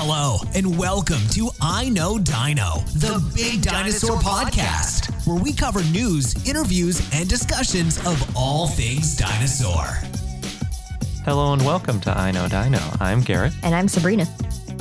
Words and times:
Hello, 0.00 0.38
and 0.54 0.78
welcome 0.78 1.18
to 1.32 1.50
I 1.60 1.88
Know 1.88 2.18
Dino, 2.18 2.82
the 2.94 3.20
Big 3.34 3.62
Dinosaur 3.62 4.16
Podcast, 4.18 5.10
where 5.26 5.42
we 5.42 5.52
cover 5.52 5.82
news, 5.84 6.34
interviews, 6.48 7.00
and 7.12 7.28
discussions 7.28 7.98
of 8.06 8.36
all 8.36 8.68
things 8.68 9.16
dinosaur. 9.16 9.84
Hello 11.24 11.52
and 11.52 11.64
welcome 11.64 12.00
to 12.02 12.16
I 12.16 12.30
Know 12.30 12.46
Dino. 12.48 12.78
I'm 13.00 13.20
Garrett, 13.22 13.52
And 13.62 13.74
I'm 13.74 13.88
Sabrina. 13.88 14.26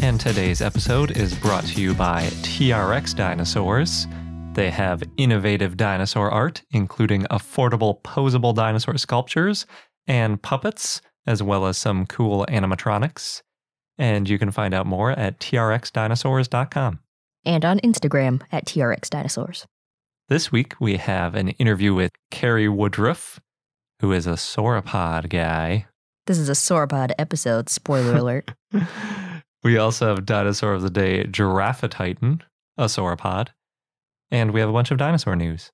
and 0.03 0.19
today's 0.19 0.61
episode 0.61 1.17
is 1.17 1.33
brought 1.35 1.65
to 1.65 1.81
you 1.81 1.93
by 1.95 2.25
TRX 2.43 3.15
Dinosaurs. 3.15 4.05
They 4.53 4.69
have 4.69 5.01
innovative 5.17 5.77
dinosaur 5.77 6.29
art, 6.29 6.61
including 6.71 7.23
affordable 7.31 8.01
posable 8.03 8.53
dinosaur 8.53 8.97
sculptures 8.97 9.65
and 10.05 10.41
puppets, 10.41 11.01
as 11.25 11.41
well 11.41 11.65
as 11.65 11.77
some 11.77 12.05
cool 12.05 12.45
animatronics. 12.49 13.41
And 13.97 14.29
you 14.29 14.37
can 14.37 14.51
find 14.51 14.73
out 14.73 14.85
more 14.85 15.11
at 15.11 15.39
trxdinosaurs.com. 15.39 16.99
And 17.45 17.65
on 17.65 17.79
Instagram 17.79 18.41
at 18.51 18.65
trxdinosaurs. 18.65 19.65
This 20.29 20.51
week 20.51 20.75
we 20.79 20.97
have 20.97 21.35
an 21.35 21.49
interview 21.49 21.93
with 21.93 22.11
Cary 22.29 22.67
Woodruff, 22.67 23.39
who 24.01 24.11
is 24.11 24.27
a 24.27 24.31
sauropod 24.33 25.29
guy. 25.29 25.87
This 26.25 26.37
is 26.37 26.49
a 26.49 26.53
sauropod 26.53 27.13
episode, 27.17 27.69
spoiler 27.69 28.15
alert. 28.17 28.51
we 29.63 29.77
also 29.77 30.07
have 30.07 30.25
Dinosaur 30.25 30.73
of 30.73 30.81
the 30.81 30.89
Day, 30.89 31.23
Giraffatitan, 31.23 32.41
a 32.77 32.85
sauropod. 32.85 33.49
And 34.29 34.51
we 34.51 34.59
have 34.59 34.69
a 34.69 34.73
bunch 34.73 34.91
of 34.91 34.97
dinosaur 34.97 35.35
news. 35.37 35.71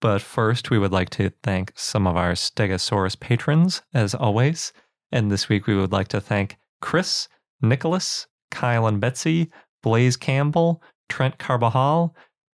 But 0.00 0.20
first, 0.20 0.70
we 0.70 0.78
would 0.78 0.92
like 0.92 1.10
to 1.10 1.30
thank 1.42 1.72
some 1.76 2.06
of 2.06 2.16
our 2.16 2.32
Stegosaurus 2.32 3.18
patrons, 3.18 3.82
as 3.94 4.14
always. 4.14 4.72
And 5.12 5.30
this 5.30 5.48
week, 5.48 5.66
we 5.66 5.76
would 5.76 5.92
like 5.92 6.08
to 6.08 6.20
thank 6.20 6.56
Chris, 6.80 7.28
Nicholas, 7.62 8.26
Kyle 8.50 8.86
and 8.86 9.00
Betsy, 9.00 9.50
Blaze 9.82 10.16
Campbell, 10.16 10.82
Trent 11.08 11.38
Carbajal, 11.38 12.14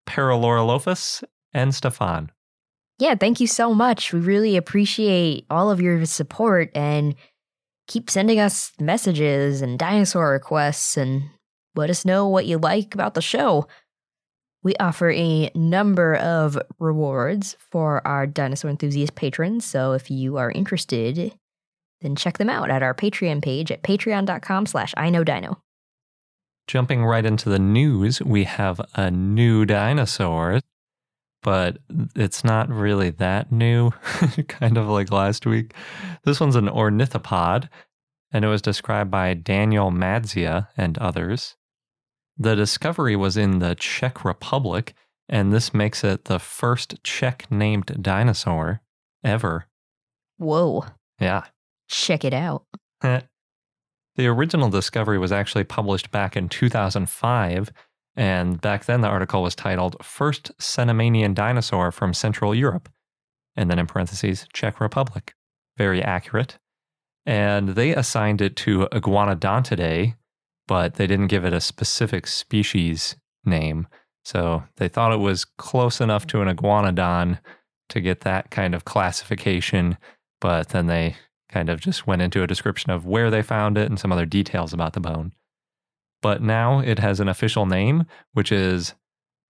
Paralorolofus, 0.09 1.25
and 1.53 1.75
Stefan. 1.75 2.31
yeah, 2.99 3.15
thank 3.15 3.41
you 3.41 3.47
so 3.47 3.75
much. 3.75 4.13
We 4.13 4.21
really 4.21 4.57
appreciate 4.57 5.47
all 5.51 5.71
of 5.71 5.81
your 5.81 6.05
support 6.07 6.71
and 6.75 7.15
keep 7.89 8.11
sending 8.11 8.41
us 8.41 8.73
messages 8.81 9.63
and 9.63 9.79
dinosaur 9.79 10.31
requests 10.31 10.97
and 10.97 11.25
let 11.75 11.91
us 11.91 12.05
know 12.05 12.29
what 12.29 12.47
you 12.47 12.59
like 12.59 12.95
about 12.95 13.15
the 13.15 13.23
show. 13.23 13.67
We 14.63 14.75
offer 14.77 15.11
a 15.11 15.51
number 15.55 16.17
of 16.17 16.59
rewards 16.79 17.57
for 17.61 18.07
our 18.07 18.27
dinosaur 18.27 18.71
enthusiast 18.71 19.15
patrons, 19.15 19.65
so 19.65 19.93
if 19.93 20.11
you 20.11 20.39
are 20.39 20.51
interested, 20.51 21.33
then 22.01 22.17
check 22.17 22.39
them 22.39 22.51
out 22.51 22.71
at 22.71 22.83
our 22.83 22.95
Patreon 22.95 23.43
page 23.43 23.71
at 23.71 23.83
patreon.com 23.83 24.67
slash 24.67 24.95
I 24.97 25.11
know 25.11 25.25
dino. 25.25 25.63
Jumping 26.67 27.05
right 27.05 27.25
into 27.25 27.49
the 27.49 27.59
news, 27.59 28.21
we 28.21 28.45
have 28.45 28.81
a 28.95 29.11
new 29.11 29.65
dinosaur, 29.65 30.61
but 31.43 31.79
it's 32.17 32.43
not 32.43 32.69
really 32.69 33.11
that 33.11 33.53
new, 33.53 33.91
kind 34.49 34.77
of 34.77 34.89
like 34.89 35.13
last 35.13 35.47
week. 35.47 35.75
This 36.25 36.41
one's 36.41 36.57
an 36.57 36.69
ornithopod, 36.69 37.69
and 38.33 38.45
it 38.45 38.49
was 38.49 38.63
described 38.63 39.13
by 39.13 39.35
Daniel 39.35 39.91
Madzia 39.93 40.69
and 40.77 40.99
others. 40.99 41.57
The 42.37 42.57
discovery 42.57 43.15
was 43.15 43.37
in 43.37 43.61
the 43.61 43.77
Czech 43.77 44.25
Republic, 44.25 44.95
and 45.29 45.53
this 45.53 45.73
makes 45.73 46.03
it 46.03 46.25
the 46.25 46.41
first 46.41 47.03
Czech 47.05 47.47
named 47.51 47.97
dinosaur 48.03 48.83
ever. 49.23 49.67
Whoa, 50.37 50.85
Yeah. 51.21 51.45
Check 51.89 52.25
it 52.25 52.35
out. 52.35 52.65
Uh, 53.03 53.21
the 54.17 54.27
original 54.27 54.71
discovery 54.71 55.19
was 55.19 55.33
actually 55.33 55.65
published 55.65 56.11
back 56.11 56.37
in 56.37 56.49
2005, 56.49 57.71
and 58.17 58.61
back 58.61 58.87
then 58.87 59.03
the 59.03 59.09
article 59.09 59.43
was 59.43 59.55
titled 59.55 59.97
First 60.03 60.51
Cenomanian 60.59 61.35
Dinosaur 61.35 61.93
from 61.93 62.15
Central 62.15 62.55
Europe, 62.55 62.89
and 63.57 63.71
then 63.71 63.79
in 63.79 63.87
parentheses, 63.87 64.47
Czech 64.53 64.81
Republic. 64.81 65.35
Very 65.77 66.03
accurate. 66.03 66.59
And 67.27 67.71
they 67.71 67.95
assigned 67.95 68.41
it 68.41 68.57
to 68.57 68.89
Iguanodontidae, 68.93 70.15
but 70.67 70.95
they 70.95 71.07
didn't 71.07 71.27
give 71.27 71.45
it 71.45 71.53
a 71.53 71.61
specific 71.61 72.27
species 72.27 73.17
name. 73.45 73.87
So 74.25 74.65
they 74.77 74.89
thought 74.89 75.13
it 75.13 75.21
was 75.21 75.45
close 75.45 76.01
enough 76.01 76.27
to 76.29 76.41
an 76.41 76.49
iguanodon 76.49 77.39
to 77.91 78.01
get 78.01 78.23
that 78.23 78.51
kind 78.51 78.75
of 78.75 78.85
classification, 78.85 79.99
but 80.41 80.71
then 80.71 80.87
they 80.87 81.17
kind 81.49 81.69
of 81.69 81.81
just 81.81 82.07
went 82.07 82.23
into 82.23 82.43
a 82.43 82.47
description 82.47 82.91
of 82.91 83.07
where 83.07 83.31
they 83.31 83.43
found 83.43 83.79
it 83.79 83.89
and 83.89 83.99
some 83.99 84.13
other 84.13 84.27
details 84.27 84.73
about 84.73 84.93
the 84.95 85.01
bone. 85.01 85.33
But 86.23 86.43
now 86.43 86.81
it 86.81 86.99
has 86.99 87.21
an 87.21 87.29
official 87.29 87.67
name, 87.67 88.05
which 88.33 88.51
is 88.51 88.95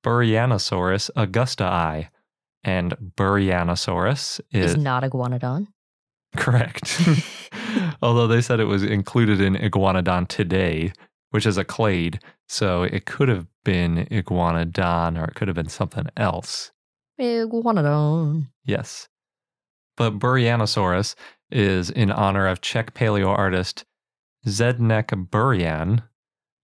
Burianosaurus 0.05 1.11
augustae. 1.17 2.09
And 2.65 2.97
Burianosaurus 3.17 4.41
Is 4.53 4.73
is 4.73 4.77
not 4.77 5.05
iguanodon. 5.05 5.69
correct. 6.37 7.01
Although 8.03 8.27
they 8.27 8.41
said 8.41 8.59
it 8.61 8.65
was 8.65 8.83
included 8.83 9.41
in 9.41 9.55
Iguanodontia, 9.55 10.93
which 11.31 11.47
is 11.47 11.57
a 11.57 11.65
clade. 11.65 12.21
So 12.49 12.83
it 12.83 13.07
could 13.07 13.29
have 13.29 13.47
been 13.65 14.07
Iguanodon 14.11 15.21
or 15.21 15.25
it 15.27 15.35
could 15.35 15.47
have 15.49 15.55
been 15.55 15.69
something 15.69 16.07
else. 16.17 16.73
Iguanodon. 17.21 18.49
Yes. 18.65 19.09
But 19.97 20.19
Burianosaurus 20.19 21.15
is 21.51 21.91
in 21.91 22.11
honor 22.11 22.47
of 22.47 22.61
Czech 22.61 22.95
paleo 22.95 23.29
artist 23.29 23.85
Zdeněk 24.47 25.29
Burian, 25.29 26.03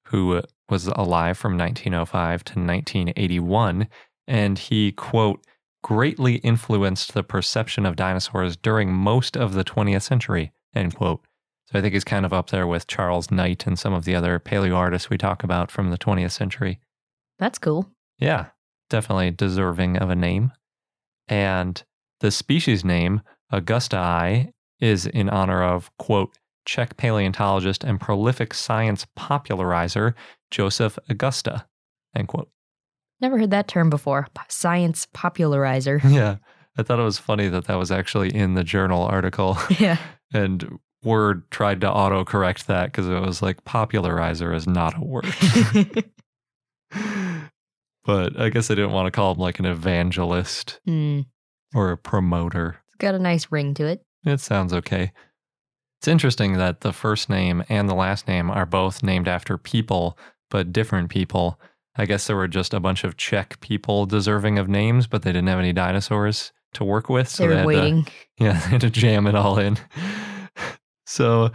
who 0.09 0.43
was 0.69 0.87
alive 0.89 1.37
from 1.39 1.59
1905 1.59 2.45
to 2.45 2.53
1981. 2.53 3.89
And 4.27 4.59
he, 4.59 4.93
quote, 4.93 5.45
greatly 5.83 6.37
influenced 6.37 7.13
the 7.13 7.25
perception 7.25 7.85
of 7.85 7.97
dinosaurs 7.97 8.57
during 8.57 8.93
most 8.93 9.37
of 9.37 9.55
the 9.55 9.65
20th 9.65 10.03
century, 10.03 10.53
end 10.75 10.95
quote. 10.95 11.25
So 11.67 11.79
I 11.79 11.83
think 11.83 11.95
he's 11.95 12.05
kind 12.05 12.25
of 12.25 12.33
up 12.33 12.51
there 12.51 12.67
with 12.67 12.87
Charles 12.87 13.31
Knight 13.31 13.67
and 13.67 13.79
some 13.79 13.93
of 13.93 14.05
the 14.05 14.15
other 14.15 14.39
paleo 14.39 14.77
artists 14.77 15.11
we 15.11 15.19
talk 15.19 15.43
about 15.43 15.71
from 15.71 15.91
the 15.91 15.99
20th 15.99 16.33
century. 16.33 16.79
That's 17.39 17.59
cool. 17.59 17.91
Yeah, 18.19 18.47
definitely 18.91 19.33
deserving 19.33 19.97
of 19.97 20.11
a 20.11 20.17
name. 20.17 20.53
And 21.29 21.83
the 22.21 22.31
species 22.31 22.85
name, 22.85 23.23
Augustae, 23.53 24.53
is 24.83 25.07
in 25.07 25.31
honor 25.31 25.63
of, 25.63 25.91
quote, 25.99 26.37
Czech 26.65 26.97
paleontologist 26.97 27.83
and 27.83 28.01
prolific 28.01 28.53
science 28.55 29.07
popularizer 29.17 30.15
Josef 30.51 30.99
Augusta, 31.09 31.67
end 32.15 32.29
quote. 32.29 32.51
Never 33.21 33.39
heard 33.39 33.51
that 33.51 33.69
term 33.69 33.89
before. 33.89 34.27
Science 34.49 35.07
popularizer. 35.13 36.01
Yeah, 36.09 36.37
I 36.77 36.83
thought 36.83 36.99
it 36.99 37.05
was 37.05 37.19
funny 37.19 37.49
that 37.49 37.67
that 37.67 37.77
was 37.79 37.91
actually 37.91 38.35
in 38.35 38.55
the 38.55 38.65
journal 38.65 39.05
article. 39.05 39.57
yeah. 39.79 39.97
and 40.35 40.79
Word 41.05 41.51
tried 41.51 41.81
to 41.81 41.89
autocorrect 41.89 42.67
that 42.67 42.87
because 42.87 43.09
it 43.09 43.21
was 43.21 43.43
like 43.43 43.65
popularizer 43.65 44.53
is 44.53 44.69
not 44.69 44.97
a 44.97 45.01
word. 45.01 45.35
but 48.05 48.41
I 48.41 48.51
guess 48.51 48.71
I 48.71 48.75
didn't 48.77 48.93
want 48.93 49.07
to 49.07 49.11
call 49.11 49.33
him 49.33 49.39
like 49.39 49.59
an 49.59 49.67
evangelist. 49.67 50.81
Hmm. 50.85 51.21
or 51.75 51.91
a 51.91 51.97
promoter. 51.97 52.77
It's 52.89 52.99
got 52.99 53.17
a 53.17 53.19
nice 53.19 53.49
ring 53.51 53.75
to 53.75 53.87
it. 53.87 54.05
It 54.25 54.41
sounds 54.41 54.73
okay. 54.73 55.13
It's 56.01 56.09
interesting 56.09 56.55
that 56.55 56.81
the 56.81 56.93
first 56.93 57.29
name 57.29 57.63
and 57.69 57.89
the 57.89 57.95
last 57.95 58.27
name 58.27 58.51
are 58.51 58.67
both 58.67 59.03
named 59.03 59.29
after 59.29 59.57
people, 59.57 60.19
but 60.51 60.73
different 60.73 61.11
people. 61.11 61.61
I 61.97 62.07
guess 62.07 62.27
there 62.27 62.37
were 62.37 62.49
just 62.49 62.75
a 62.75 62.81
bunch 62.81 63.05
of 63.05 63.17
Czech 63.17 63.61
people 63.61 64.07
deserving 64.07 64.59
of 64.59 64.69
names, 64.69 65.07
but 65.07 65.23
they 65.23 65.33
didn't 65.33 65.49
have 65.49 65.59
any 65.59 65.73
dinosaurs 65.73 66.53
to 66.75 66.85
work 66.85 67.09
with. 67.09 67.29
So 67.29 67.45
they 67.45 67.49
were 67.49 67.57
had 67.57 67.67
waiting. 67.67 68.05
To, 68.05 68.13
yeah, 68.39 68.53
they 68.53 68.71
had 68.71 68.81
to 68.81 68.91
jam 68.91 69.27
it 69.27 69.35
all 69.35 69.59
in. 69.59 69.79
so 71.07 71.51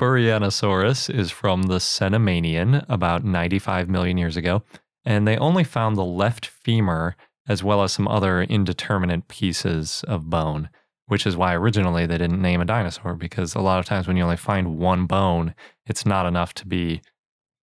Burianosaurus 0.00 1.14
is 1.14 1.30
from 1.30 1.64
the 1.64 1.78
Cenomanian 1.78 2.84
about 2.88 3.24
95 3.24 3.88
million 3.88 4.18
years 4.18 4.36
ago, 4.36 4.62
and 5.04 5.26
they 5.26 5.36
only 5.36 5.64
found 5.64 5.96
the 5.96 6.04
left 6.04 6.46
femur 6.46 7.14
as 7.46 7.62
well 7.62 7.82
as 7.82 7.92
some 7.92 8.08
other 8.08 8.42
indeterminate 8.42 9.28
pieces 9.28 10.04
of 10.08 10.30
bone, 10.30 10.68
which 11.06 11.26
is 11.26 11.36
why 11.36 11.54
originally 11.54 12.06
they 12.06 12.18
didn't 12.18 12.40
name 12.40 12.60
a 12.60 12.64
dinosaur 12.64 13.14
because 13.14 13.54
a 13.54 13.60
lot 13.60 13.78
of 13.78 13.84
times 13.84 14.06
when 14.06 14.16
you 14.16 14.22
only 14.22 14.36
find 14.36 14.78
one 14.78 15.06
bone, 15.06 15.54
it's 15.86 16.06
not 16.06 16.26
enough 16.26 16.54
to 16.54 16.66
be 16.66 17.02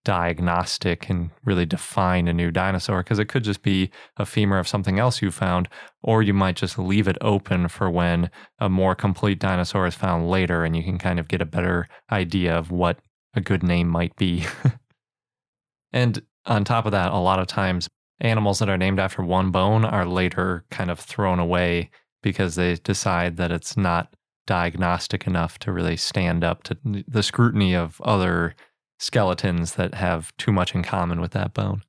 diagnostic 0.04 1.10
and 1.10 1.30
really 1.46 1.66
define 1.66 2.28
a 2.28 2.34
new 2.34 2.50
dinosaur 2.50 3.04
because 3.04 3.20
it 3.20 3.28
could 3.28 3.44
just 3.44 3.62
be 3.62 3.90
a 4.18 4.26
femur 4.26 4.58
of 4.58 4.68
something 4.68 5.00
else 5.00 5.22
you 5.22 5.32
found, 5.32 5.70
or 6.02 6.24
you 6.24 6.34
might 6.34 6.56
just 6.56 6.80
leave 6.80 7.08
it 7.08 7.18
open 7.22 7.68
for 7.68 7.90
when 7.90 8.30
a 8.60 8.70
more 8.70 8.96
complete 8.96 9.40
dinosaur 9.40 9.86
is 9.86 9.96
found 9.96 10.30
later 10.30 10.64
and 10.64 10.76
you 10.76 10.84
can 10.84 10.98
kind 10.98 11.20
of 11.20 11.28
get 11.28 11.42
a 11.42 11.46
better 11.46 11.88
idea 12.12 12.56
of 12.56 12.72
what 12.72 13.00
a 13.34 13.42
good 13.42 13.64
name 13.64 13.88
might 13.88 14.16
be. 14.16 14.46
and 15.94 16.22
on 16.46 16.64
top 16.64 16.86
of 16.86 16.92
that, 16.92 17.12
a 17.12 17.18
lot 17.18 17.40
of 17.40 17.48
times 17.48 17.88
animals 18.20 18.60
that 18.60 18.70
are 18.70 18.78
named 18.78 19.00
after 19.00 19.24
one 19.24 19.52
bone 19.52 19.86
are 19.86 20.06
later 20.06 20.66
kind 20.72 20.90
of 20.92 21.00
thrown 21.00 21.40
away 21.40 21.90
because 22.22 22.56
they 22.56 22.76
decide 22.76 23.38
that 23.38 23.52
it's 23.52 23.76
not 23.78 24.16
diagnostic 24.48 25.28
enough 25.28 25.60
to 25.60 25.72
really 25.72 25.98
stand 25.98 26.44
up 26.44 26.64
to 26.64 26.78
the 27.08 27.24
scrutiny 27.24 27.76
of 27.76 28.02
other 28.02 28.56
skeletons 29.00 29.76
that 29.76 29.96
have 29.96 30.36
too 30.38 30.52
much 30.52 30.76
in 30.76 30.84
common 30.84 31.22
with 31.22 31.32
that 31.32 31.54
bone. 31.54 31.82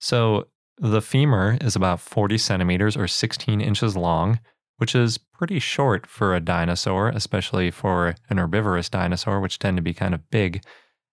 So 0.00 0.48
the 0.78 1.00
femur 1.00 1.58
is 1.60 1.76
about 1.76 2.00
40 2.00 2.38
centimeters 2.38 2.96
or 2.96 3.06
16 3.06 3.60
inches 3.60 3.96
long, 3.96 4.40
which 4.78 4.94
is 4.94 5.18
pretty 5.18 5.58
short 5.58 6.06
for 6.06 6.34
a 6.34 6.40
dinosaur, 6.40 7.08
especially 7.08 7.70
for 7.70 8.14
an 8.28 8.38
herbivorous 8.38 8.88
dinosaur, 8.88 9.40
which 9.40 9.58
tend 9.58 9.76
to 9.76 9.82
be 9.82 9.94
kind 9.94 10.14
of 10.14 10.28
big. 10.30 10.62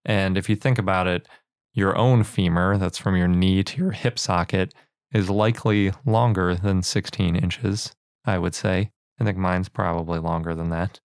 And 0.06 0.38
if 0.38 0.50
you 0.50 0.56
think 0.56 0.80
about 0.80 1.08
it, 1.08 1.28
your 1.74 1.96
own 1.98 2.24
femur, 2.24 2.78
that's 2.78 2.98
from 2.98 3.16
your 3.16 3.28
knee 3.28 3.64
to 3.64 3.78
your 3.78 3.92
hip 3.92 4.18
socket, 4.18 4.74
is 5.14 5.30
likely 5.30 5.92
longer 6.06 6.56
than 6.56 6.82
16 6.82 7.36
inches, 7.36 7.94
I 8.30 8.38
would 8.38 8.56
say. 8.56 8.92
I 9.20 9.24
think 9.24 9.38
mine's 9.38 9.70
probably 9.70 10.20
longer 10.20 10.56
than 10.56 10.70
that. 10.70 11.00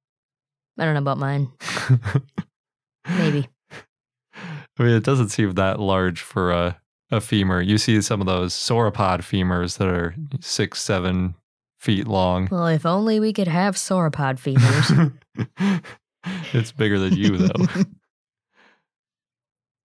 I 0.79 0.85
don't 0.85 0.95
know 0.95 1.01
about 1.01 1.19
mine. 1.19 1.51
Maybe. 3.09 3.49
I 4.79 4.83
mean, 4.83 4.95
it 4.95 5.05
doesn't 5.05 5.29
seem 5.29 5.53
that 5.53 5.79
large 5.81 6.21
for 6.21 6.51
a, 6.51 6.81
a 7.11 7.21
femur. 7.21 7.61
You 7.61 7.79
see 7.79 8.01
some 8.01 8.21
of 8.21 8.27
those 8.27 8.55
sauropod 8.55 9.21
femurs 9.21 9.79
that 9.79 9.89
are 9.89 10.15
six, 10.41 10.83
seven 10.83 11.35
feet 11.79 12.09
long. 12.09 12.49
Well, 12.51 12.67
if 12.67 12.85
only 12.87 13.21
we 13.21 13.33
could 13.33 13.49
have 13.49 13.77
sauropod 13.77 14.39
femurs. 14.39 15.13
it's 16.53 16.73
bigger 16.73 16.99
than 16.99 17.15
you, 17.15 17.37
though. 17.37 17.67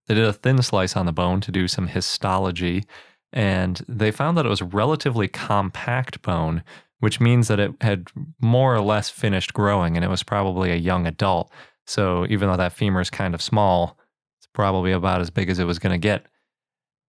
they 0.07 0.15
did 0.15 0.23
a 0.23 0.33
thin 0.33 0.61
slice 0.61 0.95
on 0.95 1.05
the 1.05 1.11
bone 1.11 1.41
to 1.41 1.51
do 1.51 1.67
some 1.67 1.87
histology, 1.87 2.83
and 3.31 3.83
they 3.87 4.11
found 4.11 4.37
that 4.37 4.45
it 4.45 4.49
was 4.49 4.61
relatively 4.61 5.27
compact 5.27 6.21
bone, 6.21 6.63
which 6.99 7.19
means 7.19 7.47
that 7.47 7.59
it 7.59 7.71
had 7.81 8.07
more 8.41 8.75
or 8.75 8.81
less 8.81 9.09
finished 9.09 9.53
growing 9.53 9.95
and 9.95 10.03
it 10.03 10.09
was 10.09 10.23
probably 10.23 10.71
a 10.71 10.75
young 10.75 11.07
adult. 11.07 11.51
So 11.87 12.25
even 12.29 12.49
though 12.49 12.57
that 12.57 12.73
femur 12.73 13.01
is 13.01 13.09
kind 13.09 13.33
of 13.33 13.41
small, 13.41 13.97
it's 14.39 14.47
probably 14.53 14.91
about 14.91 15.21
as 15.21 15.29
big 15.29 15.49
as 15.49 15.59
it 15.59 15.65
was 15.65 15.79
going 15.79 15.93
to 15.93 15.97
get. 15.97 16.25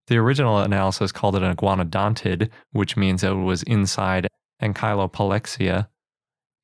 The 0.08 0.18
original 0.18 0.60
analysis 0.60 1.12
called 1.12 1.36
it 1.36 1.44
an 1.44 1.56
iguanodontid, 1.56 2.50
which 2.72 2.98
means 2.98 3.24
it 3.24 3.32
was 3.32 3.62
inside 3.64 4.28
ankylopollexia. 4.62 5.88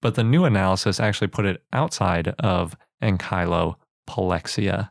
But 0.01 0.16
the 0.16 0.24
new 0.24 0.45
analysis 0.45 1.00
actually 1.00 1.27
put 1.27 1.45
it 1.45 1.63
outside 1.74 2.30
of 2.39 2.75
ankylopollexia. 3.04 4.89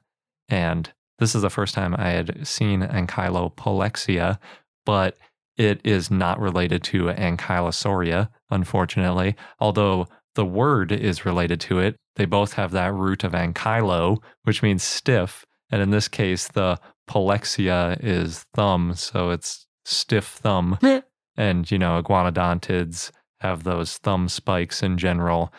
And 0.49 0.93
this 1.19 1.35
is 1.35 1.43
the 1.43 1.51
first 1.51 1.75
time 1.75 1.95
I 1.97 2.11
had 2.11 2.47
seen 2.47 2.83
ankylopollexia, 2.83 4.39
but 4.85 5.17
it 5.57 5.81
is 5.85 6.11
not 6.11 6.41
related 6.41 6.83
to 6.85 7.05
ankylosauria, 7.05 8.29
unfortunately, 8.51 9.37
although 9.61 10.07
the 10.35 10.45
word 10.45 10.93
is 10.93 11.25
related 11.25 11.61
to 11.61 11.79
it. 11.79 11.97
They 12.17 12.25
both 12.25 12.55
have 12.55 12.73
that 12.73 12.95
root 12.95 13.25
of 13.25 13.33
ankylo, 13.33 14.19
which 14.45 14.63
means 14.63 14.83
stiff. 14.83 15.45
And 15.71 15.81
in 15.81 15.91
this 15.91 16.09
case, 16.09 16.49
the 16.49 16.79
pollexia 17.09 17.99
is 18.03 18.45
thumb, 18.55 18.95
so 18.95 19.31
it's 19.31 19.67
stiff 19.85 20.27
thumb. 20.27 20.79
and, 21.37 21.71
you 21.71 21.79
know, 21.79 22.03
iguanodontids 22.03 23.11
have 23.41 23.65
those 23.65 23.99
thumb 23.99 24.29
spikes 24.29 24.83
in 24.83 24.99
general, 24.99 25.53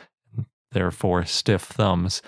therefore 0.72 1.26
stiff 1.26 1.64
thumbs. 1.64 2.22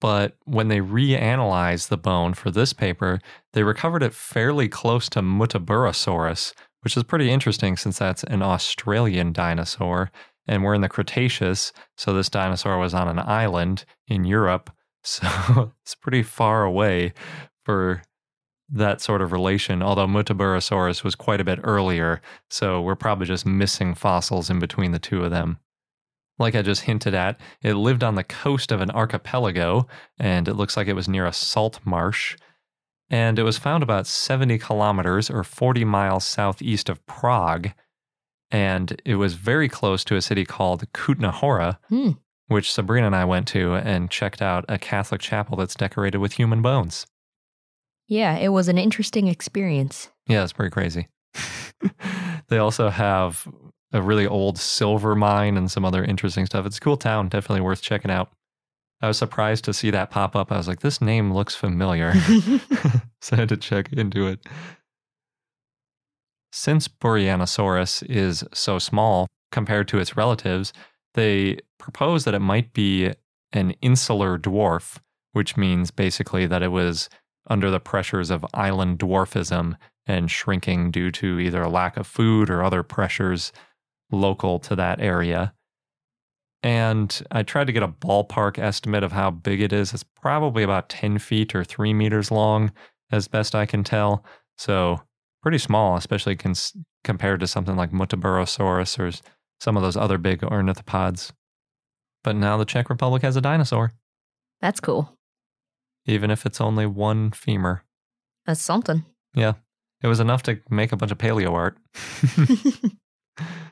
But 0.00 0.36
when 0.44 0.68
they 0.68 0.80
reanalyzed 0.80 1.88
the 1.88 1.98
bone 1.98 2.34
for 2.34 2.50
this 2.50 2.72
paper, 2.72 3.20
they 3.52 3.62
recovered 3.62 4.02
it 4.02 4.14
fairly 4.14 4.68
close 4.68 5.08
to 5.10 5.20
Muttaburrasaurus, 5.20 6.54
which 6.80 6.96
is 6.96 7.02
pretty 7.02 7.30
interesting 7.30 7.76
since 7.76 7.98
that's 7.98 8.24
an 8.24 8.42
Australian 8.42 9.32
dinosaur. 9.32 10.10
And 10.46 10.64
we're 10.64 10.74
in 10.74 10.80
the 10.80 10.88
Cretaceous, 10.88 11.72
so 11.96 12.12
this 12.12 12.30
dinosaur 12.30 12.78
was 12.78 12.94
on 12.94 13.08
an 13.08 13.18
island 13.18 13.84
in 14.08 14.24
Europe. 14.24 14.70
So 15.02 15.72
it's 15.80 15.94
pretty 15.94 16.22
far 16.22 16.62
away 16.62 17.14
for 17.64 18.02
that 18.68 19.00
sort 19.00 19.22
of 19.22 19.32
relation, 19.32 19.82
although 19.82 20.06
Muttaburrasaurus 20.06 21.02
was 21.02 21.14
quite 21.14 21.40
a 21.40 21.44
bit 21.44 21.58
earlier. 21.64 22.20
So 22.50 22.82
we're 22.82 22.96
probably 22.96 23.26
just 23.26 23.46
missing 23.46 23.94
fossils 23.94 24.50
in 24.50 24.58
between 24.58 24.92
the 24.92 24.98
two 24.98 25.24
of 25.24 25.30
them. 25.30 25.58
Like 26.40 26.54
I 26.56 26.62
just 26.62 26.82
hinted 26.82 27.14
at, 27.14 27.38
it 27.62 27.74
lived 27.74 28.02
on 28.02 28.14
the 28.16 28.24
coast 28.24 28.72
of 28.72 28.80
an 28.80 28.90
archipelago, 28.90 29.86
and 30.18 30.48
it 30.48 30.54
looks 30.54 30.76
like 30.76 30.88
it 30.88 30.94
was 30.94 31.08
near 31.08 31.26
a 31.26 31.32
salt 31.32 31.78
marsh. 31.84 32.36
And 33.10 33.38
it 33.38 33.42
was 33.42 33.58
found 33.58 33.82
about 33.82 34.06
70 34.06 34.58
kilometers 34.58 35.28
or 35.30 35.44
40 35.44 35.84
miles 35.84 36.24
southeast 36.24 36.88
of 36.88 37.04
Prague. 37.06 37.68
And 38.50 39.00
it 39.04 39.16
was 39.16 39.34
very 39.34 39.68
close 39.68 40.02
to 40.04 40.16
a 40.16 40.22
city 40.22 40.44
called 40.44 40.90
Kutna 40.92 41.30
Hora, 41.30 41.78
Hmm. 41.88 42.12
which 42.46 42.72
Sabrina 42.72 43.06
and 43.08 43.16
I 43.16 43.24
went 43.24 43.46
to 43.48 43.74
and 43.74 44.10
checked 44.10 44.40
out 44.40 44.64
a 44.68 44.78
Catholic 44.78 45.20
chapel 45.20 45.56
that's 45.56 45.74
decorated 45.74 46.18
with 46.18 46.32
human 46.32 46.62
bones. 46.62 47.06
Yeah, 48.06 48.36
it 48.38 48.48
was 48.48 48.66
an 48.68 48.78
interesting 48.78 49.28
experience. 49.28 50.08
Yeah, 50.26 50.42
it's 50.42 50.52
pretty 50.52 50.70
crazy. 50.72 51.08
they 52.48 52.58
also 52.58 52.88
have 52.90 53.46
a 53.92 54.02
really 54.02 54.26
old 54.26 54.58
silver 54.58 55.14
mine 55.14 55.56
and 55.56 55.70
some 55.70 55.84
other 55.84 56.04
interesting 56.04 56.46
stuff. 56.46 56.66
It's 56.66 56.78
a 56.78 56.80
cool 56.80 56.96
town, 56.96 57.28
definitely 57.28 57.62
worth 57.62 57.82
checking 57.82 58.10
out. 58.10 58.30
I 59.02 59.08
was 59.08 59.18
surprised 59.18 59.64
to 59.64 59.72
see 59.72 59.90
that 59.90 60.10
pop 60.10 60.36
up. 60.36 60.52
I 60.52 60.58
was 60.58 60.68
like, 60.68 60.80
this 60.80 61.00
name 61.00 61.32
looks 61.32 61.54
familiar. 61.54 62.12
so 63.20 63.36
I 63.36 63.36
had 63.36 63.48
to 63.48 63.56
check 63.56 63.92
into 63.92 64.26
it. 64.26 64.40
Since 66.52 66.88
Burianosaurus 66.88 68.08
is 68.08 68.44
so 68.52 68.78
small 68.78 69.26
compared 69.50 69.88
to 69.88 69.98
its 69.98 70.16
relatives, 70.16 70.72
they 71.14 71.58
propose 71.78 72.24
that 72.24 72.34
it 72.34 72.40
might 72.40 72.72
be 72.72 73.12
an 73.52 73.72
insular 73.80 74.38
dwarf, 74.38 74.98
which 75.32 75.56
means 75.56 75.90
basically 75.90 76.46
that 76.46 76.62
it 76.62 76.68
was 76.68 77.08
under 77.48 77.70
the 77.70 77.80
pressures 77.80 78.30
of 78.30 78.46
island 78.54 78.98
dwarfism 78.98 79.76
and 80.06 80.30
shrinking 80.30 80.90
due 80.90 81.10
to 81.10 81.38
either 81.38 81.62
a 81.62 81.68
lack 81.68 81.96
of 81.96 82.06
food 82.06 82.50
or 82.50 82.62
other 82.62 82.82
pressures 82.82 83.52
local 84.10 84.58
to 84.60 84.76
that 84.76 85.00
area. 85.00 85.52
And 86.62 87.22
I 87.30 87.42
tried 87.42 87.68
to 87.68 87.72
get 87.72 87.82
a 87.82 87.88
ballpark 87.88 88.58
estimate 88.58 89.02
of 89.02 89.12
how 89.12 89.30
big 89.30 89.60
it 89.62 89.72
is. 89.72 89.94
It's 89.94 90.02
probably 90.02 90.62
about 90.62 90.90
10 90.90 91.18
feet 91.18 91.54
or 91.54 91.64
three 91.64 91.94
meters 91.94 92.30
long, 92.30 92.70
as 93.10 93.28
best 93.28 93.54
I 93.54 93.64
can 93.64 93.82
tell. 93.82 94.24
So 94.58 95.00
pretty 95.42 95.56
small, 95.58 95.96
especially 95.96 96.36
cons- 96.36 96.74
compared 97.02 97.40
to 97.40 97.46
something 97.46 97.76
like 97.76 97.92
Muttaburrasaurus 97.92 98.98
or 98.98 99.10
some 99.58 99.76
of 99.76 99.82
those 99.82 99.96
other 99.96 100.18
big 100.18 100.40
ornithopods. 100.42 101.32
But 102.22 102.36
now 102.36 102.58
the 102.58 102.66
Czech 102.66 102.90
Republic 102.90 103.22
has 103.22 103.36
a 103.36 103.40
dinosaur, 103.40 103.92
That's 104.60 104.80
cool. 104.80 105.16
even 106.04 106.30
if 106.30 106.44
it's 106.44 106.60
only 106.60 106.84
one 106.84 107.30
femur. 107.30 107.84
That's 108.44 108.60
something. 108.62 109.06
Yeah, 109.34 109.54
it 110.02 110.08
was 110.08 110.20
enough 110.20 110.42
to 110.42 110.60
make 110.68 110.92
a 110.92 110.96
bunch 110.96 111.12
of 111.12 111.16
paleo 111.16 111.52
art. 111.52 111.78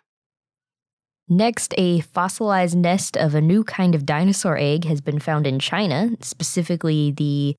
Next, 1.28 1.74
a 1.76 2.00
fossilized 2.00 2.76
nest 2.76 3.16
of 3.16 3.34
a 3.34 3.40
new 3.40 3.62
kind 3.62 3.94
of 3.94 4.06
dinosaur 4.06 4.56
egg 4.56 4.84
has 4.84 5.00
been 5.02 5.18
found 5.18 5.46
in 5.46 5.58
China, 5.58 6.10
specifically 6.20 7.10
the 7.10 7.54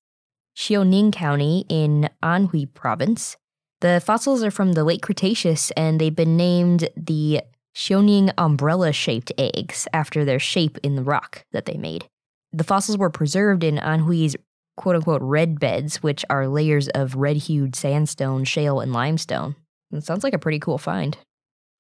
Xiaoning 0.57 1.13
County 1.13 1.65
in 1.69 2.09
Anhui 2.23 2.73
province. 2.73 3.37
The 3.81 4.01
fossils 4.03 4.43
are 4.43 4.51
from 4.51 4.73
the 4.73 4.83
late 4.83 5.01
Cretaceous 5.01 5.71
and 5.71 6.01
they've 6.01 6.15
been 6.15 6.35
named 6.35 6.89
the 6.97 7.41
Xiaoning 7.75 8.33
umbrella 8.37 8.91
shaped 8.91 9.31
eggs 9.37 9.87
after 9.93 10.25
their 10.25 10.39
shape 10.39 10.77
in 10.83 10.95
the 10.95 11.03
rock 11.03 11.45
that 11.51 11.65
they 11.65 11.77
made. 11.77 12.07
The 12.51 12.63
fossils 12.63 12.97
were 12.97 13.11
preserved 13.11 13.63
in 13.63 13.77
Anhui's 13.77 14.35
quote 14.75 14.95
unquote 14.95 15.21
red 15.21 15.59
beds, 15.59 16.01
which 16.01 16.25
are 16.29 16.47
layers 16.47 16.87
of 16.89 17.15
red 17.15 17.37
hued 17.37 17.75
sandstone, 17.75 18.43
shale, 18.43 18.79
and 18.79 18.91
limestone. 18.91 19.55
It 19.91 20.03
sounds 20.03 20.23
like 20.23 20.33
a 20.33 20.39
pretty 20.39 20.59
cool 20.59 20.77
find. 20.77 21.17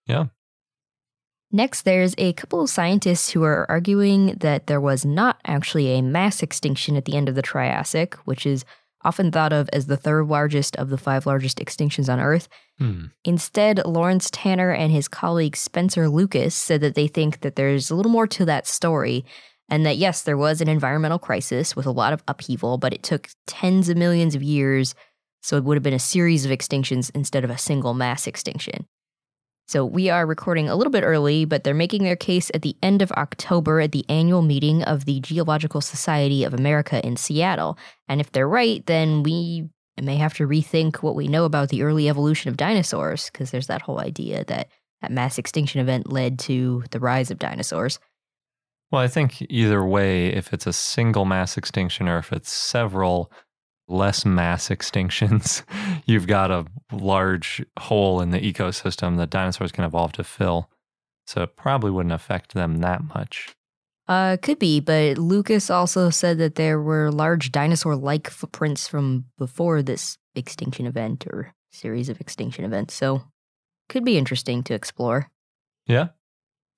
Yeah. 0.05 0.27
Next, 1.51 1.81
there's 1.81 2.13
a 2.17 2.33
couple 2.33 2.61
of 2.61 2.69
scientists 2.69 3.31
who 3.31 3.43
are 3.43 3.65
arguing 3.69 4.35
that 4.39 4.67
there 4.67 4.81
was 4.81 5.03
not 5.03 5.39
actually 5.45 5.87
a 5.93 6.01
mass 6.01 6.43
extinction 6.43 6.95
at 6.95 7.05
the 7.05 7.15
end 7.15 7.27
of 7.27 7.35
the 7.35 7.41
Triassic, 7.41 8.15
which 8.25 8.45
is 8.45 8.65
often 9.03 9.31
thought 9.31 9.53
of 9.53 9.69
as 9.71 9.87
the 9.87 9.97
third 9.97 10.27
largest 10.27 10.75
of 10.75 10.89
the 10.89 10.97
five 10.97 11.25
largest 11.25 11.57
extinctions 11.57 12.11
on 12.11 12.19
Earth. 12.19 12.47
Hmm. 12.77 13.05
Instead, 13.23 13.83
Lawrence 13.85 14.29
Tanner 14.31 14.71
and 14.71 14.91
his 14.91 15.07
colleague 15.07 15.55
Spencer 15.55 16.09
Lucas 16.09 16.53
said 16.53 16.81
that 16.81 16.95
they 16.95 17.07
think 17.07 17.41
that 17.41 17.55
there's 17.55 17.89
a 17.89 17.95
little 17.95 18.11
more 18.11 18.27
to 18.27 18.45
that 18.45 18.67
story, 18.67 19.25
and 19.69 19.85
that 19.85 19.97
yes, 19.97 20.21
there 20.21 20.37
was 20.37 20.61
an 20.61 20.67
environmental 20.67 21.19
crisis 21.19 21.75
with 21.75 21.85
a 21.85 21.91
lot 21.91 22.13
of 22.13 22.23
upheaval, 22.27 22.77
but 22.77 22.93
it 22.93 23.03
took 23.03 23.29
tens 23.47 23.89
of 23.89 23.97
millions 23.97 24.35
of 24.35 24.43
years, 24.43 24.93
so 25.41 25.57
it 25.57 25.63
would 25.63 25.77
have 25.77 25.83
been 25.83 25.93
a 25.93 25.99
series 25.99 26.45
of 26.45 26.51
extinctions 26.51 27.09
instead 27.15 27.43
of 27.43 27.49
a 27.49 27.57
single 27.57 27.93
mass 27.93 28.27
extinction. 28.27 28.85
So 29.69 29.85
we 29.85 30.09
are 30.09 30.25
recording 30.25 30.67
a 30.67 30.75
little 30.75 30.89
bit 30.89 31.03
early, 31.03 31.45
but 31.45 31.63
they're 31.63 31.75
making 31.75 32.01
their 32.01 32.15
case 32.15 32.49
at 32.55 32.63
the 32.63 32.75
end 32.81 33.03
of 33.03 33.11
October 33.11 33.79
at 33.81 33.91
the 33.91 34.03
annual 34.09 34.41
meeting 34.41 34.81
of 34.81 35.05
the 35.05 35.19
Geological 35.19 35.79
Society 35.79 36.43
of 36.43 36.55
America 36.55 37.05
in 37.05 37.15
Seattle. 37.17 37.77
And 38.07 38.19
if 38.19 38.31
they're 38.31 38.49
right, 38.49 38.83
then 38.87 39.21
we 39.21 39.69
may 40.01 40.15
have 40.15 40.33
to 40.37 40.47
rethink 40.47 41.03
what 41.03 41.13
we 41.13 41.27
know 41.27 41.45
about 41.45 41.69
the 41.69 41.83
early 41.83 42.09
evolution 42.09 42.49
of 42.49 42.57
dinosaurs, 42.57 43.29
because 43.29 43.51
there's 43.51 43.67
that 43.67 43.83
whole 43.83 43.99
idea 43.99 44.43
that 44.45 44.69
that 45.03 45.11
mass 45.11 45.37
extinction 45.37 45.79
event 45.79 46.11
led 46.11 46.39
to 46.39 46.83
the 46.89 46.99
rise 46.99 47.29
of 47.29 47.37
dinosaurs. 47.37 47.99
Well, 48.89 49.03
I 49.03 49.07
think 49.07 49.45
either 49.51 49.85
way, 49.85 50.29
if 50.29 50.51
it's 50.51 50.65
a 50.65 50.73
single 50.73 51.25
mass 51.25 51.57
extinction 51.57 52.07
or 52.07 52.17
if 52.17 52.33
it's 52.33 52.51
several, 52.51 53.31
less 53.89 54.25
mass 54.25 54.69
extinctions, 54.69 55.63
you've 56.05 56.27
got 56.27 56.51
a 56.51 56.65
large 56.91 57.63
hole 57.79 58.21
in 58.21 58.31
the 58.31 58.39
ecosystem 58.39 59.17
that 59.17 59.29
dinosaurs 59.29 59.71
can 59.71 59.83
evolve 59.83 60.13
to 60.13 60.23
fill. 60.23 60.69
So 61.27 61.43
it 61.43 61.55
probably 61.55 61.91
wouldn't 61.91 62.13
affect 62.13 62.53
them 62.53 62.77
that 62.77 63.03
much. 63.03 63.55
Uh, 64.07 64.37
could 64.41 64.57
be, 64.57 64.79
but 64.79 65.19
Lucas 65.19 65.69
also 65.69 66.09
said 66.09 66.39
that 66.39 66.55
there 66.55 66.81
were 66.81 67.11
large 67.11 67.51
dinosaur 67.51 67.95
like 67.95 68.27
footprints 68.27 68.87
from 68.87 69.25
before 69.37 69.83
this 69.83 70.17
extinction 70.33 70.87
event 70.87 71.27
or 71.27 71.53
series 71.71 72.09
of 72.09 72.19
extinction 72.19 72.65
events. 72.65 72.95
So 72.95 73.21
could 73.87 74.03
be 74.03 74.17
interesting 74.17 74.63
to 74.63 74.73
explore. 74.73 75.29
Yeah. 75.85 76.09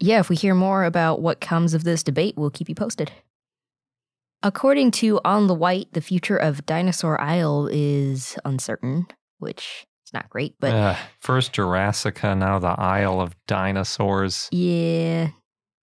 Yeah, 0.01 0.19
if 0.19 0.29
we 0.29 0.35
hear 0.35 0.55
more 0.55 0.83
about 0.83 1.21
what 1.21 1.39
comes 1.39 1.73
of 1.73 1.85
this 1.85 2.03
debate, 2.03 2.33
we'll 2.35 2.49
keep 2.49 2.67
you 2.67 2.75
posted. 2.75 3.11
According 4.43 4.91
to 4.91 5.19
On 5.23 5.47
the 5.47 5.53
Wight, 5.53 5.89
the 5.93 6.01
future 6.01 6.37
of 6.37 6.65
Dinosaur 6.65 7.19
Isle 7.21 7.67
is 7.71 8.37
uncertain, 8.43 9.05
which 9.37 9.85
is 10.05 10.13
not 10.13 10.29
great, 10.29 10.55
but 10.59 10.73
Uh, 10.73 10.95
first 11.19 11.53
Jurassica, 11.53 12.35
now 12.35 12.57
the 12.57 12.75
Isle 12.79 13.21
of 13.21 13.35
Dinosaurs. 13.47 14.49
yeah, 14.51 15.29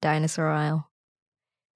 Dinosaur 0.02 0.48
Isle. 0.50 0.84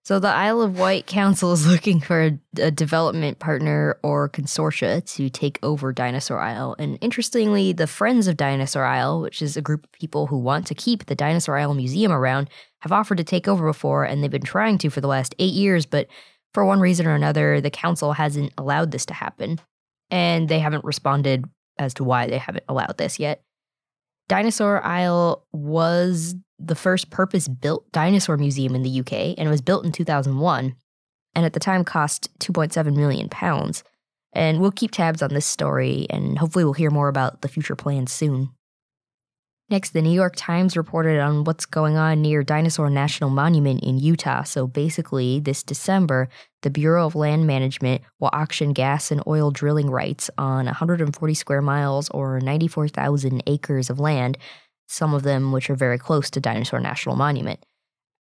So 0.05 0.19
the 0.19 0.27
Isle 0.29 0.63
of 0.63 0.81
Wight 0.81 1.07
Council 1.07 1.53
is 1.53 1.65
looking 1.73 2.01
for 2.01 2.21
a, 2.25 2.39
a 2.61 2.73
development 2.73 3.39
partner 3.39 3.97
or 4.03 4.29
consortia 4.29 5.05
to 5.15 5.31
take 5.31 5.61
over 5.63 5.93
Dinosaur 5.93 6.41
Isle. 6.41 6.75
And 6.81 6.99
interestingly, 7.01 7.73
the 7.73 7.87
Friends 7.87 8.27
of 8.27 8.37
Dinosaur 8.37 8.85
Isle, 8.85 9.21
which 9.21 9.41
is 9.41 9.57
a 9.57 9.63
group 9.63 9.85
of 9.85 9.93
people 9.93 10.27
who 10.27 10.39
want 10.39 10.67
to 10.67 10.75
keep 10.75 11.07
the 11.07 11.15
Dinosaur 11.15 11.57
Isle 11.57 11.75
Museum 11.75 12.11
around, 12.11 12.51
have 12.81 12.91
offered 12.91 13.19
to 13.19 13.25
take 13.25 13.47
over 13.47 13.65
before, 13.65 14.05
and 14.05 14.21
they've 14.21 14.31
been 14.31 14.43
trying 14.43 14.79
to 14.79 14.91
for 14.91 15.01
the 15.01 15.07
last 15.07 15.37
eight 15.39 15.55
years, 15.55 15.87
but 15.87 16.09
for 16.55 16.65
one 16.65 16.81
reason 16.81 17.07
or 17.07 17.15
another, 17.15 17.61
the 17.61 17.71
council 17.71 18.13
hasn't 18.13 18.53
allowed 18.59 18.91
this 18.91 19.07
to 19.07 19.15
happen. 19.15 19.61
And 20.11 20.49
they 20.49 20.59
haven't 20.59 20.85
responded 20.85 21.45
as 21.79 21.95
to 21.95 22.05
why 22.05 22.27
they 22.27 22.39
haven't 22.39 22.65
allowed 22.69 22.99
this 22.99 23.19
yet. 23.19 23.43
Dinosaur 24.29 24.83
Isle 24.85 25.47
was 25.53 26.35
the 26.59 26.75
first 26.75 27.11
purpose 27.11 27.49
built 27.49 27.91
dinosaur 27.93 28.37
museum 28.37 28.75
in 28.75 28.83
the 28.83 29.01
UK, 29.01 29.13
and 29.13 29.41
it 29.41 29.51
was 29.51 29.61
built 29.61 29.85
in 29.85 29.93
2001, 29.93 30.75
and 31.35 31.45
at 31.45 31.53
the 31.53 31.61
time 31.61 31.85
cost 31.85 32.29
2.7 32.39 32.95
million 32.95 33.29
pounds. 33.29 33.83
And 34.33 34.61
we'll 34.61 34.71
keep 34.71 34.93
tabs 34.93 35.23
on 35.23 35.35
this 35.35 35.45
story, 35.45 36.07
and 36.09 36.39
hopefully, 36.39 36.65
we'll 36.65 36.73
hear 36.73 36.91
more 36.91 37.09
about 37.09 37.43
the 37.43 37.49
future 37.49 37.77
plans 37.77 38.13
soon. 38.13 38.51
Next, 39.73 39.95
the 39.95 40.03
New 40.03 40.11
York 40.11 40.35
Times 40.37 40.77
reported 40.77 41.19
on 41.19 41.45
what's 41.45 41.65
going 41.65 41.97
on 41.97 42.21
near 42.21 42.43
Dinosaur 42.43 42.91
National 42.91 43.31
Monument 43.31 43.83
in 43.83 43.99
Utah. 43.99 44.43
So 44.43 44.67
basically, 44.67 45.41
this 45.41 45.63
December, 45.63 46.29
the 46.61 46.69
Bureau 46.69 47.07
of 47.07 47.15
Land 47.15 47.47
Management 47.47 48.03
will 48.21 48.29
auction 48.35 48.75
gas 48.75 49.11
and 49.11 49.23
oil 49.27 49.51
drilling 49.51 49.89
rights 49.89 50.29
on 50.37 50.67
140 50.67 51.33
square 51.33 51.63
miles 51.63 52.11
or 52.11 52.39
94,000 52.41 53.43
acres 53.47 53.89
of 53.89 53.99
land, 53.99 54.37
some 54.89 55.15
of 55.15 55.23
them 55.23 55.53
which 55.53 55.71
are 55.71 55.75
very 55.75 55.97
close 55.97 56.29
to 56.33 56.39
Dinosaur 56.39 56.79
National 56.79 57.17
Monument. 57.17 57.65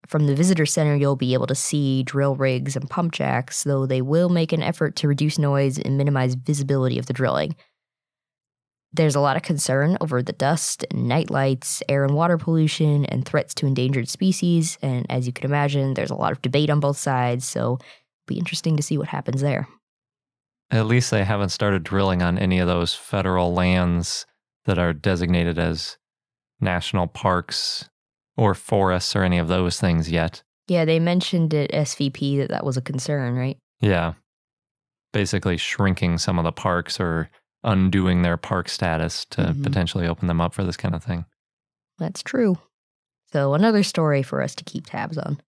From 0.07 0.27
the 0.27 0.35
visitor 0.35 0.67
center, 0.67 0.95
you'll 0.95 1.15
be 1.15 1.33
able 1.33 1.47
to 1.47 1.55
see 1.55 2.03
drill 2.03 2.35
rigs 2.35 2.75
and 2.75 2.87
pump 2.87 3.11
jacks, 3.11 3.63
though 3.63 3.87
they 3.87 4.03
will 4.03 4.29
make 4.29 4.53
an 4.53 4.61
effort 4.61 4.95
to 4.97 5.07
reduce 5.07 5.39
noise 5.39 5.79
and 5.79 5.97
minimize 5.97 6.35
visibility 6.35 6.99
of 6.99 7.07
the 7.07 7.13
drilling. 7.13 7.55
There's 8.91 9.15
a 9.15 9.19
lot 9.19 9.35
of 9.35 9.43
concern 9.43 9.97
over 10.01 10.23
the 10.23 10.33
dust 10.33 10.85
and 10.89 11.07
night 11.07 11.29
lights, 11.29 11.83
air 11.87 12.03
and 12.03 12.15
water 12.15 12.37
pollution, 12.37 13.05
and 13.05 13.23
threats 13.23 13.53
to 13.55 13.67
endangered 13.67 14.09
species. 14.09 14.79
And 14.81 15.05
as 15.09 15.27
you 15.27 15.33
can 15.33 15.45
imagine, 15.45 15.93
there's 15.93 16.09
a 16.09 16.15
lot 16.15 16.31
of 16.31 16.41
debate 16.41 16.71
on 16.71 16.79
both 16.79 16.97
sides, 16.97 17.47
so 17.47 17.73
it'll 17.75 17.81
be 18.27 18.39
interesting 18.39 18.75
to 18.77 18.83
see 18.83 18.97
what 18.97 19.07
happens 19.07 19.41
there. 19.41 19.67
At 20.71 20.87
least 20.87 21.11
they 21.11 21.23
haven't 21.23 21.49
started 21.49 21.83
drilling 21.83 22.21
on 22.21 22.37
any 22.37 22.59
of 22.59 22.67
those 22.67 22.93
federal 22.95 23.53
lands 23.53 24.25
that 24.65 24.79
are 24.79 24.93
designated 24.93 25.57
as 25.59 25.97
national 26.59 27.07
parks 27.07 27.89
or 28.37 28.53
forests 28.53 29.15
or 29.15 29.23
any 29.23 29.37
of 29.37 29.47
those 29.47 29.79
things 29.79 30.09
yet. 30.11 30.43
Yeah, 30.67 30.85
they 30.85 30.99
mentioned 30.99 31.53
at 31.53 31.71
SVP 31.71 32.37
that 32.37 32.49
that 32.49 32.65
was 32.65 32.77
a 32.77 32.81
concern, 32.81 33.35
right? 33.35 33.57
Yeah. 33.81 34.13
Basically 35.11 35.57
shrinking 35.57 36.19
some 36.19 36.37
of 36.37 36.43
the 36.43 36.51
parks 36.51 36.99
or 36.99 37.29
undoing 37.63 38.21
their 38.21 38.37
park 38.37 38.69
status 38.69 39.25
to 39.25 39.41
Mhm. 39.41 39.63
potentially 39.63 40.07
open 40.07 40.27
them 40.27 40.39
up 40.41 40.53
for 40.53 40.63
this 40.63 40.77
kind 40.77 40.95
of 40.95 41.03
thing. 41.03 41.25
That's 41.97 42.23
true. 42.23 42.57
So, 43.31 43.53
another 43.53 43.83
story 43.83 44.23
for 44.23 44.41
us 44.41 44.55
to 44.55 44.63
keep 44.63 44.85
tabs 44.87 45.17
on. 45.17 45.39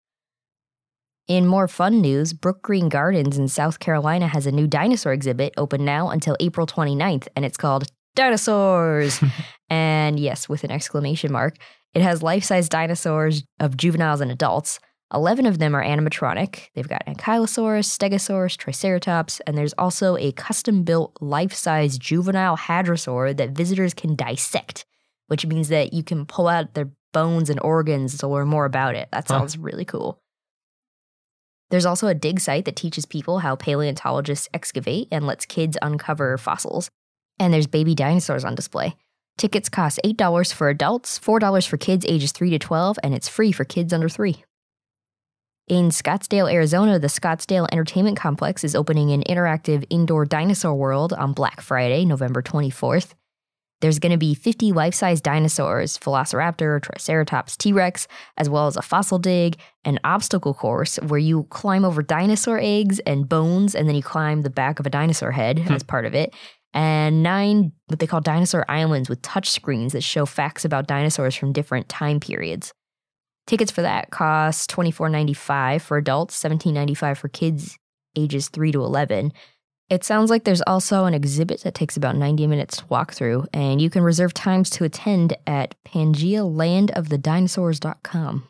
In 1.28 1.48
more 1.48 1.68
fun 1.68 2.02
news, 2.02 2.34
Brookgreen 2.34 2.90
Gardens 2.90 3.38
in 3.38 3.48
South 3.48 3.80
Carolina 3.80 4.28
has 4.28 4.46
a 4.46 4.52
new 4.52 4.68
dinosaur 4.68 5.14
exhibit 5.14 5.54
open 5.56 5.86
now 5.86 6.10
until 6.10 6.36
April 6.40 6.68
29th, 6.68 7.28
and 7.36 7.46
it's 7.46 7.58
called 7.58 7.86
Dinosaurs. 8.16 9.20
and 9.70 10.20
yes, 10.20 10.50
with 10.50 10.64
an 10.64 10.72
exclamation 10.72 11.32
mark. 11.32 11.56
It 11.94 12.02
has 12.02 12.22
life 12.24 12.44
size 12.44 12.68
dinosaurs 12.70 13.44
of 13.60 13.78
juveniles 13.78 14.22
and 14.22 14.32
adults. 14.32 14.80
11 15.14 15.46
of 15.46 15.60
them 15.60 15.76
are 15.76 15.84
animatronic. 15.84 16.70
They've 16.74 16.88
got 16.88 17.06
Ankylosaurus, 17.06 17.86
Stegosaurus, 17.86 18.56
Triceratops, 18.56 19.42
and 19.42 19.58
there's 19.58 19.74
also 19.78 20.16
a 20.18 20.32
custom 20.32 20.84
built 20.84 21.18
life 21.20 21.54
size 21.54 21.98
juvenile 21.98 22.56
hadrosaur 22.58 23.36
that 23.36 23.50
visitors 23.52 23.94
can 23.94 24.16
dissect, 24.16 24.86
which 25.28 25.46
means 25.46 25.68
that 25.68 25.94
you 25.94 26.04
can 26.04 26.26
pull 26.26 26.48
out 26.48 26.74
their 26.74 26.90
bones 27.14 27.50
and 27.50 27.60
organs 27.62 28.18
to 28.20 28.28
learn 28.28 28.48
more 28.48 28.66
about 28.66 28.96
it. 28.96 29.10
That 29.12 29.26
Huh. 29.28 29.40
sounds 29.40 29.58
really 29.58 29.84
cool. 29.84 30.20
There's 31.72 31.86
also 31.86 32.08
a 32.08 32.14
dig 32.14 32.40
site 32.40 32.66
that 32.66 32.76
teaches 32.76 33.06
people 33.06 33.40
how 33.40 33.56
paleontologists 33.56 34.50
excavate 34.54 35.08
and 35.12 35.26
lets 35.26 35.46
kids 35.46 35.78
uncover 35.82 36.38
fossils. 36.38 36.90
And 37.40 37.54
there's 37.54 37.68
baby 37.68 37.96
dinosaurs 37.96 38.44
on 38.46 38.56
display. 38.56 38.96
Tickets 39.38 39.70
cost 39.70 40.00
$8 40.06 40.54
for 40.54 40.70
adults, 40.70 41.18
$4 41.18 41.66
for 41.66 41.78
kids 41.78 42.06
ages 42.08 42.32
3 42.34 42.50
to 42.52 42.60
12, 42.60 43.00
and 43.04 43.14
it's 43.14 43.30
free 43.30 43.52
for 43.52 43.64
kids 43.64 43.94
under 43.94 44.10
3. 44.10 44.44
In 45.72 45.88
Scottsdale, 45.88 46.52
Arizona, 46.52 47.00
the 47.00 47.08
Scottsdale 47.08 47.66
Entertainment 47.72 48.18
Complex 48.18 48.66
is 48.66 48.76
opening 48.76 49.12
an 49.12 49.24
interactive 49.24 49.86
indoor 49.90 50.26
dinosaur 50.26 50.76
world 50.76 51.14
on 51.14 51.32
Black 51.32 51.62
Friday, 51.62 52.04
November 52.04 52.42
24th. 52.42 53.14
There's 53.80 53.98
going 53.98 54.12
to 54.12 54.18
be 54.18 54.34
50 54.34 54.74
life 54.74 54.94
size 54.94 55.22
dinosaurs 55.22 55.98
Velociraptor, 55.98 56.82
Triceratops, 56.82 57.56
T 57.56 57.72
Rex, 57.72 58.10
as 58.36 58.50
well 58.50 58.68
as 58.68 58.76
a 58.76 58.82
fossil 58.82 59.18
dig, 59.18 59.60
an 59.86 59.98
obstacle 60.04 60.54
course 60.54 60.98
where 60.98 61.18
you 61.18 61.44
climb 61.44 61.86
over 61.86 62.04
dinosaur 62.04 62.60
eggs 62.62 63.00
and 63.08 63.30
bones, 63.30 63.74
and 63.74 63.88
then 63.88 63.96
you 63.96 64.04
climb 64.04 64.42
the 64.42 64.50
back 64.50 64.82
of 64.82 64.86
a 64.86 64.90
dinosaur 64.90 65.32
head 65.32 65.58
hmm. 65.58 65.72
as 65.72 65.84
part 65.84 66.06
of 66.06 66.14
it, 66.14 66.34
and 66.74 67.24
nine 67.24 67.72
what 67.88 68.00
they 68.00 68.08
call 68.08 68.20
dinosaur 68.20 68.66
islands 68.68 69.08
with 69.08 69.22
touch 69.22 69.50
screens 69.50 69.94
that 69.94 70.04
show 70.04 70.26
facts 70.26 70.66
about 70.66 70.86
dinosaurs 70.86 71.34
from 71.34 71.54
different 71.54 71.88
time 71.88 72.20
periods. 72.20 72.74
Tickets 73.48 73.72
for 73.72 73.82
that 73.82 74.12
cost 74.12 74.70
$24.95 74.72 75.82
for 75.82 75.98
adults, 75.98 76.42
$17.95 76.42 77.18
for 77.18 77.28
kids 77.28 77.78
ages 78.16 78.50
3 78.50 78.74
to 78.74 78.84
11. 78.84 79.34
It 79.90 80.04
sounds 80.06 80.30
like 80.30 80.44
there's 80.46 80.62
also 80.62 81.06
an 81.06 81.14
exhibit 81.14 81.64
that 81.64 81.76
takes 81.76 81.98
about 81.98 82.16
90 82.16 82.48
minutes 82.48 82.78
to 82.78 82.86
walk 82.88 83.12
through, 83.14 83.46
and 83.52 83.82
you 83.82 83.90
can 83.90 84.04
reserve 84.04 84.34
times 84.34 84.70
to 84.72 84.86
attend 84.86 85.36
at 85.46 85.76
pangealandofthedinosaurs.com. 85.86 88.48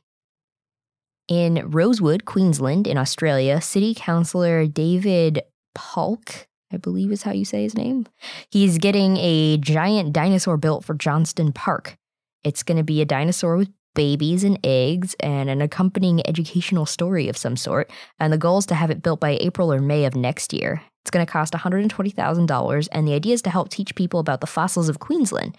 In 1.28 1.72
Rosewood, 1.72 2.26
Queensland, 2.26 2.86
in 2.86 2.98
Australia, 2.98 3.60
City 3.62 3.96
Councillor 3.96 4.68
David 4.68 5.42
Pahlke, 5.76 6.46
I 6.72 6.78
believe 6.78 7.12
is 7.12 7.24
how 7.24 7.32
you 7.32 7.46
say 7.46 7.64
his 7.64 7.76
name, 7.76 8.06
he's 8.50 8.78
getting 8.78 9.18
a 9.18 9.58
giant 9.58 10.14
dinosaur 10.14 10.58
built 10.58 10.86
for 10.86 10.94
Johnston 10.94 11.52
Park. 11.54 11.98
It's 12.44 12.62
going 12.62 12.78
to 12.78 12.84
be 12.84 13.02
a 13.02 13.06
dinosaur 13.06 13.58
with 13.58 13.72
babies 13.96 14.44
and 14.44 14.60
eggs 14.64 15.16
and 15.20 15.50
an 15.50 15.62
accompanying 15.62 16.26
educational 16.28 16.86
story 16.86 17.28
of 17.28 17.38
some 17.38 17.56
sort. 17.56 17.92
And 18.20 18.32
the 18.32 18.38
goal 18.38 18.60
is 18.60 18.66
to 18.68 18.76
have 18.76 18.92
it 18.92 19.04
built 19.04 19.20
by 19.20 19.38
April 19.42 19.72
or 19.72 19.80
May 19.80 20.06
of 20.06 20.16
next 20.16 20.54
year. 20.54 20.82
It's 21.04 21.12
going 21.12 21.26
to 21.26 21.32
cost 21.32 21.54
$120,000, 21.54 22.88
and 22.92 23.08
the 23.08 23.14
idea 23.14 23.34
is 23.34 23.42
to 23.42 23.50
help 23.50 23.70
teach 23.70 23.96
people 23.96 24.20
about 24.20 24.40
the 24.40 24.48
fossils 24.48 24.88
of 24.88 25.00
Queensland. 25.00 25.58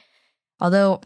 Although, 0.61 1.01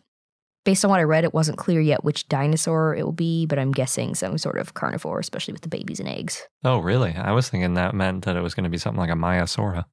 based 0.65 0.85
on 0.85 0.91
what 0.91 1.01
I 1.01 1.05
read, 1.05 1.25
it 1.25 1.33
wasn't 1.33 1.57
clear 1.57 1.81
yet 1.81 2.05
which 2.05 2.29
dinosaur 2.29 2.95
it 2.95 3.03
will 3.03 3.13
be, 3.13 3.47
but 3.47 3.59
I'm 3.59 3.73
guessing 3.73 4.15
some 4.15 4.37
sort 4.37 4.59
of 4.59 4.75
carnivore, 4.75 5.21
especially 5.21 5.53
with 5.53 5.63
the 5.63 5.69
babies 5.69 6.01
and 6.01 6.09
eggs. 6.09 6.43
Oh, 6.65 6.79
really? 6.79 7.15
I 7.15 7.33
was 7.33 7.49
thinking 7.49 7.75
that 7.75 7.95
meant 7.95 8.25
that 8.27 8.37
it 8.37 8.43
was 8.43 8.55
going 8.55 8.65
to 8.65 8.71
be 8.71 8.77
something 8.77 9.01
like 9.01 9.11
a 9.11 9.15
Maiasaura. 9.15 9.87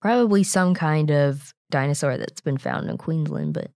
Probably 0.00 0.44
some 0.44 0.74
kind 0.74 1.10
of 1.10 1.52
dinosaur 1.70 2.16
that's 2.18 2.40
been 2.40 2.58
found 2.58 2.88
in 2.88 2.98
Queensland, 2.98 3.54
but 3.54 3.72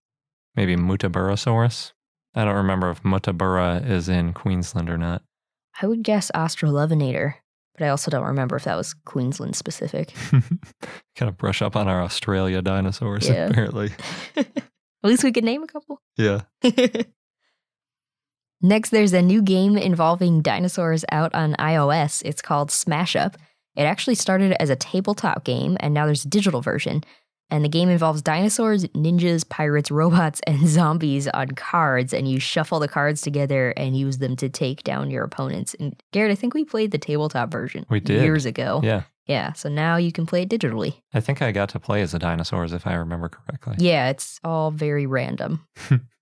Maybe 0.54 0.76
Muttaburrasaurus. 0.76 1.92
I 2.34 2.44
don't 2.44 2.56
remember 2.56 2.90
if 2.90 3.02
Muttaburra 3.02 3.84
is 3.88 4.08
in 4.08 4.32
Queensland 4.32 4.88
or 4.88 4.96
not. 4.98 5.22
I 5.82 5.86
would 5.86 6.02
guess 6.02 6.30
Australovenator, 6.34 7.34
but 7.76 7.84
I 7.84 7.88
also 7.88 8.10
don't 8.10 8.26
remember 8.26 8.56
if 8.56 8.64
that 8.64 8.76
was 8.76 8.94
Queensland 9.04 9.56
specific. 9.56 10.12
kind 10.30 11.28
of 11.28 11.36
brush 11.36 11.60
up 11.62 11.74
on 11.76 11.88
our 11.88 12.02
Australia 12.02 12.62
dinosaurs, 12.62 13.28
Yeah. 13.28 13.46
apparently. 13.48 13.90
At 14.36 15.08
least 15.08 15.24
we 15.24 15.32
could 15.32 15.44
name 15.44 15.62
a 15.62 15.66
couple. 15.66 16.00
Yeah. 16.16 16.42
Next, 18.62 18.90
there's 18.90 19.14
a 19.14 19.22
new 19.22 19.40
game 19.40 19.78
involving 19.78 20.42
dinosaurs 20.42 21.04
out 21.10 21.34
on 21.34 21.54
iOS. 21.54 22.22
It's 22.24 22.42
called 22.42 22.70
Smash 22.70 23.16
Up. 23.16 23.38
It 23.74 23.84
actually 23.84 24.16
started 24.16 24.52
as 24.60 24.68
a 24.68 24.76
tabletop 24.76 25.44
game, 25.44 25.78
and 25.80 25.94
now 25.94 26.04
there's 26.04 26.24
a 26.26 26.28
digital 26.28 26.60
version. 26.60 27.02
And 27.50 27.64
the 27.64 27.68
game 27.68 27.88
involves 27.88 28.22
dinosaurs, 28.22 28.84
ninjas, 28.88 29.48
pirates, 29.48 29.90
robots, 29.90 30.40
and 30.46 30.66
zombies 30.68 31.28
on 31.28 31.48
cards, 31.48 32.12
and 32.14 32.28
you 32.28 32.38
shuffle 32.40 32.80
the 32.80 32.88
cards 32.88 33.20
together 33.22 33.70
and 33.76 33.96
use 33.96 34.18
them 34.18 34.36
to 34.36 34.48
take 34.48 34.82
down 34.84 35.10
your 35.10 35.24
opponents. 35.24 35.74
And 35.80 36.00
Garrett, 36.12 36.32
I 36.32 36.34
think 36.36 36.54
we 36.54 36.64
played 36.64 36.90
the 36.90 36.98
tabletop 36.98 37.50
version 37.50 37.86
We 37.90 38.00
did. 38.00 38.22
years 38.22 38.46
ago. 38.46 38.80
Yeah. 38.82 39.02
Yeah, 39.26 39.52
so 39.52 39.68
now 39.68 39.96
you 39.96 40.10
can 40.10 40.26
play 40.26 40.42
it 40.42 40.48
digitally. 40.48 40.94
I 41.14 41.20
think 41.20 41.40
I 41.40 41.52
got 41.52 41.68
to 41.68 41.78
play 41.78 42.02
as 42.02 42.10
the 42.10 42.18
dinosaurs 42.18 42.72
if 42.72 42.84
I 42.84 42.94
remember 42.94 43.28
correctly. 43.28 43.76
Yeah, 43.78 44.08
it's 44.08 44.40
all 44.42 44.72
very 44.72 45.06
random. 45.06 45.64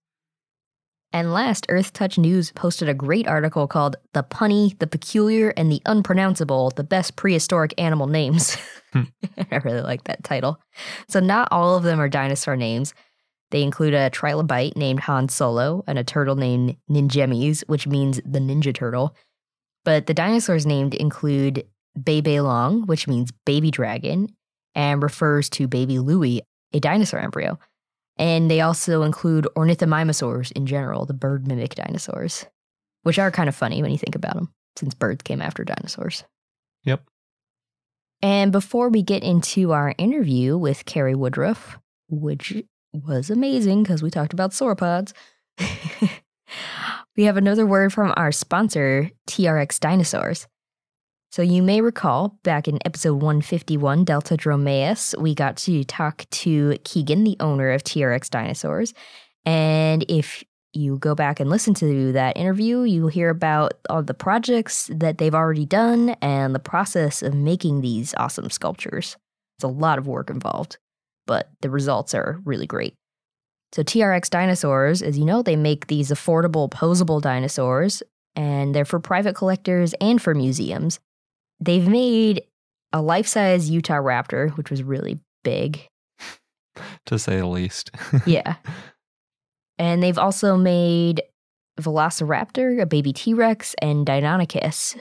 and 1.12 1.32
last, 1.32 1.66
Earth 1.68 1.92
Touch 1.92 2.18
News 2.18 2.52
posted 2.52 2.88
a 2.88 2.94
great 2.94 3.26
article 3.26 3.66
called 3.66 3.96
The 4.12 4.22
Punny, 4.22 4.78
the 4.78 4.86
Peculiar, 4.86 5.54
and 5.56 5.72
the 5.72 5.80
Unpronounceable 5.86 6.70
The 6.70 6.84
Best 6.84 7.16
Prehistoric 7.16 7.74
Animal 7.78 8.06
Names. 8.06 8.56
Hmm. 8.90 9.02
I 9.52 9.56
really 9.56 9.82
like 9.82 10.04
that 10.04 10.24
title. 10.24 10.58
So, 11.10 11.20
not 11.20 11.48
all 11.50 11.76
of 11.76 11.82
them 11.82 12.00
are 12.00 12.08
dinosaur 12.08 12.56
names. 12.56 12.94
They 13.50 13.62
include 13.62 13.92
a 13.92 14.08
trilobite 14.08 14.76
named 14.76 15.00
Han 15.00 15.28
Solo 15.28 15.84
and 15.86 15.98
a 15.98 16.04
turtle 16.04 16.36
named 16.36 16.74
Ninjemys, 16.90 17.64
which 17.66 17.86
means 17.86 18.18
the 18.24 18.38
Ninja 18.38 18.74
Turtle. 18.74 19.14
But 19.84 20.06
the 20.06 20.14
dinosaurs 20.14 20.64
named 20.64 20.94
include 20.94 21.66
Beibeilong, 21.98 22.86
which 22.86 23.06
means 23.06 23.30
baby 23.44 23.70
dragon, 23.70 24.34
and 24.74 25.02
refers 25.02 25.50
to 25.50 25.68
baby 25.68 25.98
Louie, 25.98 26.40
a 26.72 26.80
dinosaur 26.80 27.20
embryo. 27.20 27.58
And 28.18 28.50
they 28.50 28.60
also 28.60 29.02
include 29.02 29.46
ornithomimosaurs 29.56 30.50
in 30.52 30.66
general, 30.66 31.06
the 31.06 31.14
bird 31.14 31.46
mimic 31.46 31.74
dinosaurs, 31.76 32.46
which 33.04 33.18
are 33.18 33.30
kind 33.30 33.48
of 33.48 33.54
funny 33.54 33.80
when 33.80 33.92
you 33.92 33.98
think 33.98 34.16
about 34.16 34.34
them, 34.34 34.52
since 34.76 34.94
birds 34.94 35.22
came 35.22 35.40
after 35.40 35.64
dinosaurs. 35.64 36.24
Yep. 36.84 37.02
And 38.20 38.50
before 38.50 38.88
we 38.88 39.02
get 39.02 39.22
into 39.22 39.72
our 39.72 39.94
interview 39.96 40.58
with 40.58 40.84
Cary 40.84 41.14
Woodruff, 41.14 41.78
which 42.08 42.64
was 42.92 43.30
amazing 43.30 43.84
because 43.84 44.02
we 44.02 44.10
talked 44.10 44.32
about 44.32 44.50
sauropods, 44.50 45.12
we 47.16 47.24
have 47.24 47.36
another 47.36 47.66
word 47.66 47.92
from 47.92 48.12
our 48.16 48.32
sponsor, 48.32 49.10
TRX 49.28 49.78
Dinosaurs. 49.78 50.48
So 51.30 51.42
you 51.42 51.62
may 51.62 51.82
recall 51.82 52.38
back 52.42 52.68
in 52.68 52.78
episode 52.86 53.16
151, 53.16 54.06
Deltadromeus, 54.06 55.14
we 55.20 55.34
got 55.34 55.58
to 55.58 55.84
talk 55.84 56.24
to 56.30 56.78
Keegan, 56.84 57.24
the 57.24 57.36
owner 57.38 57.70
of 57.70 57.84
TRX 57.84 58.30
Dinosaurs. 58.30 58.94
And 59.44 60.06
if 60.08 60.42
you 60.72 60.96
go 60.98 61.14
back 61.14 61.38
and 61.38 61.50
listen 61.50 61.74
to 61.74 62.12
that 62.12 62.38
interview, 62.38 62.82
you'll 62.82 63.08
hear 63.08 63.28
about 63.28 63.74
all 63.90 64.02
the 64.02 64.14
projects 64.14 64.90
that 64.90 65.18
they've 65.18 65.34
already 65.34 65.66
done 65.66 66.10
and 66.22 66.54
the 66.54 66.60
process 66.60 67.22
of 67.22 67.34
making 67.34 67.82
these 67.82 68.14
awesome 68.16 68.48
sculptures. 68.48 69.18
It's 69.58 69.64
a 69.64 69.68
lot 69.68 69.98
of 69.98 70.06
work 70.06 70.30
involved, 70.30 70.78
but 71.26 71.50
the 71.60 71.68
results 71.68 72.14
are 72.14 72.40
really 72.44 72.66
great. 72.66 72.94
So, 73.72 73.82
TRX 73.82 74.30
Dinosaurs, 74.30 75.02
as 75.02 75.18
you 75.18 75.26
know, 75.26 75.42
they 75.42 75.56
make 75.56 75.88
these 75.88 76.08
affordable, 76.08 76.70
posable 76.70 77.20
dinosaurs, 77.20 78.02
and 78.34 78.74
they're 78.74 78.86
for 78.86 78.98
private 78.98 79.36
collectors 79.36 79.92
and 80.00 80.22
for 80.22 80.34
museums. 80.34 80.98
They've 81.60 81.86
made 81.88 82.42
a 82.92 83.02
life 83.02 83.26
size 83.26 83.70
Utahraptor, 83.70 84.56
which 84.56 84.70
was 84.70 84.82
really 84.82 85.18
big. 85.44 85.80
To 87.06 87.18
say 87.18 87.38
the 87.38 87.46
least. 87.46 87.90
Yeah. 88.26 88.56
and 89.78 90.02
they've 90.02 90.18
also 90.18 90.56
made 90.56 91.22
Velociraptor, 91.80 92.80
a 92.80 92.86
baby 92.86 93.12
T 93.12 93.34
Rex, 93.34 93.74
and 93.80 94.06
Deinonychus. 94.06 94.96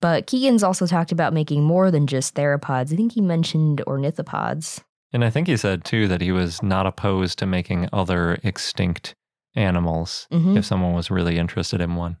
But 0.00 0.26
Keegan's 0.26 0.62
also 0.62 0.86
talked 0.86 1.12
about 1.12 1.32
making 1.32 1.62
more 1.62 1.90
than 1.90 2.06
just 2.06 2.34
theropods. 2.34 2.92
I 2.92 2.96
think 2.96 3.12
he 3.12 3.20
mentioned 3.20 3.82
ornithopods. 3.86 4.82
and 5.14 5.24
I 5.24 5.30
think 5.30 5.46
he 5.46 5.56
said 5.58 5.84
too 5.84 6.08
that 6.08 6.20
he 6.22 6.32
was 6.32 6.62
not 6.62 6.86
opposed 6.86 7.38
to 7.38 7.46
making 7.46 7.88
other 7.92 8.38
extinct 8.42 9.14
animals 9.54 10.26
Mhm. 10.32 10.56
if 10.56 10.64
someone 10.64 10.94
was 10.94 11.10
really 11.10 11.36
interested 11.38 11.80
in 11.82 11.94
one. 11.96 12.16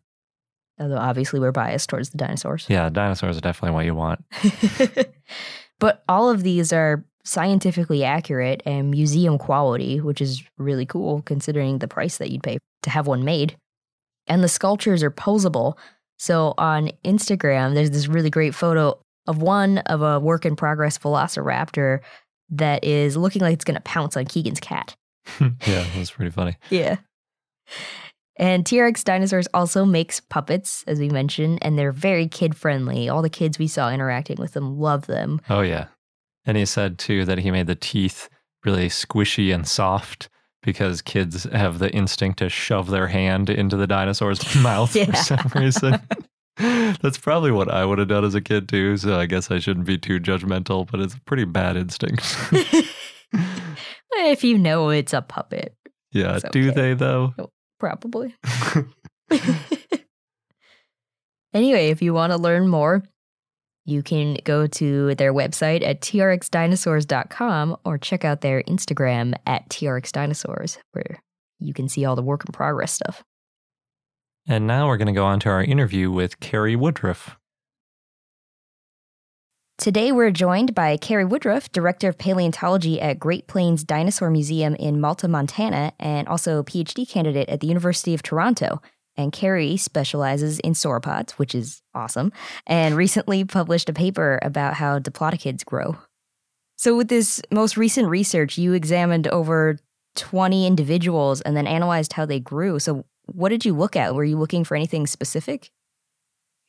Although 0.78 0.98
obviously 0.98 1.38
we're 1.38 1.52
biased 1.52 1.90
towards 1.90 2.10
the 2.10 2.18
dinosaurs. 2.18 2.66
Yeah, 2.68 2.88
dinosaurs 2.88 3.36
are 3.36 3.40
definitely 3.40 3.74
what 3.74 3.84
you 3.84 3.94
want. 3.94 4.24
but 5.78 6.02
all 6.08 6.30
of 6.30 6.42
these 6.42 6.72
are 6.72 7.04
scientifically 7.24 8.04
accurate 8.04 8.62
and 8.66 8.90
museum 8.90 9.38
quality, 9.38 10.00
which 10.00 10.20
is 10.20 10.42
really 10.58 10.86
cool 10.86 11.22
considering 11.22 11.78
the 11.78 11.88
price 11.88 12.18
that 12.18 12.30
you'd 12.30 12.42
pay 12.42 12.58
to 12.82 12.90
have 12.90 13.06
one 13.06 13.24
made. 13.24 13.56
And 14.26 14.42
the 14.42 14.48
sculptures 14.48 15.02
are 15.02 15.10
posable. 15.10 15.76
So 16.18 16.54
on 16.58 16.90
Instagram, 17.04 17.74
there's 17.74 17.90
this 17.90 18.08
really 18.08 18.30
great 18.30 18.54
photo 18.54 18.98
of 19.26 19.40
one 19.40 19.78
of 19.78 20.02
a 20.02 20.18
work 20.18 20.44
in 20.44 20.56
progress 20.56 20.98
velociraptor 20.98 22.00
that 22.50 22.84
is 22.84 23.16
looking 23.16 23.42
like 23.42 23.54
it's 23.54 23.64
going 23.64 23.76
to 23.76 23.80
pounce 23.82 24.16
on 24.16 24.24
Keegan's 24.24 24.60
cat. 24.60 24.94
yeah, 25.40 25.84
that's 25.94 26.10
pretty 26.10 26.30
funny. 26.30 26.56
Yeah. 26.70 26.96
And 28.36 28.64
TRX 28.64 29.04
Dinosaurs 29.04 29.46
also 29.52 29.84
makes 29.84 30.20
puppets, 30.20 30.84
as 30.86 30.98
we 30.98 31.08
mentioned, 31.10 31.58
and 31.62 31.78
they're 31.78 31.92
very 31.92 32.26
kid 32.26 32.54
friendly. 32.56 33.08
All 33.08 33.20
the 33.22 33.28
kids 33.28 33.58
we 33.58 33.66
saw 33.68 33.90
interacting 33.90 34.36
with 34.38 34.52
them 34.54 34.78
love 34.78 35.06
them. 35.06 35.40
Oh, 35.50 35.60
yeah. 35.60 35.86
And 36.46 36.56
he 36.56 36.64
said 36.64 36.98
too 36.98 37.24
that 37.26 37.38
he 37.38 37.50
made 37.50 37.66
the 37.66 37.74
teeth 37.74 38.28
really 38.64 38.88
squishy 38.88 39.54
and 39.54 39.66
soft 39.68 40.28
because 40.62 41.02
kids 41.02 41.44
have 41.52 41.78
the 41.78 41.90
instinct 41.90 42.38
to 42.38 42.48
shove 42.48 42.88
their 42.90 43.08
hand 43.08 43.50
into 43.50 43.76
the 43.76 43.86
dinosaur's 43.86 44.54
mouth 44.62 44.94
Yeah. 44.96 45.06
for 45.06 45.16
some 45.16 45.50
reason. 45.54 46.00
That's 47.02 47.18
probably 47.18 47.50
what 47.50 47.70
I 47.70 47.84
would 47.84 47.98
have 47.98 48.08
done 48.08 48.24
as 48.24 48.34
a 48.34 48.40
kid 48.40 48.68
too. 48.68 48.96
So 48.96 49.18
I 49.18 49.26
guess 49.26 49.50
I 49.50 49.58
shouldn't 49.58 49.86
be 49.86 49.98
too 49.98 50.20
judgmental, 50.20 50.88
but 50.90 51.00
it's 51.00 51.14
a 51.14 51.20
pretty 51.22 51.44
bad 51.44 51.76
instinct. 51.76 52.22
if 54.14 54.44
you 54.44 54.58
know 54.58 54.90
it's 54.90 55.12
a 55.12 55.22
puppet, 55.22 55.74
yeah. 56.12 56.36
It's 56.36 56.44
Do 56.50 56.70
they 56.72 56.94
though? 56.94 57.34
Probably. 57.82 58.32
anyway, 61.52 61.88
if 61.88 62.00
you 62.00 62.14
want 62.14 62.30
to 62.30 62.38
learn 62.38 62.68
more, 62.68 63.02
you 63.84 64.04
can 64.04 64.36
go 64.44 64.68
to 64.68 65.16
their 65.16 65.34
website 65.34 65.82
at 65.84 66.00
trxdinosaurs.com 66.00 67.76
or 67.84 67.98
check 67.98 68.24
out 68.24 68.40
their 68.40 68.62
Instagram 68.62 69.34
at 69.46 69.68
trxdinosaurs, 69.68 70.78
where 70.92 71.20
you 71.58 71.74
can 71.74 71.88
see 71.88 72.04
all 72.04 72.14
the 72.14 72.22
work 72.22 72.44
in 72.46 72.52
progress 72.52 72.92
stuff. 72.92 73.24
And 74.46 74.68
now 74.68 74.86
we're 74.86 74.96
going 74.96 75.06
to 75.06 75.12
go 75.12 75.24
on 75.24 75.40
to 75.40 75.48
our 75.48 75.64
interview 75.64 76.08
with 76.12 76.38
Cary 76.38 76.76
Woodruff. 76.76 77.36
Today, 79.78 80.12
we're 80.12 80.30
joined 80.30 80.74
by 80.74 80.96
Cary 80.96 81.24
Woodruff, 81.24 81.72
Director 81.72 82.08
of 82.08 82.18
Paleontology 82.18 83.00
at 83.00 83.18
Great 83.18 83.48
Plains 83.48 83.82
Dinosaur 83.82 84.30
Museum 84.30 84.76
in 84.76 85.00
Malta, 85.00 85.26
Montana, 85.26 85.92
and 85.98 86.28
also 86.28 86.58
a 86.58 86.64
PhD 86.64 87.08
candidate 87.08 87.48
at 87.48 87.60
the 87.60 87.66
University 87.66 88.14
of 88.14 88.22
Toronto. 88.22 88.80
And 89.16 89.32
Cary 89.32 89.76
specializes 89.76 90.60
in 90.60 90.72
sauropods, 90.72 91.32
which 91.32 91.54
is 91.54 91.82
awesome, 91.94 92.32
and 92.66 92.94
recently 92.94 93.44
published 93.44 93.88
a 93.88 93.92
paper 93.92 94.38
about 94.42 94.74
how 94.74 94.98
diplodocids 94.98 95.64
grow. 95.64 95.96
So, 96.76 96.96
with 96.96 97.08
this 97.08 97.42
most 97.50 97.76
recent 97.76 98.08
research, 98.08 98.56
you 98.56 98.72
examined 98.74 99.26
over 99.28 99.78
20 100.16 100.66
individuals 100.66 101.40
and 101.40 101.56
then 101.56 101.66
analyzed 101.66 102.12
how 102.12 102.24
they 102.24 102.40
grew. 102.40 102.78
So, 102.78 103.04
what 103.26 103.48
did 103.48 103.64
you 103.64 103.74
look 103.74 103.96
at? 103.96 104.14
Were 104.14 104.24
you 104.24 104.38
looking 104.38 104.64
for 104.64 104.76
anything 104.76 105.06
specific? 105.06 105.70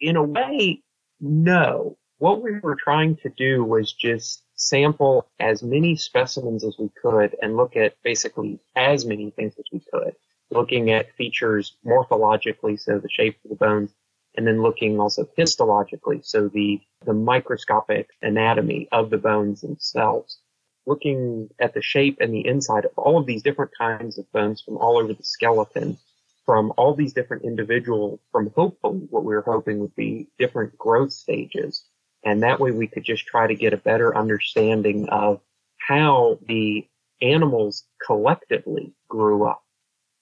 in 0.04 0.18
a 0.18 0.24
way, 0.24 0.82
no. 1.22 1.98
What 2.24 2.42
we 2.42 2.58
were 2.60 2.78
trying 2.78 3.18
to 3.18 3.30
do 3.30 3.66
was 3.66 3.92
just 3.92 4.44
sample 4.56 5.28
as 5.42 5.62
many 5.62 5.98
specimens 5.98 6.64
as 6.64 6.78
we 6.80 6.88
could 7.02 7.36
and 7.42 7.58
look 7.58 7.76
at 7.76 8.02
basically 8.02 8.62
as 8.78 9.06
many 9.06 9.32
things 9.32 9.56
as 9.60 9.66
we 9.74 9.82
could, 9.92 10.16
looking 10.50 10.90
at 10.90 11.14
features 11.18 11.76
morphologically, 11.86 12.80
so 12.80 12.98
the 12.98 13.10
shape 13.10 13.36
of 13.44 13.50
the 13.50 13.58
bones, 13.58 13.92
and 14.38 14.48
then 14.48 14.62
looking 14.62 15.02
also 15.02 15.28
histologically, 15.38 16.24
so 16.26 16.48
the, 16.48 16.80
the 17.06 17.12
microscopic 17.12 18.08
anatomy 18.22 18.88
of 18.94 19.10
the 19.10 19.18
bones 19.18 19.60
themselves, 19.60 20.40
looking 20.86 21.50
at 21.60 21.74
the 21.74 21.82
shape 21.82 22.20
and 22.22 22.34
the 22.34 22.48
inside 22.48 22.86
of 22.86 22.98
all 22.98 23.18
of 23.18 23.26
these 23.26 23.44
different 23.44 23.72
kinds 23.78 24.18
of 24.18 24.32
bones 24.32 24.62
from 24.62 24.78
all 24.78 24.98
over 24.98 25.14
the 25.14 25.24
skeleton 25.24 25.98
from 26.46 26.74
all 26.78 26.94
these 26.94 27.14
different 27.14 27.44
individuals 27.44 28.20
from 28.32 28.50
hopefully 28.56 29.08
what 29.10 29.24
we 29.24 29.34
were 29.34 29.44
hoping 29.46 29.80
would 29.80 29.96
be 29.96 30.28
different 30.38 30.78
growth 30.78 31.12
stages. 31.12 31.86
And 32.26 32.44
that 32.44 32.60
way 32.60 32.72
we 32.72 32.88
could 32.88 33.04
just 33.04 33.26
try 33.26 33.48
to 33.48 33.56
get 33.56 33.74
a 33.74 33.78
better 33.78 34.16
understanding 34.16 35.10
of 35.10 35.42
how 35.78 36.40
the 36.48 36.88
animals 37.22 37.86
collectively 38.06 38.94
grew 39.10 39.46
up. 39.46 39.64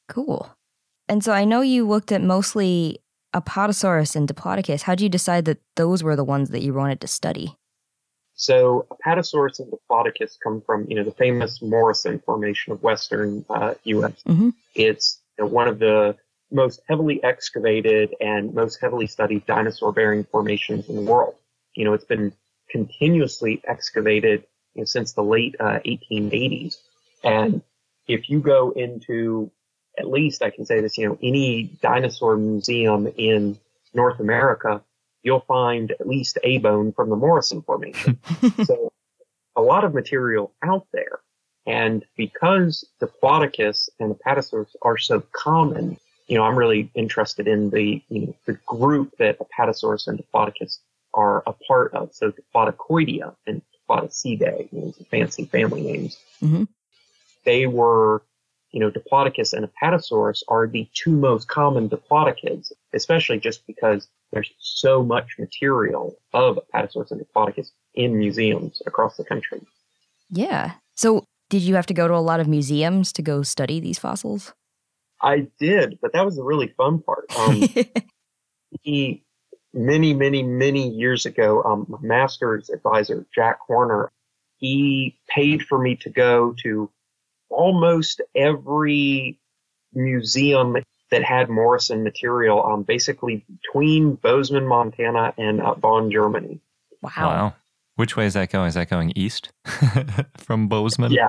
Cool. 0.07 0.49
And 1.07 1.23
so 1.23 1.31
I 1.31 1.45
know 1.45 1.61
you 1.61 1.87
looked 1.87 2.11
at 2.11 2.21
mostly 2.21 2.99
Apatosaurus 3.33 4.15
and 4.15 4.27
Diplodocus. 4.27 4.83
How 4.83 4.95
did 4.95 5.03
you 5.03 5.09
decide 5.09 5.45
that 5.45 5.59
those 5.75 6.03
were 6.03 6.15
the 6.15 6.23
ones 6.23 6.49
that 6.49 6.61
you 6.61 6.73
wanted 6.73 7.01
to 7.01 7.07
study? 7.07 7.55
So 8.33 8.87
Apatosaurus 8.91 9.59
and 9.59 9.71
Diplodocus 9.71 10.37
come 10.41 10.61
from, 10.61 10.85
you 10.89 10.95
know, 10.95 11.03
the 11.03 11.11
famous 11.11 11.61
Morrison 11.61 12.19
Formation 12.19 12.73
of 12.73 12.81
Western 12.81 13.45
uh, 13.49 13.75
U.S. 13.83 14.23
Mhm. 14.27 14.53
It's 14.73 15.21
you 15.37 15.43
know, 15.43 15.49
one 15.49 15.67
of 15.67 15.79
the 15.79 16.15
most 16.51 16.81
heavily 16.87 17.23
excavated 17.23 18.13
and 18.19 18.53
most 18.53 18.81
heavily 18.81 19.07
studied 19.07 19.45
dinosaur-bearing 19.45 20.25
formations 20.25 20.89
in 20.89 20.95
the 20.95 21.01
world. 21.01 21.35
You 21.75 21.85
know, 21.85 21.93
it's 21.93 22.05
been 22.05 22.33
continuously 22.69 23.61
excavated 23.65 24.45
you 24.73 24.81
know, 24.81 24.85
since 24.85 25.13
the 25.13 25.23
late 25.23 25.55
uh, 25.59 25.79
1880s. 25.85 26.77
And 27.23 27.61
if 28.07 28.29
you 28.29 28.39
go 28.39 28.71
into, 28.71 29.51
at 29.97 30.09
least 30.09 30.41
I 30.41 30.49
can 30.49 30.65
say 30.65 30.81
this, 30.81 30.97
you 30.97 31.07
know, 31.07 31.17
any 31.21 31.63
dinosaur 31.81 32.37
museum 32.37 33.07
in 33.17 33.59
North 33.93 34.19
America, 34.19 34.81
you'll 35.23 35.41
find 35.41 35.91
at 35.91 36.07
least 36.07 36.37
a 36.43 36.57
bone 36.57 36.93
from 36.93 37.09
the 37.09 37.15
Morrison 37.15 37.61
Formation. 37.61 38.19
so 38.65 38.91
a 39.55 39.61
lot 39.61 39.83
of 39.83 39.93
material 39.93 40.53
out 40.63 40.87
there. 40.93 41.19
And 41.67 42.03
because 42.17 42.87
Diplodocus 42.99 43.89
and 43.99 44.11
the 44.11 44.15
Apatosaurus 44.15 44.75
are 44.81 44.97
so 44.97 45.23
common, 45.31 45.97
you 46.27 46.37
know, 46.37 46.43
I'm 46.43 46.57
really 46.57 46.89
interested 46.95 47.47
in 47.47 47.69
the, 47.69 48.01
you 48.09 48.21
know, 48.21 48.35
the 48.45 48.53
group 48.65 49.17
that 49.19 49.37
Apatosaurus 49.39 50.07
and 50.07 50.17
Diplodocus 50.17 50.79
are 51.13 51.43
a 51.45 51.53
part 51.53 51.93
of. 51.93 52.13
So 52.13 52.31
Diplodocoidea 52.31 53.35
and 53.47 53.61
Diplodocidae, 53.89 54.71
you 54.71 54.79
know, 54.79 54.93
fancy 55.09 55.45
family 55.45 55.81
names. 55.81 56.17
Mm-hmm. 56.41 56.63
They 57.45 57.67
were, 57.67 58.23
you 58.71 58.79
know, 58.79 58.91
Diplodocus 58.91 59.53
and 59.53 59.67
Apatosaurus 59.67 60.43
are 60.47 60.67
the 60.67 60.87
two 60.93 61.11
most 61.11 61.47
common 61.47 61.89
Diplodocids, 61.89 62.71
especially 62.93 63.39
just 63.39 63.65
because 63.67 64.07
there's 64.31 64.51
so 64.59 65.03
much 65.03 65.35
material 65.37 66.15
of 66.33 66.59
Apatosaurus 66.73 67.11
and 67.11 67.21
Diplodocus 67.21 67.71
in 67.93 68.17
museums 68.17 68.81
across 68.85 69.17
the 69.17 69.25
country. 69.25 69.61
Yeah. 70.29 70.73
So 70.95 71.25
did 71.49 71.63
you 71.63 71.75
have 71.75 71.85
to 71.87 71.93
go 71.93 72.07
to 72.07 72.15
a 72.15 72.19
lot 72.23 72.39
of 72.39 72.47
museums 72.47 73.11
to 73.13 73.21
go 73.21 73.43
study 73.43 73.79
these 73.79 73.99
fossils? 73.99 74.53
I 75.21 75.47
did, 75.59 75.99
but 76.01 76.13
that 76.13 76.25
was 76.25 76.37
the 76.37 76.43
really 76.43 76.73
fun 76.77 76.99
part. 76.99 77.25
Um, 77.37 77.61
he, 78.81 79.23
many, 79.73 80.13
many, 80.13 80.43
many 80.43 80.89
years 80.89 81.25
ago, 81.25 81.63
um, 81.63 81.85
my 81.87 81.97
master's 82.01 82.69
advisor, 82.69 83.25
Jack 83.33 83.59
Horner, 83.65 84.11
he 84.57 85.17
paid 85.27 85.63
for 85.63 85.79
me 85.79 85.95
to 85.97 86.09
go 86.09 86.53
to 86.63 86.89
almost 87.49 88.21
every 88.35 89.39
museum 89.93 90.77
that 91.09 91.23
had 91.23 91.49
Morrison 91.49 92.03
material, 92.03 92.63
um, 92.65 92.83
basically 92.83 93.45
between 93.61 94.15
Bozeman, 94.15 94.65
Montana 94.65 95.33
and 95.37 95.61
uh, 95.61 95.75
Bonn, 95.75 96.11
Germany. 96.11 96.61
Wow. 97.01 97.11
Wow. 97.17 97.55
Which 97.95 98.15
way 98.15 98.25
is 98.25 98.33
that 98.33 98.49
going? 98.49 98.67
Is 98.67 98.75
that 98.75 98.89
going 98.89 99.11
east 99.15 99.51
from 100.37 100.67
Bozeman? 100.67 101.11
Yeah. 101.11 101.27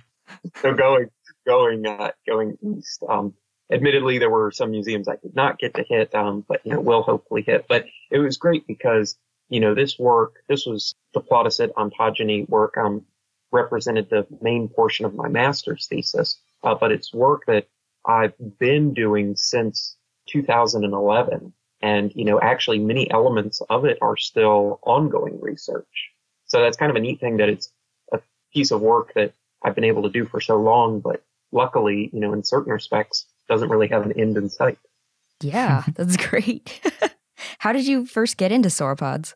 So 0.60 0.72
going, 0.72 1.08
going, 1.46 1.86
uh, 1.86 2.12
going 2.26 2.56
east. 2.62 3.02
Um, 3.08 3.34
admittedly, 3.72 4.18
there 4.18 4.30
were 4.30 4.50
some 4.50 4.70
museums 4.70 5.08
I 5.08 5.16
did 5.16 5.34
not 5.34 5.58
get 5.58 5.74
to 5.74 5.82
hit, 5.82 6.14
um, 6.14 6.44
but 6.46 6.60
you 6.64 6.72
know, 6.72 6.80
will 6.80 7.02
hopefully 7.02 7.42
hit. 7.42 7.66
But 7.68 7.86
it 8.10 8.18
was 8.18 8.36
great 8.36 8.66
because 8.66 9.16
you 9.48 9.60
know 9.60 9.74
this 9.74 9.98
work, 9.98 10.42
this 10.48 10.66
was 10.66 10.94
the 11.14 11.20
Diplodocid 11.20 11.72
ontogeny 11.74 12.48
work, 12.48 12.76
um, 12.76 13.04
represented 13.50 14.08
the 14.10 14.26
main 14.40 14.68
portion 14.68 15.04
of 15.04 15.14
my 15.14 15.28
master's 15.28 15.86
thesis, 15.86 16.38
uh, 16.62 16.74
but 16.74 16.92
it's 16.92 17.12
work 17.12 17.44
that 17.46 17.66
I've 18.04 18.34
been 18.58 18.94
doing 18.94 19.36
since 19.36 19.96
2011. 20.28 21.52
And, 21.80 22.12
you 22.14 22.24
know, 22.24 22.40
actually 22.40 22.78
many 22.78 23.10
elements 23.10 23.60
of 23.68 23.84
it 23.84 23.98
are 24.00 24.16
still 24.16 24.78
ongoing 24.82 25.40
research. 25.40 26.10
So 26.46 26.60
that's 26.60 26.76
kind 26.76 26.90
of 26.90 26.96
a 26.96 27.00
neat 27.00 27.20
thing 27.20 27.38
that 27.38 27.48
it's 27.48 27.72
a 28.12 28.20
piece 28.52 28.70
of 28.70 28.80
work 28.80 29.12
that 29.14 29.34
I've 29.62 29.74
been 29.74 29.84
able 29.84 30.02
to 30.02 30.08
do 30.08 30.24
for 30.24 30.40
so 30.40 30.60
long, 30.60 31.00
but 31.00 31.24
luckily, 31.50 32.10
you 32.12 32.20
know, 32.20 32.32
in 32.32 32.44
certain 32.44 32.72
respects, 32.72 33.26
doesn't 33.52 33.68
really 33.68 33.88
have 33.88 34.06
an 34.06 34.18
end 34.18 34.38
in 34.38 34.48
sight. 34.48 34.78
Yeah, 35.42 35.84
that's 35.94 36.16
great. 36.16 36.80
How 37.58 37.72
did 37.72 37.86
you 37.86 38.06
first 38.06 38.38
get 38.38 38.50
into 38.50 38.70
sauropods? 38.70 39.34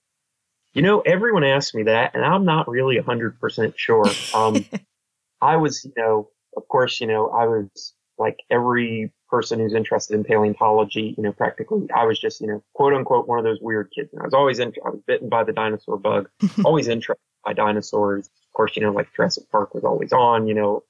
You 0.73 0.83
know, 0.83 1.01
everyone 1.01 1.45
asks 1.45 1.75
me 1.75 1.83
that, 1.85 2.15
and 2.15 2.25
I'm 2.25 2.45
not 2.45 2.69
really 2.69 2.97
100% 2.97 3.75
sure. 3.77 4.07
Um, 4.35 4.65
I 5.43 5.57
was, 5.57 5.85
you 5.85 5.93
know, 5.97 6.31
of 6.57 6.67
course, 6.69 7.01
you 7.01 7.07
know, 7.07 7.29
I 7.29 7.47
was 7.47 7.95
like 8.19 8.39
every 8.51 9.13
person 9.29 9.59
who's 9.59 9.75
interested 9.75 10.15
in 10.15 10.25
paleontology, 10.25 11.15
you 11.17 11.23
know, 11.23 11.33
practically, 11.33 11.87
I 11.95 12.07
was 12.07 12.19
just, 12.19 12.41
you 12.41 12.47
know, 12.47 12.63
quote 12.75 12.95
unquote, 12.95 13.29
one 13.29 13.39
of 13.39 13.45
those 13.45 13.61
weird 13.61 13.91
kids. 13.95 14.11
And 14.13 14.23
I 14.23 14.25
was 14.25 14.35
always, 14.35 14.59
in, 14.59 14.73
I 14.85 14.91
was 14.91 15.01
bitten 15.07 15.29
by 15.29 15.45
the 15.45 15.53
dinosaur 15.53 15.99
bug, 15.99 16.31
always 16.65 16.89
interested 16.89 17.21
by 17.45 17.53
dinosaurs. 17.53 18.27
Of 18.27 18.53
course, 18.55 18.77
you 18.77 18.83
know, 18.83 18.93
like 18.93 19.15
Jurassic 19.15 19.51
Park 19.51 19.75
was 19.75 19.85
always 19.85 20.13
on, 20.13 20.47
you 20.47 20.55
know, 20.55 20.85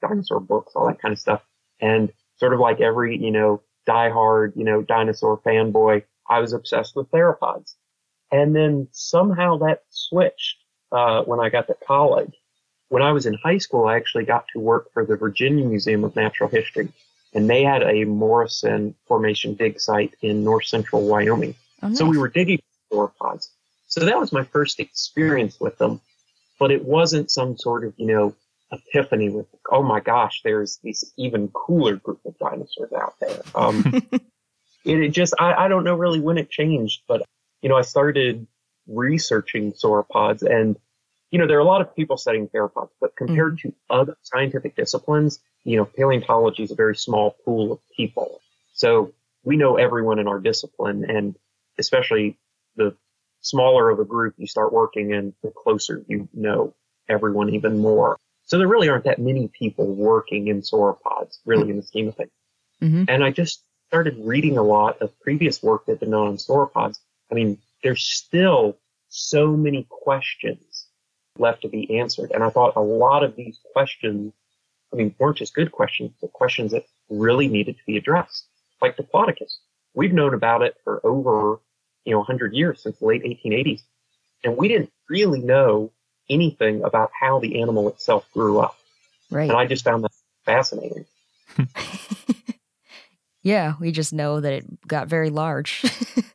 dinosaur 0.00 0.40
books, 0.40 0.72
all 0.74 0.88
that 0.88 1.00
kind 1.00 1.12
of 1.12 1.18
stuff. 1.20 1.42
And 1.80 2.12
sort 2.42 2.54
of 2.54 2.60
like 2.60 2.80
every, 2.80 3.16
you 3.16 3.30
know, 3.30 3.62
diehard, 3.86 4.56
you 4.56 4.64
know, 4.64 4.82
dinosaur 4.82 5.38
fanboy, 5.38 6.02
I 6.28 6.40
was 6.40 6.52
obsessed 6.52 6.96
with 6.96 7.08
theropods. 7.10 7.74
And 8.32 8.56
then 8.56 8.88
somehow 8.90 9.58
that 9.58 9.82
switched, 9.90 10.56
uh, 10.90 11.22
when 11.22 11.38
I 11.38 11.50
got 11.50 11.68
to 11.68 11.76
college. 11.86 12.34
When 12.88 13.02
I 13.02 13.12
was 13.12 13.26
in 13.26 13.34
high 13.34 13.58
school, 13.58 13.86
I 13.86 13.96
actually 13.96 14.24
got 14.24 14.46
to 14.52 14.58
work 14.58 14.92
for 14.92 15.06
the 15.06 15.16
Virginia 15.16 15.64
Museum 15.64 16.02
of 16.04 16.16
Natural 16.16 16.48
History 16.48 16.92
and 17.34 17.48
they 17.48 17.62
had 17.62 17.82
a 17.82 18.04
Morrison 18.04 18.94
Formation 19.06 19.54
dig 19.54 19.80
site 19.80 20.14
in 20.20 20.44
north 20.44 20.66
central 20.66 21.06
Wyoming. 21.06 21.54
Oh, 21.82 21.88
nice. 21.88 21.98
So 21.98 22.04
we 22.04 22.18
were 22.18 22.28
digging 22.28 22.60
sauropods. 22.92 23.48
So 23.88 24.04
that 24.04 24.18
was 24.18 24.32
my 24.32 24.44
first 24.44 24.80
experience 24.80 25.58
with 25.60 25.78
them, 25.78 26.00
but 26.58 26.70
it 26.70 26.84
wasn't 26.84 27.30
some 27.30 27.56
sort 27.56 27.84
of, 27.84 27.94
you 27.96 28.06
know, 28.06 28.34
epiphany 28.72 29.28
with, 29.30 29.46
oh 29.70 29.82
my 29.82 30.00
gosh, 30.00 30.40
there's 30.42 30.78
this 30.82 31.12
even 31.16 31.48
cooler 31.48 31.96
group 31.96 32.20
of 32.24 32.38
dinosaurs 32.38 32.92
out 32.92 33.14
there. 33.20 33.42
Um, 33.54 33.84
it, 34.84 35.00
it 35.00 35.08
just, 35.10 35.34
I, 35.38 35.54
I 35.54 35.68
don't 35.68 35.84
know 35.84 35.94
really 35.94 36.20
when 36.20 36.38
it 36.38 36.50
changed, 36.50 37.02
but, 37.06 37.22
you 37.60 37.68
know, 37.68 37.76
I 37.76 37.82
started 37.82 38.46
researching 38.86 39.72
sauropods 39.72 40.42
and, 40.42 40.76
you 41.30 41.38
know, 41.38 41.46
there 41.46 41.56
are 41.56 41.60
a 41.60 41.64
lot 41.64 41.80
of 41.80 41.94
people 41.94 42.16
studying 42.16 42.48
theropods, 42.48 42.90
but 43.00 43.16
compared 43.16 43.58
to 43.60 43.72
other 43.88 44.16
scientific 44.22 44.76
disciplines, 44.76 45.40
you 45.64 45.76
know, 45.76 45.84
paleontology 45.84 46.62
is 46.62 46.70
a 46.70 46.74
very 46.74 46.96
small 46.96 47.36
pool 47.44 47.72
of 47.72 47.78
people. 47.96 48.40
So 48.74 49.14
we 49.44 49.56
know 49.56 49.76
everyone 49.76 50.18
in 50.18 50.28
our 50.28 50.38
discipline 50.40 51.08
and 51.08 51.36
especially 51.78 52.38
the 52.76 52.94
smaller 53.40 53.90
of 53.90 53.98
a 53.98 54.04
group 54.04 54.34
you 54.38 54.46
start 54.46 54.72
working 54.72 55.10
in, 55.10 55.34
the 55.42 55.50
closer 55.50 56.04
you 56.08 56.28
know 56.32 56.74
everyone 57.08 57.50
even 57.50 57.78
more. 57.78 58.18
So 58.44 58.58
there 58.58 58.68
really 58.68 58.88
aren't 58.88 59.04
that 59.04 59.18
many 59.18 59.48
people 59.48 59.86
working 59.86 60.48
in 60.48 60.60
sauropods, 60.60 61.38
really 61.46 61.70
in 61.70 61.76
the 61.76 61.82
scheme 61.82 62.08
of 62.08 62.16
things. 62.16 62.30
Mhm. 62.82 63.06
And 63.08 63.24
I 63.24 63.30
just 63.30 63.62
started 63.86 64.16
reading 64.18 64.58
a 64.58 64.62
lot 64.62 65.00
of 65.00 65.18
previous 65.20 65.62
work 65.62 65.86
that 65.86 65.92
had 65.92 66.00
been 66.00 66.10
done 66.10 66.26
on 66.26 66.36
sauropods. 66.36 66.98
I 67.30 67.34
mean, 67.34 67.58
there's 67.82 68.02
still 68.02 68.78
so 69.08 69.56
many 69.56 69.86
questions 69.88 70.86
left 71.38 71.62
to 71.62 71.68
be 71.68 71.98
answered. 71.98 72.30
And 72.32 72.42
I 72.42 72.50
thought 72.50 72.74
a 72.76 72.80
lot 72.80 73.22
of 73.22 73.36
these 73.36 73.58
questions, 73.72 74.32
I 74.92 74.96
mean, 74.96 75.14
weren't 75.18 75.38
just 75.38 75.54
good 75.54 75.72
questions, 75.72 76.12
but 76.20 76.32
questions 76.32 76.72
that 76.72 76.86
really 77.08 77.48
needed 77.48 77.76
to 77.76 77.84
be 77.86 77.96
addressed. 77.96 78.46
Like 78.80 78.96
Diplodocus. 78.96 79.58
We've 79.94 80.12
known 80.12 80.34
about 80.34 80.62
it 80.62 80.76
for 80.84 81.04
over, 81.04 81.60
you 82.04 82.12
know, 82.12 82.18
100 82.18 82.54
years 82.54 82.82
since 82.82 82.98
the 82.98 83.06
late 83.06 83.22
1880s. 83.22 83.82
And 84.42 84.56
we 84.56 84.68
didn't 84.68 84.90
really 85.08 85.40
know 85.40 85.92
anything 86.28 86.82
about 86.82 87.10
how 87.18 87.38
the 87.38 87.60
animal 87.60 87.88
itself 87.88 88.26
grew 88.32 88.58
up. 88.60 88.76
Right. 89.30 89.48
And 89.48 89.58
I 89.58 89.66
just 89.66 89.84
found 89.84 90.04
that 90.04 90.12
fascinating. 90.44 91.06
yeah, 93.42 93.74
we 93.80 93.92
just 93.92 94.12
know 94.12 94.40
that 94.40 94.52
it 94.52 94.86
got 94.86 95.08
very 95.08 95.30
large. 95.30 95.84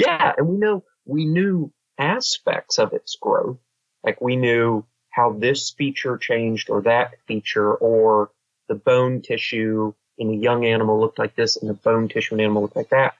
Yeah, 0.00 0.32
and 0.38 0.48
we 0.48 0.56
know 0.56 0.84
we 1.04 1.26
knew 1.26 1.72
aspects 1.98 2.78
of 2.78 2.94
its 2.94 3.16
growth. 3.20 3.58
Like 4.02 4.20
we 4.20 4.36
knew 4.36 4.86
how 5.10 5.32
this 5.32 5.70
feature 5.70 6.16
changed 6.16 6.70
or 6.70 6.80
that 6.82 7.14
feature 7.26 7.74
or 7.74 8.30
the 8.68 8.74
bone 8.74 9.20
tissue 9.20 9.92
in 10.16 10.30
a 10.30 10.36
young 10.36 10.64
animal 10.64 10.98
looked 10.98 11.18
like 11.18 11.34
this 11.34 11.56
and 11.56 11.68
the 11.68 11.74
bone 11.74 12.08
tissue 12.08 12.34
in 12.34 12.40
an 12.40 12.44
animal 12.44 12.62
looked 12.62 12.76
like 12.76 12.90
that. 12.90 13.14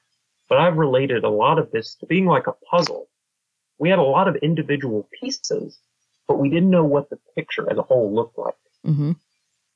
But 0.49 0.59
I've 0.59 0.79
related 0.79 1.25
a 1.25 1.29
lot 1.29 1.59
of 1.59 1.71
this 1.71 1.97
to 1.97 2.07
being 2.07 2.27
like 2.27 2.47
a 2.47 2.53
puzzle. 2.53 3.09
We 3.81 3.89
had 3.89 3.99
a 3.99 4.03
lot 4.03 4.29
of 4.29 4.37
individual 4.37 5.09
pieces, 5.21 5.79
but 6.29 6.39
we 6.39 6.51
didn't 6.51 6.71
know 6.71 6.85
what 6.85 7.11
the 7.11 7.19
picture 7.35 7.69
as 7.71 7.79
a 7.79 7.83
whole 7.83 8.15
looked 8.15 8.39
like. 8.39 8.55
hmm 8.85 9.13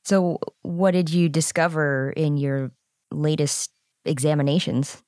So, 0.05 0.39
what 0.61 0.91
did 0.91 1.09
you 1.09 1.27
discover 1.27 2.13
in 2.15 2.37
your 2.37 2.71
latest 3.11 3.71
examinations? 4.05 5.01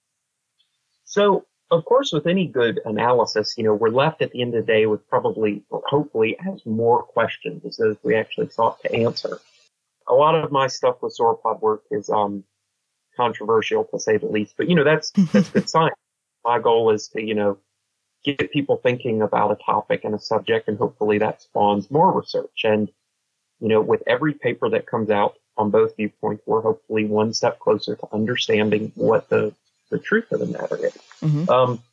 So, 1.05 1.45
of 1.69 1.85
course, 1.85 2.11
with 2.11 2.25
any 2.25 2.47
good 2.47 2.81
analysis, 2.85 3.53
you 3.55 3.63
know, 3.63 3.75
we're 3.75 3.89
left 3.89 4.21
at 4.21 4.31
the 4.31 4.41
end 4.41 4.55
of 4.55 4.65
the 4.65 4.73
day 4.73 4.87
with 4.87 5.07
probably, 5.07 5.63
or 5.69 5.83
hopefully, 5.85 6.35
as 6.39 6.65
more 6.65 7.03
questions 7.03 7.63
as 7.65 7.77
those 7.77 7.97
we 8.03 8.15
actually 8.15 8.49
sought 8.49 8.81
to 8.81 8.93
answer. 8.93 9.39
A 10.07 10.13
lot 10.13 10.35
of 10.35 10.51
my 10.51 10.67
stuff 10.67 10.97
with 11.01 11.15
sauropod 11.19 11.61
work 11.61 11.83
is 11.91 12.09
um, 12.09 12.43
controversial, 13.15 13.83
to 13.85 13.99
say 13.99 14.17
the 14.17 14.25
least. 14.25 14.55
But 14.57 14.69
you 14.69 14.75
know, 14.75 14.83
that's 14.83 15.11
that's 15.11 15.49
good 15.49 15.69
science. 15.75 15.95
My 16.43 16.59
goal 16.59 16.91
is 16.91 17.09
to, 17.09 17.21
you 17.21 17.35
know, 17.35 17.57
get 18.23 18.51
people 18.51 18.77
thinking 18.77 19.21
about 19.21 19.51
a 19.51 19.63
topic 19.63 20.03
and 20.03 20.13
a 20.15 20.19
subject, 20.19 20.67
and 20.67 20.77
hopefully 20.77 21.17
that 21.19 21.41
spawns 21.41 21.89
more 21.89 22.11
research. 22.11 22.63
And 22.63 22.89
you 23.59 23.69
know, 23.69 23.81
with 23.81 24.03
every 24.05 24.33
paper 24.33 24.69
that 24.69 24.85
comes 24.85 25.09
out 25.09 25.35
on 25.57 25.71
both 25.71 25.95
viewpoints, 25.95 26.43
we're 26.45 26.61
hopefully 26.61 27.05
one 27.05 27.33
step 27.33 27.59
closer 27.59 27.95
to 27.95 28.07
understanding 28.13 28.91
what 28.95 29.29
the 29.29 29.53
the 29.89 29.99
truth 29.99 30.31
of 30.31 30.39
the 30.39 30.45
matter 30.45 30.77
is. 30.85 30.97
Mhm. 31.21 31.49
Um, 31.49 31.83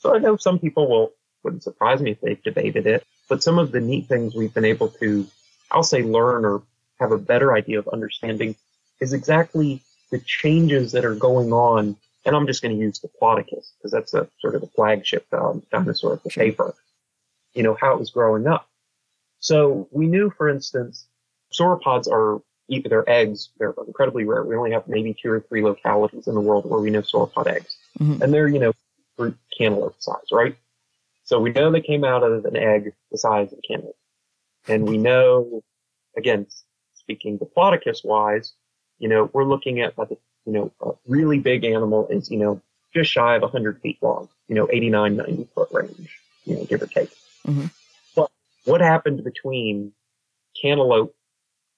so 0.00 0.14
I 0.14 0.18
know 0.18 0.36
some 0.36 0.58
people 0.58 0.88
will 0.88 1.12
Wouldn't 1.44 1.62
surprise 1.62 2.00
me 2.00 2.12
if 2.12 2.20
they've 2.22 2.42
debated 2.42 2.86
it. 2.86 3.04
But 3.28 3.42
some 3.42 3.58
of 3.58 3.70
the 3.70 3.80
neat 3.80 4.06
things 4.08 4.34
we've 4.34 4.54
been 4.54 4.64
able 4.64 4.88
to, 4.88 5.26
I'll 5.70 5.82
say, 5.82 6.02
learn 6.02 6.46
or 6.46 6.62
have 7.00 7.12
a 7.12 7.18
better 7.18 7.52
idea 7.54 7.78
of 7.78 7.88
understanding 7.88 8.56
is 8.98 9.12
exactly 9.12 9.82
the 10.10 10.20
changes 10.20 10.92
that 10.92 11.04
are 11.04 11.14
going 11.14 11.52
on. 11.52 11.96
And 12.24 12.34
I'm 12.34 12.46
just 12.46 12.62
going 12.62 12.74
to 12.76 12.80
use 12.80 13.00
the 13.00 13.08
Diplodocus 13.08 13.72
because 13.76 13.92
that's 13.92 14.14
a 14.14 14.28
sort 14.40 14.54
of 14.54 14.62
the 14.62 14.66
flagship 14.68 15.26
um, 15.32 15.62
dinosaur 15.70 16.14
of 16.14 16.22
the 16.22 16.30
paper. 16.30 16.74
You 17.52 17.62
know, 17.62 17.76
how 17.80 17.92
it 17.92 18.00
was 18.00 18.10
growing 18.10 18.46
up. 18.46 18.68
So 19.40 19.88
we 19.90 20.06
knew, 20.06 20.30
for 20.30 20.48
instance, 20.48 21.06
sauropods 21.52 22.08
are 22.10 22.40
either 22.68 22.88
their 22.88 23.08
eggs, 23.08 23.50
they're 23.58 23.74
incredibly 23.86 24.24
rare. 24.24 24.42
We 24.42 24.56
only 24.56 24.72
have 24.72 24.88
maybe 24.88 25.14
two 25.20 25.30
or 25.30 25.40
three 25.40 25.62
localities 25.62 26.26
in 26.26 26.34
the 26.34 26.40
world 26.40 26.68
where 26.68 26.80
we 26.80 26.90
know 26.90 27.02
sauropod 27.02 27.46
eggs. 27.46 27.76
Mhm. 28.00 28.22
And 28.22 28.32
they're, 28.32 28.48
you 28.48 28.58
know, 28.58 28.72
fruit 29.16 29.36
cantaloupe 29.56 30.00
size, 30.00 30.32
right? 30.32 30.56
So 31.24 31.40
we 31.40 31.50
know 31.50 31.70
they 31.70 31.80
came 31.80 32.04
out 32.04 32.22
of 32.22 32.44
an 32.44 32.56
egg 32.56 32.94
the 33.10 33.18
size 33.18 33.52
of 33.52 33.58
a 33.58 33.62
cantaloupe. 33.62 33.96
And 34.66 34.88
we 34.88 34.96
know, 34.96 35.62
again, 36.16 36.46
speaking 36.94 37.38
Diplodocus 37.38 38.04
wise, 38.04 38.54
you 38.98 39.08
know, 39.08 39.28
we're 39.32 39.44
looking 39.44 39.80
at 39.80 39.98
like, 39.98 40.08
you 40.46 40.52
know, 40.52 40.72
a 40.80 40.92
really 41.06 41.38
big 41.38 41.64
animal 41.64 42.06
is, 42.08 42.30
you 42.30 42.38
know, 42.38 42.60
just 42.92 43.10
shy 43.10 43.34
of 43.34 43.42
100 43.42 43.80
feet 43.80 43.98
long, 44.02 44.28
you 44.48 44.54
know, 44.54 44.68
89, 44.70 45.16
90 45.16 45.48
foot 45.54 45.68
range, 45.72 46.18
you 46.44 46.56
know, 46.56 46.64
give 46.64 46.82
or 46.82 46.86
take. 46.86 47.10
Mhm. 47.46 47.70
But 48.14 48.30
what 48.64 48.80
happened 48.80 49.24
between 49.24 49.92
cantaloupe 50.60 51.14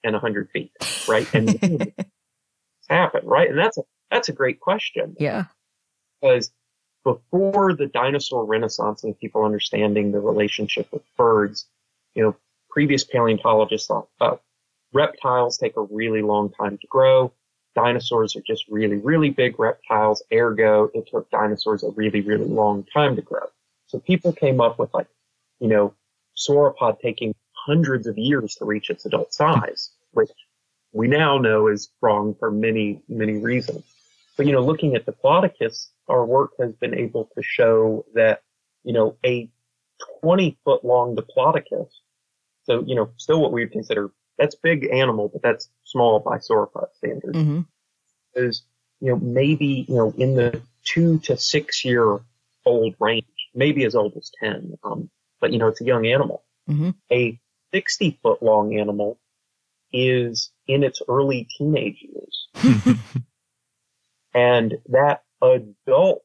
and 0.03 0.13
100 0.13 0.49
feet, 0.51 0.71
right? 1.07 1.27
And 1.33 1.49
it's 1.61 2.87
happened, 2.89 3.27
right? 3.27 3.49
And 3.49 3.57
that's 3.57 3.77
a, 3.77 3.83
that's 4.11 4.29
a 4.29 4.33
great 4.33 4.59
question 4.59 5.15
Yeah. 5.19 5.45
because 6.21 6.51
before 7.03 7.73
the 7.73 7.87
dinosaur 7.87 8.45
renaissance 8.45 9.03
and 9.03 9.17
people 9.17 9.43
understanding 9.43 10.11
the 10.11 10.19
relationship 10.19 10.91
with 10.91 11.03
birds, 11.15 11.67
you 12.15 12.23
know, 12.23 12.35
previous 12.69 13.03
paleontologists 13.03 13.87
thought, 13.87 14.09
oh, 14.19 14.39
reptiles 14.93 15.57
take 15.57 15.77
a 15.77 15.81
really 15.81 16.21
long 16.21 16.51
time 16.51 16.77
to 16.77 16.87
grow. 16.87 17.31
Dinosaurs 17.77 18.35
are 18.35 18.41
just 18.41 18.65
really, 18.69 18.97
really 18.97 19.29
big 19.29 19.59
reptiles. 19.59 20.23
Ergo, 20.33 20.89
it 20.95 21.07
took 21.11 21.29
dinosaurs 21.29 21.83
a 21.83 21.91
really, 21.91 22.21
really 22.21 22.45
long 22.45 22.83
time 22.91 23.15
to 23.15 23.21
grow. 23.21 23.45
So 23.85 23.99
people 23.99 24.33
came 24.33 24.59
up 24.59 24.79
with 24.79 24.91
like, 24.95 25.05
you 25.59 25.67
know, 25.67 25.93
sauropod 26.35 26.99
taking 26.99 27.35
hundreds 27.53 28.07
of 28.07 28.17
years 28.17 28.55
to 28.55 28.65
reach 28.65 28.89
its 28.89 29.05
adult 29.05 29.31
size, 29.31 29.91
which 30.11 30.31
we 30.91 31.07
now 31.07 31.37
know 31.37 31.67
is 31.67 31.89
wrong 32.01 32.33
for 32.39 32.49
many, 32.49 32.99
many 33.07 33.37
reasons. 33.37 33.83
But, 34.37 34.47
you 34.47 34.53
know, 34.53 34.63
looking 34.65 34.95
at 34.95 35.05
Diplodocus, 35.05 35.89
our 36.07 36.25
work 36.25 36.53
has 36.59 36.73
been 36.73 36.95
able 36.95 37.29
to 37.35 37.43
show 37.43 38.05
that, 38.15 38.41
you 38.83 38.93
know, 38.93 39.17
a 39.23 39.51
20 40.21 40.57
foot 40.65 40.83
long 40.83 41.15
Diplodocus, 41.15 41.89
so, 42.63 42.83
you 42.87 42.95
know, 42.95 43.11
still 43.17 43.39
what 43.39 43.51
we 43.51 43.63
would 43.63 43.71
consider, 43.71 44.11
that's 44.37 44.55
big 44.55 44.89
animal, 44.91 45.29
but 45.29 45.41
that's 45.41 45.69
small 45.83 46.19
by 46.19 46.37
sauropod 46.37 46.87
standards, 46.95 47.37
hmm 47.37 47.61
is, 48.35 48.63
you 48.99 49.09
know, 49.09 49.17
maybe, 49.17 49.85
you 49.87 49.95
know, 49.95 50.13
in 50.17 50.35
the 50.35 50.61
two 50.83 51.17
to 51.19 51.35
six 51.37 51.83
year 51.83 52.19
old 52.65 52.95
range, 52.99 53.25
maybe 53.55 53.83
as 53.83 53.95
old 53.95 54.15
as 54.15 54.31
10. 54.39 54.77
Um, 54.83 55.09
but, 55.41 55.51
you 55.51 55.57
know, 55.57 55.67
it's 55.67 55.81
a 55.81 55.85
young 55.85 56.05
animal. 56.05 56.43
Mhm. 56.69 56.93
A 57.11 57.39
60 57.73 58.19
foot 58.21 58.43
long 58.43 58.77
animal 58.77 59.19
is 59.91 60.51
in 60.67 60.83
its 60.83 61.01
early 61.07 61.47
teenage 61.57 62.01
years. 62.01 62.47
And 64.33 64.77
that 64.89 65.23
adult, 65.41 66.23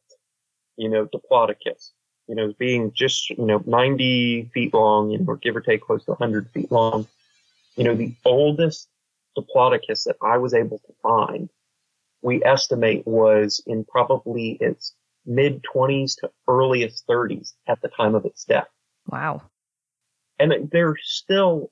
you 0.76 0.90
know, 0.90 1.06
Diplodocus, 1.06 1.92
you 2.28 2.34
know, 2.34 2.52
being 2.58 2.92
just, 2.92 3.30
you 3.30 3.46
know, 3.46 3.62
90 3.64 4.50
feet 4.52 4.74
long, 4.74 5.10
you 5.10 5.18
know, 5.18 5.24
or 5.28 5.36
give 5.36 5.56
or 5.56 5.62
take 5.62 5.80
close 5.80 6.04
to 6.04 6.10
100 6.10 6.50
feet 6.50 6.70
long, 6.70 7.06
you 7.76 7.84
know, 7.84 7.94
the 7.94 8.14
oldest 8.24 8.88
Diplodocus 9.36 10.04
that 10.04 10.16
I 10.22 10.36
was 10.36 10.52
able 10.52 10.78
to 10.78 10.92
find, 11.02 11.48
we 12.20 12.44
estimate 12.44 13.06
was 13.06 13.62
in 13.66 13.84
probably 13.84 14.58
its 14.60 14.94
mid 15.24 15.62
20s 15.62 16.16
to 16.20 16.30
earliest 16.48 17.06
30s 17.06 17.54
at 17.66 17.80
the 17.80 17.88
time 17.88 18.14
of 18.14 18.24
its 18.24 18.44
death. 18.44 18.68
Wow. 19.08 19.42
And 20.38 20.70
they're 20.70 20.96
still, 21.00 21.70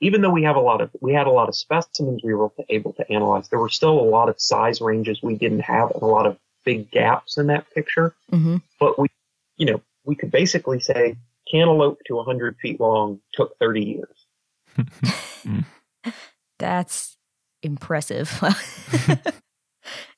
even 0.00 0.20
though 0.20 0.30
we 0.30 0.42
have 0.42 0.56
a 0.56 0.60
lot 0.60 0.80
of, 0.80 0.90
we 1.00 1.12
had 1.12 1.26
a 1.26 1.30
lot 1.30 1.48
of 1.48 1.54
specimens 1.54 2.22
we 2.24 2.34
were 2.34 2.50
able 2.68 2.92
to 2.94 3.12
analyze, 3.12 3.48
there 3.48 3.58
were 3.58 3.68
still 3.68 3.98
a 3.98 4.08
lot 4.08 4.28
of 4.28 4.40
size 4.40 4.80
ranges 4.80 5.22
we 5.22 5.36
didn't 5.36 5.60
have 5.60 5.90
and 5.92 6.02
a 6.02 6.06
lot 6.06 6.26
of 6.26 6.38
big 6.64 6.90
gaps 6.90 7.38
in 7.38 7.46
that 7.48 7.70
picture. 7.74 8.14
hmm 8.30 8.56
But 8.80 8.98
we, 8.98 9.08
you 9.56 9.66
know, 9.66 9.80
we 10.04 10.16
could 10.16 10.30
basically 10.30 10.80
say 10.80 11.16
cantaloupe 11.50 12.00
to 12.06 12.16
100 12.16 12.56
feet 12.56 12.80
long 12.80 13.20
took 13.32 13.56
30 13.58 13.84
years. 13.84 14.26
That's 16.58 17.16
impressive. 17.62 18.42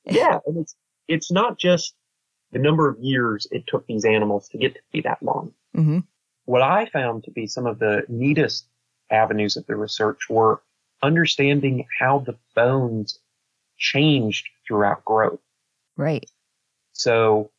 Yeah. 0.05 0.39
And 0.45 0.57
it's, 0.57 0.75
it's 1.07 1.31
not 1.31 1.59
just 1.59 1.93
the 2.51 2.59
number 2.59 2.89
of 2.89 2.97
years 2.99 3.45
it 3.51 3.65
took 3.67 3.85
these 3.85 4.05
animals 4.05 4.49
to 4.49 4.57
get 4.57 4.73
to 4.75 4.81
be 4.91 5.01
that 5.01 5.21
long. 5.21 5.53
hmm 5.75 5.99
what 6.45 6.63
I 6.63 6.87
found 6.87 7.25
to 7.25 7.31
be 7.31 7.45
some 7.45 7.67
of 7.67 7.77
the 7.77 8.05
neatest 8.07 8.65
avenues 9.11 9.55
of 9.55 9.67
the 9.67 9.75
research 9.75 10.31
were 10.31 10.63
understanding 11.03 11.85
how 11.99 12.19
the 12.25 12.35
bones 12.55 13.19
changed 13.77 14.47
throughout 14.67 15.05
growth. 15.05 15.41
Right. 15.95 16.27
So 16.93 17.51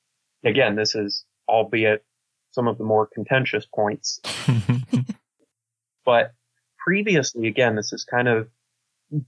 again, 0.42 0.74
this 0.74 0.96
is 0.96 1.24
albeit 1.48 2.04
some 2.50 2.66
of 2.66 2.78
the 2.78 2.84
more 2.84 3.06
contentious 3.06 3.64
points, 3.64 4.20
but 6.04 6.34
previously, 6.90 7.46
again, 7.46 7.76
this 7.76 7.92
is 7.92 8.02
kind 8.02 8.26
of 8.26 8.48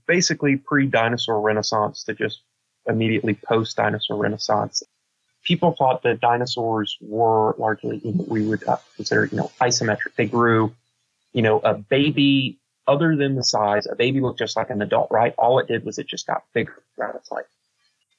basically 0.05 0.57
pre-dinosaur 0.57 1.39
renaissance 1.39 2.03
to 2.03 2.13
just 2.13 2.41
immediately 2.87 3.33
post-dinosaur 3.33 4.17
renaissance 4.17 4.83
people 5.43 5.71
thought 5.71 6.03
that 6.03 6.19
dinosaurs 6.19 6.97
were 7.01 7.55
largely 7.57 8.01
we 8.27 8.45
would 8.45 8.67
uh, 8.67 8.77
consider 8.97 9.25
you 9.25 9.37
know 9.37 9.49
isometric. 9.61 10.15
They 10.17 10.25
grew, 10.25 10.73
you 11.31 11.41
know, 11.41 11.59
a 11.59 11.73
baby 11.73 12.59
other 12.85 13.15
than 13.15 13.35
the 13.35 13.43
size, 13.45 13.87
a 13.87 13.95
baby 13.95 14.19
looked 14.19 14.39
just 14.39 14.57
like 14.57 14.69
an 14.69 14.81
adult, 14.81 15.09
right? 15.09 15.33
All 15.37 15.59
it 15.59 15.67
did 15.67 15.85
was 15.85 15.97
it 15.99 16.07
just 16.07 16.27
got 16.27 16.43
bigger 16.53 16.81
throughout 16.95 17.15
its 17.15 17.31
life. 17.31 17.45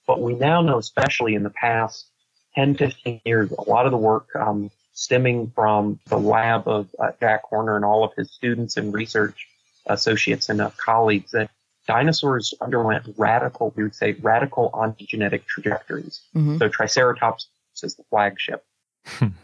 But 0.06 0.22
we 0.22 0.34
now 0.34 0.62
know, 0.62 0.78
especially 0.78 1.34
in 1.34 1.42
the 1.42 1.50
past 1.50 2.06
10, 2.54 2.76
15 2.76 3.20
years, 3.26 3.50
a 3.50 3.68
lot 3.68 3.84
of 3.84 3.92
the 3.92 3.98
work 3.98 4.28
um, 4.34 4.70
stemming 4.94 5.52
from 5.54 5.98
the 6.06 6.18
lab 6.18 6.66
of 6.66 6.88
uh, 6.98 7.10
Jack 7.20 7.42
Horner 7.44 7.76
and 7.76 7.84
all 7.84 8.04
of 8.04 8.12
his 8.16 8.32
students 8.32 8.76
and 8.76 8.94
research 8.94 9.48
associates 9.86 10.48
and 10.48 10.60
uh, 10.60 10.70
colleagues 10.76 11.32
that 11.32 11.50
dinosaurs 11.86 12.54
underwent 12.60 13.04
radical, 13.18 13.72
we 13.76 13.82
would 13.82 13.94
say 13.94 14.12
radical 14.22 14.70
ontogenetic 14.72 15.44
trajectories. 15.46 16.22
hmm 16.32 16.56
So 16.58 16.68
Triceratops 16.68 17.48
is 17.82 17.96
the 17.96 18.04
flagship 18.04 18.64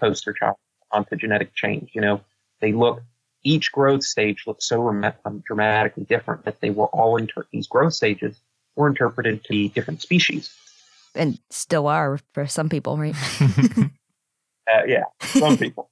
poster 0.00 0.32
child 0.32 0.56
ontogenetic 0.92 1.52
change. 1.54 1.90
You 1.94 2.00
know, 2.00 2.20
they 2.60 2.72
look, 2.72 3.02
each 3.42 3.72
growth 3.72 4.04
stage 4.04 4.44
looks 4.46 4.68
so 4.68 4.80
rem- 4.80 5.12
um, 5.24 5.42
dramatically 5.46 6.04
different 6.04 6.44
that 6.44 6.60
they 6.60 6.70
were 6.70 6.86
all 6.86 7.16
inter- 7.16 7.46
these 7.52 7.66
growth 7.66 7.94
stages 7.94 8.40
were 8.76 8.88
interpreted 8.88 9.44
to 9.44 9.50
be 9.50 9.68
different 9.68 10.00
species. 10.00 10.54
And 11.14 11.38
still 11.50 11.86
are 11.88 12.20
for 12.32 12.46
some 12.46 12.68
people, 12.68 12.96
right? 12.96 13.16
Uh, 14.72 14.84
yeah, 14.86 15.04
some 15.22 15.56
people. 15.64 15.90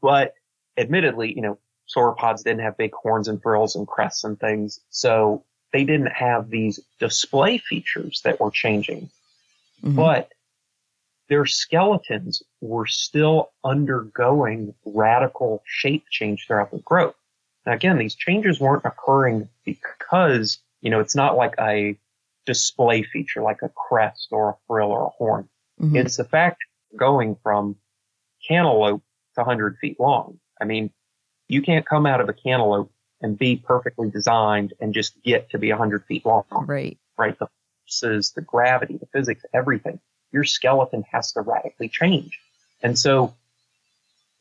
But 0.00 0.34
admittedly, 0.76 1.32
you 1.34 1.42
know, 1.42 1.58
sauropods 1.94 2.44
didn't 2.44 2.60
have 2.60 2.76
big 2.76 2.92
horns 2.94 3.28
and 3.28 3.42
frills 3.42 3.74
and 3.74 3.86
crests 3.86 4.24
and 4.24 4.38
things. 4.38 4.80
So 4.90 5.44
they 5.72 5.84
didn't 5.84 6.12
have 6.12 6.48
these 6.50 6.80
display 6.98 7.58
features 7.58 8.20
that 8.24 8.40
were 8.40 8.50
changing. 8.50 9.10
Mhm. 9.82 9.96
but 9.96 10.30
their 11.28 11.46
skeletons 11.46 12.42
were 12.60 12.86
still 12.86 13.50
undergoing 13.64 14.74
radical 14.84 15.62
shape 15.64 16.04
change 16.10 16.46
throughout 16.46 16.70
their 16.70 16.80
growth. 16.80 17.14
Now 17.64 17.72
again, 17.72 17.96
these 17.96 18.14
changes 18.14 18.60
weren't 18.60 18.84
occurring 18.84 19.48
because, 19.64 20.58
you 20.82 20.90
know, 20.90 21.00
it's 21.00 21.14
not 21.14 21.36
like 21.36 21.54
a 21.58 21.96
display 22.46 23.02
feature 23.04 23.42
like 23.42 23.62
a 23.62 23.68
crest 23.70 24.28
or 24.32 24.50
a 24.50 24.56
frill 24.66 24.90
or 24.90 25.06
a 25.06 25.10
horn. 25.10 25.48
Mhm. 25.80 25.96
It's 25.96 26.16
the 26.16 26.24
fact 26.24 26.62
going 26.96 27.36
from 27.42 27.76
cantaloupe 28.46 29.02
to 29.34 29.40
100 29.40 29.78
feet 29.78 29.98
long. 30.00 30.38
I 30.60 30.64
mean, 30.64 30.90
you 31.48 31.62
can't 31.62 31.86
come 31.86 32.06
out 32.06 32.20
of 32.20 32.28
a 32.28 32.32
cantaloupe 32.32 32.92
and 33.20 33.38
be 33.38 33.56
perfectly 33.56 34.10
designed 34.10 34.72
and 34.80 34.94
just 34.94 35.20
get 35.22 35.50
to 35.50 35.58
be 35.58 35.70
100 35.70 36.04
feet 36.06 36.24
long 36.24 36.44
right. 36.50 36.98
right? 37.18 37.38
The 37.38 37.48
forces, 37.84 38.32
the 38.32 38.40
gravity, 38.40 38.96
the 38.96 39.06
physics, 39.06 39.44
everything. 39.52 40.00
Your 40.32 40.44
skeleton 40.44 41.04
has 41.10 41.32
to 41.32 41.40
radically 41.40 41.88
change. 41.88 42.38
And 42.82 42.98
so 42.98 43.34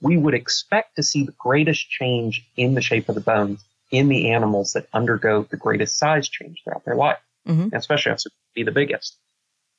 we 0.01 0.17
would 0.17 0.33
expect 0.33 0.95
to 0.95 1.03
see 1.03 1.23
the 1.23 1.33
greatest 1.37 1.89
change 1.89 2.45
in 2.55 2.73
the 2.73 2.81
shape 2.81 3.09
of 3.09 3.15
the 3.15 3.21
bones 3.21 3.63
in 3.91 4.07
the 4.07 4.29
animals 4.31 4.73
that 4.73 4.87
undergo 4.93 5.43
the 5.43 5.57
greatest 5.57 5.97
size 5.97 6.29
change 6.29 6.61
throughout 6.63 6.85
their 6.85 6.95
life, 6.95 7.17
Mhm. 7.47 7.73
especially 7.73 8.15
to 8.15 8.29
be 8.53 8.63
the 8.63 8.71
biggest. 8.71 9.17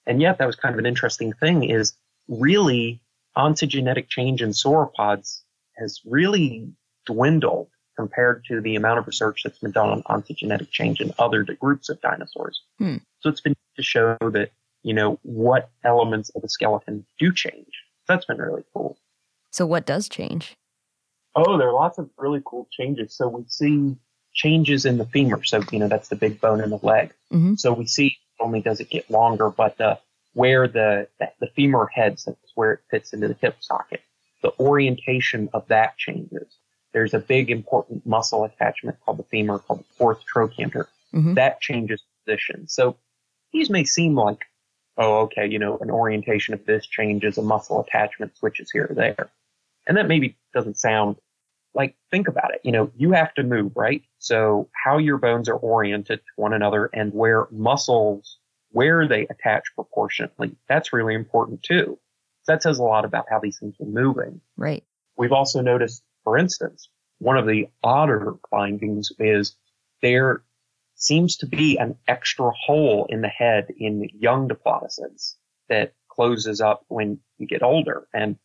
And 0.06 0.20
yet 0.20 0.38
that 0.38 0.46
was 0.46 0.56
kind 0.56 0.74
of 0.74 0.78
an 0.78 0.86
interesting 0.86 1.32
thing 1.32 1.62
is 1.62 1.94
really 2.28 3.00
ontogenetic 3.36 4.08
change 4.08 4.42
in 4.42 4.50
sauropods 4.50 5.42
has 5.76 6.00
really 6.04 6.70
dwindled 7.06 7.68
compared 7.96 8.44
to 8.46 8.60
the 8.60 8.76
amount 8.76 8.98
of 8.98 9.06
research 9.06 9.42
that's 9.42 9.58
been 9.58 9.72
done 9.72 9.90
on 9.90 10.02
ontogenetic 10.04 10.70
change 10.70 11.00
in 11.00 11.12
other 11.18 11.44
groups 11.44 11.88
of 11.88 12.00
dinosaurs. 12.00 12.62
Hmm. 12.78 12.96
So 13.20 13.28
it's 13.28 13.40
been 13.40 13.54
to 13.76 13.82
show 13.82 14.16
that, 14.20 14.52
you 14.82 14.94
know, 14.94 15.18
what 15.22 15.70
elements 15.84 16.30
of 16.30 16.42
the 16.42 16.48
skeleton 16.48 17.04
do 17.18 17.32
change. 17.32 17.72
That's 18.08 18.24
been 18.24 18.38
really 18.38 18.64
cool. 18.72 18.96
So 19.50 19.66
what 19.66 19.86
does 19.86 20.08
change? 20.08 20.56
Oh, 21.36 21.58
there 21.58 21.68
are 21.68 21.74
lots 21.74 21.98
of 21.98 22.08
really 22.16 22.42
cool 22.44 22.68
changes. 22.70 23.14
So 23.14 23.28
we 23.28 23.44
see 23.48 23.96
changes 24.32 24.84
in 24.84 24.98
the 24.98 25.04
femur. 25.04 25.42
So, 25.44 25.62
you 25.70 25.78
know, 25.78 25.88
that's 25.88 26.08
the 26.08 26.16
big 26.16 26.40
bone 26.40 26.60
in 26.60 26.70
the 26.70 26.78
leg. 26.82 27.12
Mhm. 27.32 27.58
So 27.58 27.72
we 27.72 27.86
see 27.86 28.16
not 28.38 28.46
only 28.46 28.60
does 28.60 28.80
it 28.80 28.90
get 28.90 29.10
longer, 29.10 29.50
but 29.50 29.76
the, 29.76 29.98
where 30.34 30.68
the, 30.68 31.08
the 31.18 31.48
femur 31.56 31.86
heads, 31.92 32.24
that's 32.24 32.52
where 32.54 32.72
it 32.72 32.80
fits 32.90 33.12
into 33.12 33.28
the 33.28 33.36
hip 33.40 33.56
socket. 33.60 34.00
The 34.42 34.52
orientation 34.58 35.48
of 35.52 35.66
that 35.68 35.96
changes. 35.98 36.56
There's 36.92 37.14
a 37.14 37.18
big 37.18 37.50
important 37.50 38.06
muscle 38.06 38.44
attachment 38.44 38.98
called 39.04 39.18
the 39.18 39.24
femur 39.24 39.58
called 39.58 39.80
the 39.80 39.94
fourth 39.96 40.24
trochanter. 40.24 40.88
Mhm. 41.12 41.34
That 41.34 41.60
changes 41.60 42.02
position. 42.24 42.68
So 42.68 42.96
these 43.52 43.70
may 43.70 43.84
seem 43.84 44.14
like, 44.14 44.44
oh, 44.96 45.20
okay, 45.22 45.46
you 45.46 45.58
know, 45.58 45.78
an 45.78 45.90
orientation 45.90 46.54
of 46.54 46.64
this 46.66 46.86
changes, 46.86 47.38
a 47.38 47.42
muscle 47.42 47.80
attachment 47.80 48.36
switches 48.36 48.70
here 48.70 48.86
or 48.90 48.94
there. 48.94 49.30
And 49.86 49.96
that 49.96 50.08
maybe 50.08 50.36
doesn't 50.54 50.78
sound 50.78 51.16
like, 51.74 51.96
think 52.10 52.28
about 52.28 52.52
it. 52.52 52.60
You 52.64 52.72
know, 52.72 52.90
you 52.96 53.12
have 53.12 53.32
to 53.34 53.42
move, 53.42 53.72
right? 53.76 54.02
So 54.18 54.68
how 54.72 54.98
your 54.98 55.18
bones 55.18 55.48
are 55.48 55.56
oriented 55.56 56.18
to 56.18 56.32
one 56.36 56.52
another 56.52 56.90
and 56.92 57.12
where 57.12 57.46
muscles, 57.50 58.38
where 58.72 59.06
they 59.08 59.26
attach 59.28 59.64
proportionately, 59.74 60.56
that's 60.68 60.92
really 60.92 61.14
important 61.14 61.62
too. 61.62 61.98
That 62.46 62.62
says 62.62 62.78
a 62.78 62.82
lot 62.82 63.04
about 63.04 63.26
how 63.30 63.38
these 63.38 63.58
things 63.58 63.76
are 63.80 63.86
moving. 63.86 64.40
Right. 64.56 64.82
We've 65.16 65.32
also 65.32 65.60
noticed, 65.60 66.02
for 66.24 66.36
instance, 66.36 66.88
one 67.18 67.36
of 67.36 67.46
the 67.46 67.68
odder 67.84 68.34
findings 68.50 69.12
is 69.18 69.54
there 70.02 70.42
seems 70.96 71.36
to 71.38 71.46
be 71.46 71.78
an 71.78 71.96
extra 72.08 72.50
hole 72.50 73.06
in 73.08 73.20
the 73.20 73.28
head 73.28 73.68
in 73.78 74.08
young 74.18 74.48
diplodocids 74.48 75.34
that 75.68 75.94
closes 76.08 76.60
up 76.60 76.84
when 76.88 77.20
you 77.38 77.46
get 77.46 77.62
older. 77.62 78.06
And, 78.12 78.36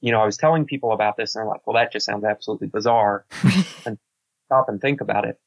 you 0.00 0.12
know, 0.12 0.20
I 0.20 0.26
was 0.26 0.36
telling 0.36 0.66
people 0.66 0.92
about 0.92 1.16
this 1.16 1.34
and 1.34 1.42
they're 1.42 1.48
like, 1.48 1.66
well, 1.66 1.74
that 1.74 1.92
just 1.92 2.06
sounds 2.06 2.24
absolutely 2.24 2.68
bizarre. 2.68 3.24
and 3.86 3.98
stop 4.46 4.68
and 4.68 4.80
think 4.80 5.00
about 5.00 5.26
it. 5.26 5.38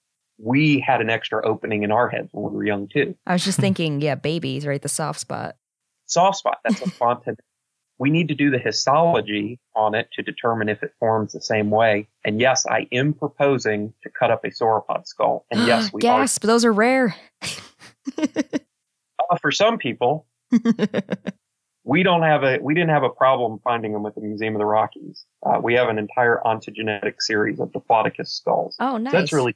We 0.42 0.80
had 0.80 1.02
an 1.02 1.10
extra 1.10 1.46
opening 1.46 1.84
in 1.84 1.92
our 1.92 2.08
heads 2.10 2.30
when 2.32 2.52
we 2.52 2.58
were 2.58 2.66
young 2.66 2.88
too. 2.88 3.16
I 3.28 3.34
was 3.34 3.44
just 3.44 3.60
thinking, 3.60 4.02
yeah, 4.02 4.16
babies, 4.16 4.66
right? 4.66 4.82
The 4.82 4.90
soft 4.90 5.20
spot. 5.20 5.56
Soft 6.06 6.38
spot, 6.38 6.60
that's 6.64 6.82
a 6.82 6.90
fontan. 6.90 7.36
We 8.00 8.10
need 8.10 8.30
to 8.30 8.36
do 8.36 8.50
the 8.50 8.58
histology 8.58 9.60
on 9.76 9.94
it 9.94 10.08
to 10.14 10.24
determine 10.24 10.70
if 10.70 10.82
it 10.82 10.94
forms 11.00 11.34
the 11.34 11.42
same 11.42 11.70
way. 11.70 12.08
And 12.24 12.40
yes, 12.40 12.66
I 12.66 12.88
am 12.94 13.14
proposing 13.14 13.94
to 14.04 14.10
cut 14.10 14.32
up 14.32 14.46
a 14.46 14.48
sauropod 14.48 15.06
skull. 15.06 15.46
And 15.52 15.68
yes, 15.68 15.92
we 15.94 16.00
are. 16.00 16.22
Gasp, 16.22 16.44
those 16.44 16.64
are 16.66 16.74
rare. 16.74 17.16
Uh, 19.30 19.38
for 19.38 19.52
some 19.52 19.78
people, 19.78 20.26
we 21.84 22.04
don't 22.04 22.24
have 22.24 22.44
a 22.44 22.58
we 22.62 22.74
didn't 22.74 22.90
have 22.90 23.04
a 23.04 23.10
problem 23.10 23.60
finding 23.64 23.94
them 23.94 24.06
at 24.06 24.16
the 24.16 24.22
Museum 24.22 24.56
of 24.56 24.60
the 24.60 24.66
Rockies. 24.66 25.26
Uh, 25.46 25.60
we 25.62 25.74
have 25.76 25.90
an 25.90 26.00
entire 26.00 26.42
ontogenetic 26.46 27.16
series 27.20 27.60
of 27.60 27.72
Diplodocus 27.72 28.28
skulls. 28.28 28.76
oh, 28.80 28.98
nice. 28.98 29.12
So 29.12 29.20
that's 29.20 29.34
really 29.34 29.56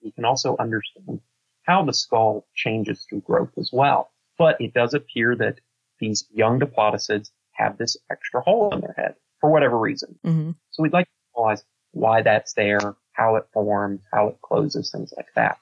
you 0.00 0.12
can 0.12 0.24
also 0.24 0.56
understand 0.58 1.20
how 1.62 1.84
the 1.84 1.92
skull 1.92 2.46
changes 2.54 3.06
through 3.08 3.20
growth 3.20 3.50
as 3.58 3.70
well. 3.72 4.10
But 4.38 4.60
it 4.60 4.72
does 4.72 4.94
appear 4.94 5.36
that 5.36 5.60
these 5.98 6.26
young 6.32 6.60
diplodocids 6.60 7.30
have 7.52 7.76
this 7.76 7.96
extra 8.10 8.40
hole 8.40 8.72
in 8.72 8.80
their 8.80 8.94
head 8.96 9.14
for 9.40 9.50
whatever 9.50 9.78
reason. 9.78 10.18
hmm 10.24 10.50
So 10.70 10.82
we'd 10.82 10.92
like 10.92 11.06
to 11.06 11.40
analyze 11.40 11.64
why 11.92 12.22
that's 12.22 12.54
there, 12.54 12.96
how 13.12 13.36
it 13.36 13.46
forms, 13.52 14.00
how 14.12 14.28
it 14.28 14.40
closes, 14.40 14.90
things 14.90 15.12
like 15.16 15.32
that. 15.34 15.58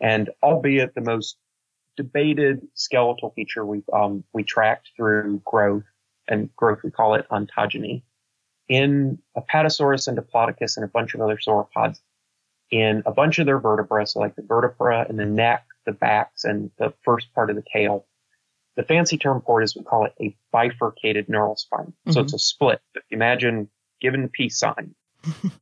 And 0.00 0.30
albeit 0.42 0.94
the 0.94 1.00
most 1.00 1.36
debated 1.96 2.66
skeletal 2.74 3.30
feature 3.30 3.64
we 3.64 3.82
um, 3.92 4.24
we 4.32 4.42
tracked 4.42 4.90
through 4.96 5.42
growth 5.44 5.84
and 6.28 6.54
growth 6.56 6.78
we 6.82 6.90
call 6.90 7.14
it 7.14 7.26
ontogeny 7.30 8.02
in 8.68 9.18
Apatosaurus 9.36 10.08
and 10.08 10.16
Diplodocus 10.16 10.76
and 10.76 10.84
a 10.84 10.88
bunch 10.88 11.14
of 11.14 11.20
other 11.20 11.36
sauropods 11.36 12.00
in 12.70 13.02
a 13.06 13.12
bunch 13.12 13.38
of 13.38 13.46
their 13.46 13.58
vertebrae, 13.58 14.04
so 14.04 14.20
like 14.20 14.36
the 14.36 14.42
vertebra 14.42 15.06
and 15.08 15.18
the 15.18 15.26
neck, 15.26 15.66
the 15.86 15.92
backs, 15.92 16.44
and 16.44 16.70
the 16.78 16.92
first 17.02 17.32
part 17.34 17.50
of 17.50 17.56
the 17.56 17.64
tail. 17.72 18.06
The 18.76 18.84
fancy 18.84 19.18
term 19.18 19.42
for 19.44 19.60
it 19.60 19.64
is 19.64 19.76
we 19.76 19.82
call 19.82 20.04
it 20.06 20.14
a 20.20 20.36
bifurcated 20.52 21.28
neural 21.28 21.56
spine. 21.56 21.92
So 22.08 22.20
Mhm. 22.20 22.24
it's 22.24 22.34
a 22.34 22.38
split. 22.38 22.80
If 22.94 23.02
you 23.10 23.16
imagine 23.16 23.68
given 24.00 24.22
the 24.22 24.28
peace 24.28 24.58
sign, 24.58 24.94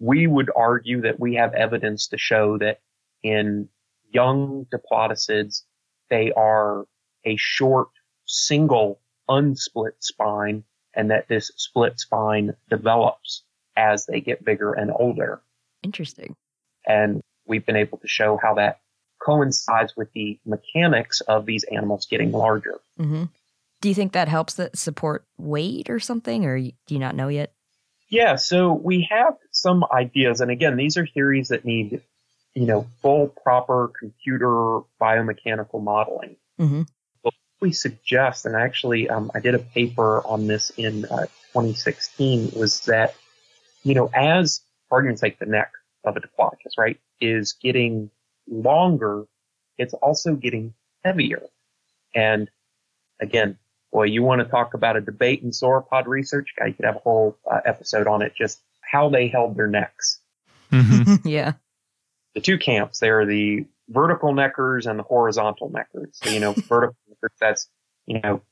we 0.00 0.26
would 0.26 0.50
argue 0.56 1.00
that 1.02 1.20
we 1.20 1.34
have 1.34 1.54
evidence 1.54 2.08
to 2.08 2.18
show 2.18 2.58
that 2.58 2.80
in 3.22 3.68
young 4.10 4.66
diplodocids, 4.72 5.62
they 6.10 6.32
are 6.32 6.86
a 7.24 7.36
short, 7.36 7.88
single, 8.24 9.00
unsplit 9.28 10.02
spine, 10.02 10.64
and 10.94 11.10
that 11.10 11.28
this 11.28 11.52
split 11.56 12.00
spine 12.00 12.56
develops 12.68 13.44
as 13.76 14.06
they 14.06 14.20
get 14.20 14.44
bigger 14.44 14.72
and 14.72 14.90
older. 14.98 15.40
Interesting. 15.82 16.36
And 16.86 17.22
we've 17.46 17.64
been 17.64 17.76
able 17.76 17.98
to 17.98 18.08
show 18.08 18.38
how 18.42 18.54
that 18.54 18.80
coincides 19.24 19.94
with 19.96 20.12
the 20.14 20.38
mechanics 20.44 21.20
of 21.22 21.46
these 21.46 21.64
animals 21.64 22.06
getting 22.10 22.32
larger. 22.32 22.80
hmm 22.96 23.24
Do 23.80 23.88
you 23.88 23.94
think 23.94 24.12
that 24.12 24.28
helps 24.28 24.54
that 24.54 24.76
support 24.76 25.24
weight 25.38 25.90
or 25.90 26.00
something, 26.00 26.44
or 26.44 26.58
do 26.58 26.72
you 26.88 26.98
not 26.98 27.14
know 27.14 27.28
yet? 27.28 27.52
Yeah, 28.08 28.36
so 28.36 28.72
we 28.74 29.08
have 29.10 29.34
some 29.52 29.84
ideas, 29.90 30.40
and 30.40 30.50
again, 30.50 30.76
these 30.76 30.98
are 30.98 31.06
theories 31.06 31.48
that 31.48 31.64
need, 31.64 32.02
you 32.54 32.66
know, 32.66 32.86
full, 33.00 33.28
proper 33.28 33.90
computer 33.98 34.80
biomechanical 35.00 35.82
modeling. 35.82 36.36
hmm 36.58 36.82
What 37.22 37.34
we 37.60 37.72
suggest, 37.72 38.44
and 38.44 38.54
actually, 38.54 39.08
um, 39.08 39.30
I 39.34 39.40
did 39.40 39.54
a 39.54 39.60
paper 39.60 40.20
on 40.26 40.46
this 40.46 40.70
in 40.76 41.06
uh, 41.06 41.26
2016, 41.54 42.52
was 42.54 42.80
that, 42.80 43.14
you 43.82 43.94
know, 43.94 44.10
as, 44.12 44.60
for 44.92 44.96
argument's 44.96 45.22
sake, 45.22 45.38
the 45.38 45.46
neck 45.46 45.72
of 46.04 46.16
a 46.18 46.20
diplodocus, 46.20 46.76
right, 46.76 47.00
is 47.18 47.54
getting 47.54 48.10
longer, 48.46 49.24
it's 49.78 49.94
also 49.94 50.34
getting 50.34 50.74
heavier. 51.02 51.40
And 52.14 52.50
again, 53.18 53.56
boy, 53.90 54.04
you 54.04 54.22
want 54.22 54.42
to 54.42 54.44
talk 54.44 54.74
about 54.74 54.98
a 54.98 55.00
debate 55.00 55.42
in 55.42 55.50
sauropod 55.50 56.06
research? 56.06 56.52
Guy, 56.58 56.66
you 56.66 56.74
could 56.74 56.84
have 56.84 56.96
a 56.96 56.98
whole 56.98 57.38
uh, 57.50 57.60
episode 57.64 58.06
on 58.06 58.20
it, 58.20 58.34
just 58.36 58.60
how 58.82 59.08
they 59.08 59.28
held 59.28 59.56
their 59.56 59.66
necks. 59.66 60.20
Mhm. 60.70 61.22
yeah. 61.24 61.54
The 62.34 62.42
two 62.42 62.58
camps, 62.58 62.98
they 62.98 63.08
are 63.08 63.24
the 63.24 63.64
vertical 63.88 64.34
neckers 64.34 64.84
and 64.84 64.98
the 64.98 65.04
horizontal 65.04 65.70
neckers. 65.70 66.18
So, 66.22 66.28
you 66.28 66.40
know, 66.40 66.52
vertical 66.68 66.96
neckers, 67.08 67.38
that's, 67.40 67.66
you 68.04 68.20
know, 68.20 68.42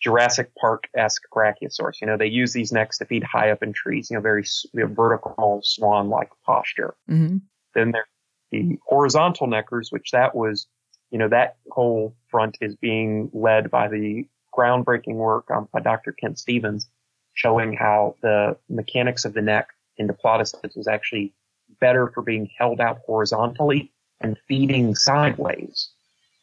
Jurassic 0.00 0.50
Park-esque 0.60 1.22
Brachiosaurus. 1.34 2.00
You 2.00 2.06
know, 2.06 2.16
they 2.16 2.26
use 2.26 2.52
these 2.52 2.72
necks 2.72 2.98
to 2.98 3.04
feed 3.04 3.24
high 3.24 3.50
up 3.50 3.62
in 3.62 3.72
trees, 3.72 4.10
you 4.10 4.16
know, 4.16 4.20
very 4.20 4.44
you 4.72 4.80
know, 4.80 4.94
vertical 4.94 5.60
swan-like 5.64 6.30
posture. 6.44 6.94
hmm 7.08 7.38
Then 7.74 7.92
there's 7.92 8.06
the 8.50 8.78
horizontal 8.86 9.46
neckers, 9.46 9.90
which 9.92 10.10
that 10.12 10.34
was, 10.34 10.66
you 11.10 11.18
know, 11.18 11.28
that 11.28 11.56
whole 11.70 12.14
front 12.28 12.56
is 12.60 12.76
being 12.76 13.30
led 13.32 13.70
by 13.70 13.88
the 13.88 14.26
groundbreaking 14.56 15.14
work 15.14 15.50
um, 15.50 15.68
by 15.72 15.80
Dr. 15.80 16.12
Kent 16.12 16.38
Stevens, 16.38 16.88
showing 17.34 17.74
how 17.74 18.16
the 18.22 18.56
mechanics 18.68 19.24
of 19.24 19.34
the 19.34 19.42
neck 19.42 19.68
in 19.96 20.08
Diplodocus 20.08 20.76
was 20.76 20.88
actually 20.88 21.34
better 21.80 22.08
for 22.08 22.22
being 22.22 22.48
held 22.58 22.80
out 22.80 22.98
horizontally 23.06 23.92
and 24.20 24.36
feeding 24.48 24.94
sideways. 24.94 25.90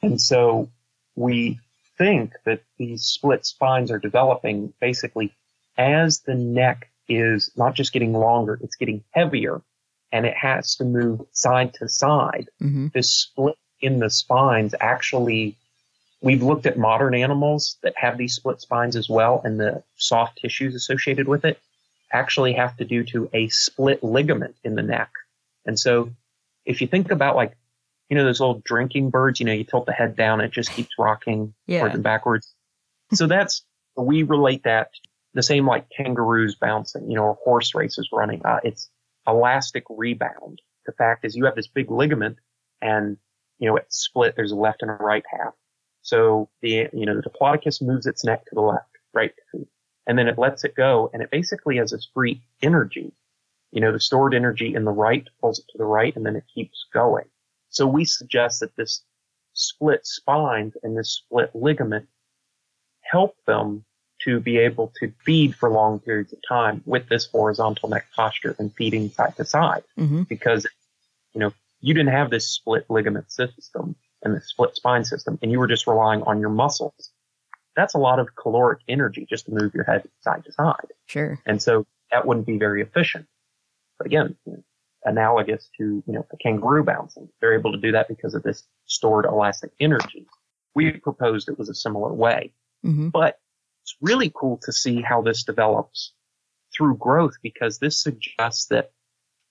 And 0.01 0.21
so 0.21 0.69
we 1.15 1.59
think 1.97 2.33
that 2.45 2.61
these 2.77 3.03
split 3.03 3.45
spines 3.45 3.91
are 3.91 3.99
developing 3.99 4.73
basically 4.79 5.33
as 5.77 6.21
the 6.21 6.35
neck 6.35 6.89
is 7.07 7.51
not 7.55 7.75
just 7.75 7.93
getting 7.93 8.13
longer, 8.13 8.59
it's 8.61 8.75
getting 8.75 9.03
heavier 9.11 9.61
and 10.11 10.25
it 10.25 10.35
has 10.35 10.75
to 10.75 10.85
move 10.85 11.21
side 11.31 11.73
to 11.75 11.89
side. 11.89 12.49
hmm 12.59 12.87
This 12.93 13.11
split 13.11 13.57
in 13.81 13.99
the 13.99 14.09
spines 14.09 14.73
actually, 14.79 15.55
we've 16.21 16.43
looked 16.43 16.65
at 16.65 16.77
modern 16.77 17.13
animals 17.13 17.77
that 17.83 17.93
have 17.97 18.17
these 18.17 18.35
split 18.35 18.61
spines 18.61 18.95
as 18.95 19.09
well, 19.09 19.41
and 19.43 19.59
the 19.59 19.83
soft 19.95 20.39
tissues 20.41 20.73
associated 20.73 21.27
with 21.27 21.45
it 21.45 21.59
actually 22.11 22.53
have 22.53 22.77
to 22.77 22.85
do 22.85 23.03
to 23.03 23.29
a 23.33 23.49
split 23.49 24.03
ligament 24.03 24.55
in 24.63 24.75
the 24.75 24.81
neck. 24.81 25.09
And 25.65 25.77
so 25.77 26.11
if 26.65 26.81
you 26.81 26.87
think 26.87 27.11
about 27.11 27.35
like, 27.35 27.57
you 28.09 28.15
know, 28.15 28.23
those 28.23 28.41
old 28.41 28.63
drinking 28.63 29.09
birds, 29.09 29.39
you 29.39 29.45
know, 29.45 29.51
you 29.53 29.63
tilt 29.63 29.85
the 29.85 29.91
head 29.93 30.15
down, 30.15 30.41
it 30.41 30.51
just 30.51 30.71
keeps 30.71 30.91
rocking 30.99 31.53
Yeah. 31.67 31.79
forward 31.79 31.95
and 31.95 32.03
backwards. 32.03 32.53
so 33.13 33.27
that's, 33.27 33.63
we 33.97 34.23
relate 34.23 34.63
that 34.63 34.89
the 35.33 35.43
same 35.43 35.65
like 35.67 35.87
kangaroos 35.89 36.55
bouncing, 36.55 37.09
you 37.09 37.15
know, 37.15 37.23
or 37.23 37.37
horse 37.43 37.73
races 37.75 38.09
running. 38.11 38.41
Uh, 38.45 38.59
it's 38.63 38.89
elastic 39.27 39.83
rebound. 39.89 40.61
The 40.85 40.91
fact 40.93 41.25
is 41.25 41.35
you 41.35 41.45
have 41.45 41.55
this 41.55 41.67
big 41.67 41.89
ligament 41.91 42.37
and, 42.81 43.17
you 43.59 43.67
know, 43.67 43.75
it's 43.77 43.97
split. 43.97 44.35
There's 44.35 44.51
a 44.51 44.55
left 44.55 44.81
and 44.81 44.91
a 44.91 44.95
right 44.95 45.23
half. 45.29 45.53
So 46.01 46.49
the, 46.61 46.87
you 46.93 47.05
know, 47.05 47.15
the 47.15 47.23
Diplodocus 47.23 47.81
moves 47.81 48.05
its 48.05 48.23
neck 48.23 48.45
to 48.45 48.55
the 48.55 48.61
left, 48.61 48.89
right? 49.13 49.33
and 50.07 50.19
then 50.19 50.27
it 50.27 50.37
lets 50.37 50.63
it 50.63 50.75
go 50.75 51.09
and 51.13 51.23
it 51.23 51.31
basically 51.31 51.77
has 51.77 51.89
this 51.91 52.07
free 52.13 52.43
energy. 52.61 53.11
You 53.71 53.81
know, 53.81 53.91
the 53.91 53.99
stored 53.99 54.35
energy 54.35 54.75
in 54.75 54.85
the 54.85 54.91
right 54.91 55.27
pulls 55.41 55.57
it 55.59 55.65
to 55.71 55.77
the 55.79 55.85
right 55.85 56.15
and 56.15 56.23
then 56.25 56.35
it 56.35 56.43
keeps 56.53 56.85
going. 56.93 57.25
So 57.75 57.85
we 57.85 58.05
suggest 58.05 58.61
that 58.61 58.75
this 58.77 59.03
split 59.51 60.05
spine 60.05 60.71
and 60.81 60.97
this 60.97 61.11
split 61.11 61.51
ligament 61.53 62.07
help 63.01 63.35
them 63.45 63.83
to 64.21 64.39
be 64.39 64.57
able 64.57 64.93
to 65.01 65.11
feed 65.25 65.55
for 65.55 65.69
long 65.69 65.99
periods 65.99 66.31
of 66.31 66.39
time 66.47 66.81
with 66.85 67.09
this 67.09 67.25
horizontal 67.25 67.89
neck 67.89 68.07
posture 68.15 68.55
and 68.57 68.73
feeding 68.73 69.09
side 69.09 69.35
to 69.35 69.43
side. 69.43 69.83
Mm-hmm. 69.99 70.23
Because, 70.23 70.65
you 71.33 71.41
know, 71.41 71.51
you 71.81 71.93
didn't 71.93 72.13
have 72.13 72.29
this 72.29 72.47
split 72.47 72.85
ligament 72.89 73.29
system 73.29 73.97
and 74.23 74.33
the 74.33 74.39
split 74.39 74.73
spine 74.75 75.03
system 75.03 75.37
and 75.41 75.51
you 75.51 75.59
were 75.59 75.67
just 75.67 75.85
relying 75.85 76.23
on 76.23 76.39
your 76.39 76.49
muscles. 76.49 77.11
That's 77.75 77.93
a 77.93 77.99
lot 77.99 78.19
of 78.19 78.37
caloric 78.37 78.79
energy 78.87 79.27
just 79.29 79.47
to 79.47 79.51
move 79.51 79.75
your 79.75 79.83
head 79.83 80.07
side 80.21 80.45
to 80.45 80.53
side. 80.53 80.93
Sure. 81.07 81.41
And 81.45 81.61
so 81.61 81.85
that 82.09 82.25
wouldn't 82.25 82.47
be 82.47 82.57
very 82.57 82.81
efficient. 82.81 83.27
But 83.97 84.07
again, 84.07 84.37
you 84.45 84.53
know, 84.53 84.63
analogous 85.05 85.69
to, 85.77 86.03
you 86.05 86.13
know, 86.13 86.25
a 86.31 86.37
kangaroo 86.37 86.83
bouncing. 86.83 87.29
They're 87.39 87.57
able 87.57 87.71
to 87.71 87.77
do 87.77 87.91
that 87.93 88.07
because 88.07 88.33
of 88.33 88.43
this 88.43 88.63
stored 88.85 89.25
elastic 89.25 89.71
energy. 89.79 90.25
We 90.73 90.91
proposed 90.91 91.47
it 91.47 91.57
was 91.57 91.69
a 91.69 91.75
similar 91.75 92.11
way. 92.13 92.53
Mm-hmm. 92.85 93.09
But 93.09 93.39
it's 93.83 93.95
really 94.01 94.31
cool 94.33 94.59
to 94.63 94.73
see 94.73 95.01
how 95.01 95.21
this 95.21 95.43
develops 95.43 96.13
through 96.75 96.97
growth 96.97 97.35
because 97.41 97.79
this 97.79 98.01
suggests 98.01 98.67
that 98.67 98.91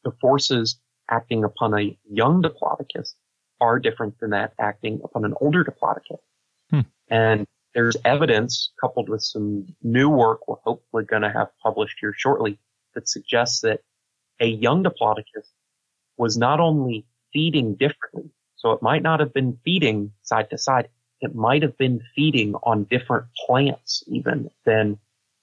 the 0.05 0.12
forces 0.20 0.78
acting 1.11 1.44
upon 1.44 1.78
a 1.78 1.96
young 2.11 2.42
diplodocus 2.42 3.14
are 3.61 3.78
different 3.78 4.18
than 4.20 4.30
that 4.30 4.52
acting 4.59 5.00
upon 5.05 5.24
an 5.24 5.34
older 5.40 5.64
diplodocus. 5.64 6.18
Hmm. 6.70 6.80
And 7.09 7.46
there's 7.74 7.96
evidence 8.05 8.72
coupled 8.80 9.09
with 9.09 9.22
some 9.22 9.66
new 9.82 10.09
work 10.09 10.46
we're 10.48 10.57
hopefully 10.64 11.05
going 11.05 11.22
to 11.22 11.30
have 11.30 11.48
published 11.62 11.98
here 12.00 12.14
shortly 12.16 12.59
that 12.94 13.09
suggests 13.09 13.61
that 13.61 13.80
a 14.41 14.47
young 14.47 14.82
diplodocus 14.82 15.49
was 16.16 16.37
not 16.37 16.61
only 16.61 17.05
feeding 17.32 17.74
differently, 17.74 18.30
so 18.57 18.72
it 18.72 18.82
might 18.82 19.03
not 19.03 19.20
have 19.20 19.32
been 19.35 19.59
feeding 19.64 20.12
side 20.22 20.51
to 20.51 20.59
side, 20.59 20.89
it 21.20 21.35
might 21.35 21.62
have 21.62 21.76
been 21.78 22.01
feeding 22.14 22.55
on 22.62 22.85
different 22.85 23.26
plants 23.47 24.03
even 24.07 24.51
than 24.64 24.99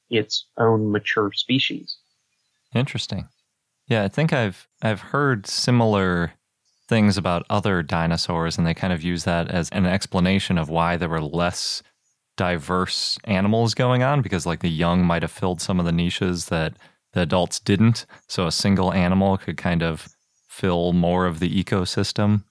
its 0.09 0.45
own 0.57 0.91
mature 0.91 1.31
species. 1.33 1.97
Interesting. 2.75 3.27
Yeah, 3.87 4.03
I 4.03 4.07
think 4.07 4.33
I've 4.33 4.67
I've 4.81 5.01
heard 5.01 5.47
similar 5.47 6.33
things 6.87 7.17
about 7.17 7.45
other 7.49 7.81
dinosaurs 7.81 8.57
and 8.57 8.67
they 8.67 8.73
kind 8.73 8.91
of 8.91 9.01
use 9.01 9.23
that 9.23 9.49
as 9.49 9.69
an 9.69 9.85
explanation 9.85 10.57
of 10.57 10.69
why 10.69 10.97
there 10.97 11.09
were 11.09 11.21
less 11.21 11.81
diverse 12.37 13.17
animals 13.23 13.73
going 13.73 14.03
on 14.03 14.21
because 14.21 14.45
like 14.45 14.59
the 14.59 14.69
young 14.69 15.03
might 15.03 15.21
have 15.21 15.31
filled 15.31 15.61
some 15.61 15.79
of 15.79 15.85
the 15.85 15.91
niches 15.91 16.47
that 16.47 16.73
the 17.13 17.21
adults 17.21 17.59
didn't. 17.59 18.05
So 18.27 18.47
a 18.47 18.51
single 18.51 18.93
animal 18.93 19.37
could 19.37 19.57
kind 19.57 19.83
of 19.83 20.07
fill 20.47 20.93
more 20.93 21.25
of 21.25 21.39
the 21.39 21.63
ecosystem. 21.63 22.43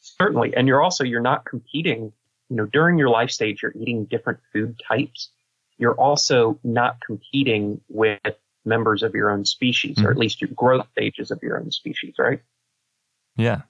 Certainly. 0.00 0.54
And 0.56 0.68
you're 0.68 0.82
also, 0.82 1.04
you're 1.04 1.20
not 1.20 1.44
competing, 1.44 2.12
you 2.48 2.56
know, 2.56 2.66
during 2.66 2.98
your 2.98 3.10
life 3.10 3.30
stage, 3.30 3.62
you're 3.62 3.74
eating 3.74 4.04
different 4.04 4.38
food 4.52 4.80
types. 4.86 5.30
You're 5.78 5.94
also 5.94 6.58
not 6.64 6.98
competing 7.04 7.80
with 7.88 8.20
members 8.64 9.02
of 9.02 9.14
your 9.14 9.30
own 9.30 9.44
species, 9.44 10.02
or 10.02 10.10
at 10.10 10.16
least 10.16 10.40
your 10.40 10.50
growth 10.54 10.86
stages 10.92 11.30
of 11.30 11.38
your 11.42 11.58
own 11.58 11.70
species, 11.70 12.14
right? 12.18 12.40
Yeah. 13.36 13.62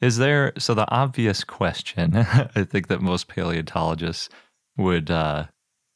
Is 0.00 0.18
there, 0.18 0.52
so 0.58 0.74
the 0.74 0.90
obvious 0.90 1.44
question, 1.44 2.16
I 2.16 2.64
think 2.64 2.88
that 2.88 3.00
most 3.00 3.28
paleontologists 3.28 4.28
would 4.76 5.10
uh, 5.10 5.46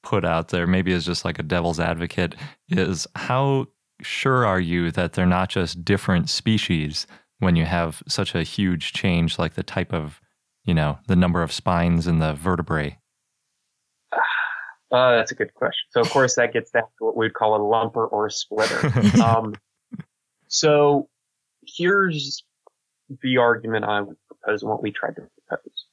put 0.02 0.24
out 0.24 0.48
there, 0.48 0.66
maybe 0.66 0.92
as 0.92 1.04
just 1.04 1.24
like 1.24 1.38
a 1.38 1.42
devil's 1.42 1.80
advocate, 1.80 2.34
is 2.68 3.06
how 3.14 3.66
sure 4.02 4.46
are 4.46 4.60
you 4.60 4.90
that 4.92 5.12
they're 5.12 5.26
not 5.26 5.48
just 5.48 5.84
different 5.84 6.30
species 6.30 7.06
when 7.38 7.56
you 7.56 7.64
have 7.64 8.02
such 8.08 8.34
a 8.34 8.42
huge 8.42 8.92
change, 8.92 9.38
like 9.38 9.54
the 9.54 9.62
type 9.62 9.92
of, 9.92 10.20
you 10.64 10.74
know, 10.74 10.98
the 11.06 11.16
number 11.16 11.42
of 11.42 11.52
spines 11.52 12.06
in 12.06 12.18
the 12.18 12.34
vertebrae? 12.34 12.98
Uh, 14.90 15.16
that's 15.16 15.32
a 15.32 15.34
good 15.34 15.52
question. 15.54 15.86
So 15.90 16.00
of 16.00 16.08
course 16.10 16.36
that 16.36 16.52
gets 16.52 16.70
down 16.70 16.84
to 16.98 17.04
what 17.04 17.16
we'd 17.16 17.34
call 17.34 17.54
a 17.54 17.58
lumper 17.58 18.10
or 18.10 18.26
a 18.26 18.30
splitter. 18.30 18.90
um, 19.22 19.54
so 20.48 21.08
here's 21.66 22.42
the 23.22 23.36
argument 23.36 23.84
I 23.84 24.00
would 24.00 24.16
propose 24.28 24.62
and 24.62 24.70
what 24.70 24.82
we 24.82 24.90
tried 24.90 25.16
to 25.16 25.28
propose. 25.46 25.86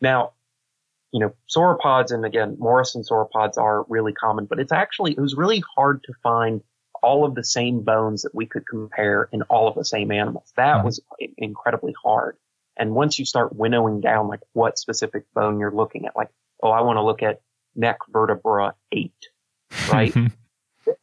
Now, 0.00 0.32
you 1.12 1.20
know, 1.20 1.34
sauropods 1.54 2.10
and 2.10 2.24
again, 2.24 2.56
Morrison 2.58 3.02
sauropods 3.02 3.58
are 3.58 3.84
really 3.88 4.12
common, 4.12 4.46
but 4.46 4.58
it's 4.58 4.72
actually, 4.72 5.12
it 5.12 5.20
was 5.20 5.34
really 5.36 5.62
hard 5.76 6.02
to 6.04 6.12
find 6.22 6.62
all 7.02 7.24
of 7.24 7.34
the 7.34 7.44
same 7.44 7.80
bones 7.80 8.22
that 8.22 8.34
we 8.34 8.46
could 8.46 8.66
compare 8.66 9.28
in 9.32 9.42
all 9.42 9.68
of 9.68 9.74
the 9.74 9.84
same 9.84 10.10
animals. 10.10 10.52
That 10.56 10.78
Mhm. 10.78 10.84
was 10.84 11.00
incredibly 11.36 11.94
hard. 12.02 12.36
And 12.76 12.94
once 12.94 13.18
you 13.18 13.26
start 13.26 13.54
winnowing 13.54 14.00
down 14.00 14.28
like 14.28 14.40
what 14.54 14.78
specific 14.78 15.24
bone 15.34 15.58
you're 15.58 15.70
looking 15.70 16.06
at, 16.06 16.16
like, 16.16 16.30
oh, 16.62 16.70
I 16.70 16.80
want 16.80 16.96
to 16.96 17.02
look 17.02 17.22
at 17.22 17.40
neck 17.74 17.98
vertebra 18.10 18.74
eight, 18.92 19.28
right? 19.90 20.14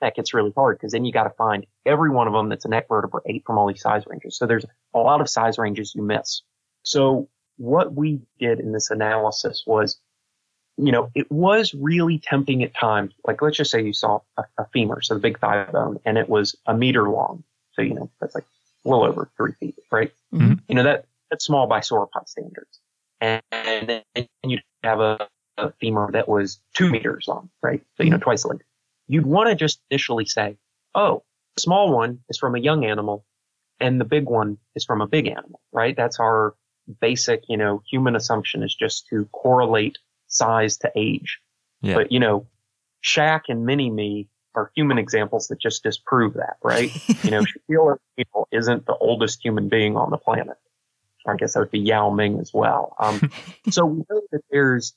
that 0.01 0.16
gets 0.16 0.34
really 0.34 0.53
hard 0.55 0.78
because 0.78 0.91
then 0.93 1.05
you 1.05 1.12
got 1.12 1.24
to 1.26 1.30
find 1.32 1.66
every 1.86 2.10
one 2.10 2.28
of 2.28 2.34
them 2.34 2.49
that's 2.49 2.66
a 2.66 2.70
neck 2.70 2.88
vertebra 2.88 3.22
eight 3.26 3.43
from 3.45 3.57
all 3.57 3.68
these 3.68 3.82
size 3.82 4.03
ranges. 4.07 4.38
So 4.38 4.47
there's 4.47 4.66
a 4.93 4.99
lot 4.99 5.22
of 5.22 5.30
size 5.30 5.57
ranges 5.57 5.93
you 5.93 6.01
miss. 6.01 6.41
So 6.84 7.30
what 7.60 7.93
we 7.93 8.22
did 8.39 8.60
in 8.60 8.72
this 8.72 8.89
analysis 8.89 9.64
was, 9.68 9.99
you 10.78 10.91
know, 10.91 11.12
it 11.14 11.30
was 11.30 11.74
really 11.74 12.18
tempting 12.18 12.64
at 12.64 12.74
times. 12.74 13.14
Like 13.28 13.41
let's 13.41 13.57
just 13.57 13.70
say 13.70 13.84
you 13.84 13.93
saw 13.93 14.22
a, 14.38 14.43
a 14.57 14.66
femur, 14.74 15.01
so 15.01 15.14
the 15.14 15.20
big 15.20 15.39
thigh 15.39 15.66
bone, 15.66 15.99
and 16.05 16.18
it 16.18 16.30
was 16.30 16.55
a 16.66 16.74
meter 16.74 17.10
long. 17.10 17.43
So, 17.74 17.82
you 17.82 17.93
know, 17.93 18.10
that's 18.22 18.34
like 18.34 18.45
a 18.86 18.89
little 18.89 19.03
over 19.03 19.30
three 19.36 19.51
feet, 19.60 19.76
right? 19.91 20.12
Mhm. 20.34 20.62
You 20.70 20.76
know, 20.76 20.84
that, 20.84 21.05
that's 21.30 21.45
small 21.45 21.68
by 21.68 21.82
sauropod 21.82 22.28
standards. 22.28 22.80
And, 23.20 23.41
and 23.51 24.03
then 24.16 24.28
you'd 24.43 24.64
have 24.84 25.01
a, 25.01 25.28
a 25.57 25.72
femur 25.82 26.10
that 26.14 26.30
was 26.30 26.60
two 26.74 26.89
meters 26.89 27.26
long, 27.28 27.49
right? 27.62 27.84
So, 27.95 28.03
you 28.03 28.10
know, 28.10 28.18
twice 28.18 28.43
the 28.43 28.49
length. 28.49 28.64
You'd 29.07 29.26
want 29.26 29.49
to 29.49 29.55
just 29.55 29.82
initially 29.91 30.26
say, 30.26 30.57
oh, 30.95 31.24
the 31.55 31.62
small 31.62 31.93
one 31.93 32.20
is 32.30 32.38
from 32.38 32.55
a 32.55 32.60
young 32.60 32.86
animal 32.86 33.26
and 33.82 33.99
the 33.99 34.05
big 34.05 34.26
one 34.26 34.57
is 34.76 34.86
from 34.86 35.01
a 35.01 35.07
big 35.07 35.28
animal, 35.28 35.60
right? 35.74 35.95
That's 35.95 36.20
our 36.22 36.55
basic, 37.02 37.43
you 37.47 37.58
know, 37.58 37.82
human 37.89 38.16
assumption 38.16 38.64
is 38.64 38.76
just 38.76 39.08
to 39.10 39.26
correlate 39.32 39.97
size 40.28 40.78
to 40.78 40.91
age. 40.95 41.39
Yeah. 41.82 41.95
But, 41.95 42.12
you 42.12 42.20
know, 42.20 42.47
Shaq 43.04 43.43
and 43.50 43.66
Mini 43.66 43.89
Me 43.89 44.28
are 44.56 44.72
human 44.76 44.97
examples 44.97 45.47
that 45.47 45.60
just 45.60 45.84
disprove 45.84 46.34
that, 46.36 46.58
right? 46.64 46.91
you 47.24 47.32
know, 47.32 47.41
Shaquille 47.41 47.97
O'Neal 48.18 48.47
isn't 48.52 48.86
the 48.86 48.95
oldest 48.95 49.43
human 49.43 49.70
being 49.70 49.95
on 49.95 50.10
the 50.12 50.18
planet. 50.18 50.58
I 51.28 51.36
guess 51.36 51.54
that 51.54 51.60
would 51.60 51.72
be 51.72 51.80
Yao 51.80 52.10
Ming 52.10 52.39
as 52.39 52.52
well. 52.54 52.95
Um, 53.00 53.32
so 53.70 53.86
we 53.86 53.97
know 54.10 54.22
that 54.32 54.41
there's 54.50 54.93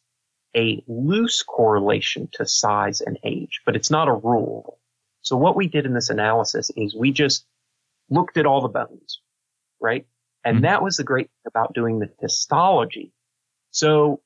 a 0.56 0.82
loose 0.86 1.42
correlation 1.42 2.28
to 2.34 2.46
size 2.46 3.00
and 3.00 3.18
age, 3.24 3.60
but 3.64 3.76
it's 3.76 3.90
not 3.90 4.08
a 4.08 4.12
rule. 4.12 4.78
So 5.22 5.36
what 5.36 5.56
we 5.56 5.66
did 5.68 5.86
in 5.86 5.94
this 5.94 6.10
analysis 6.10 6.70
is 6.76 6.94
we 6.94 7.12
just 7.12 7.46
looked 8.10 8.36
at 8.36 8.46
all 8.46 8.60
the 8.60 8.68
bones, 8.68 9.20
right? 9.80 10.06
And 10.44 10.58
Mhm. 10.58 10.62
that 10.62 10.82
was 10.82 10.96
the 10.96 11.04
great 11.04 11.30
about 11.54 11.74
doing 11.74 11.98
the 11.98 12.10
histology. 12.20 13.12
So 13.70 14.20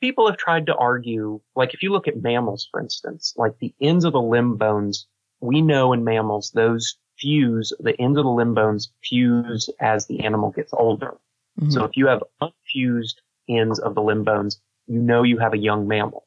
people 0.00 0.26
have 0.26 0.36
tried 0.36 0.66
to 0.66 0.76
argue, 0.76 1.40
like 1.54 1.74
if 1.74 1.82
you 1.82 1.92
look 1.92 2.08
at 2.08 2.22
mammals, 2.22 2.68
for 2.70 2.80
instance, 2.80 3.34
like 3.36 3.58
the 3.58 3.74
ends 3.80 4.04
of 4.04 4.12
the 4.12 4.22
limb 4.22 4.56
bones, 4.56 5.06
we 5.40 5.62
know 5.62 5.92
in 5.92 6.04
mammals, 6.04 6.50
those 6.50 6.96
fuse, 7.18 7.72
the 7.80 7.98
ends 8.00 8.18
of 8.18 8.24
the 8.24 8.30
limb 8.30 8.54
bones 8.54 8.90
fuse 9.04 9.68
as 9.80 10.06
the 10.06 10.20
animal 10.20 10.50
gets 10.50 10.72
older. 10.72 11.18
Mhm. 11.60 11.72
So 11.72 11.84
if 11.84 11.96
you 11.96 12.06
have 12.06 12.24
unfused 12.40 13.20
ends 13.48 13.78
of 13.78 13.94
the 13.94 14.02
limb 14.02 14.24
bones, 14.24 14.60
you 14.86 15.00
know 15.00 15.22
you 15.22 15.38
have 15.38 15.52
a 15.52 15.58
young 15.58 15.86
mammal, 15.86 16.26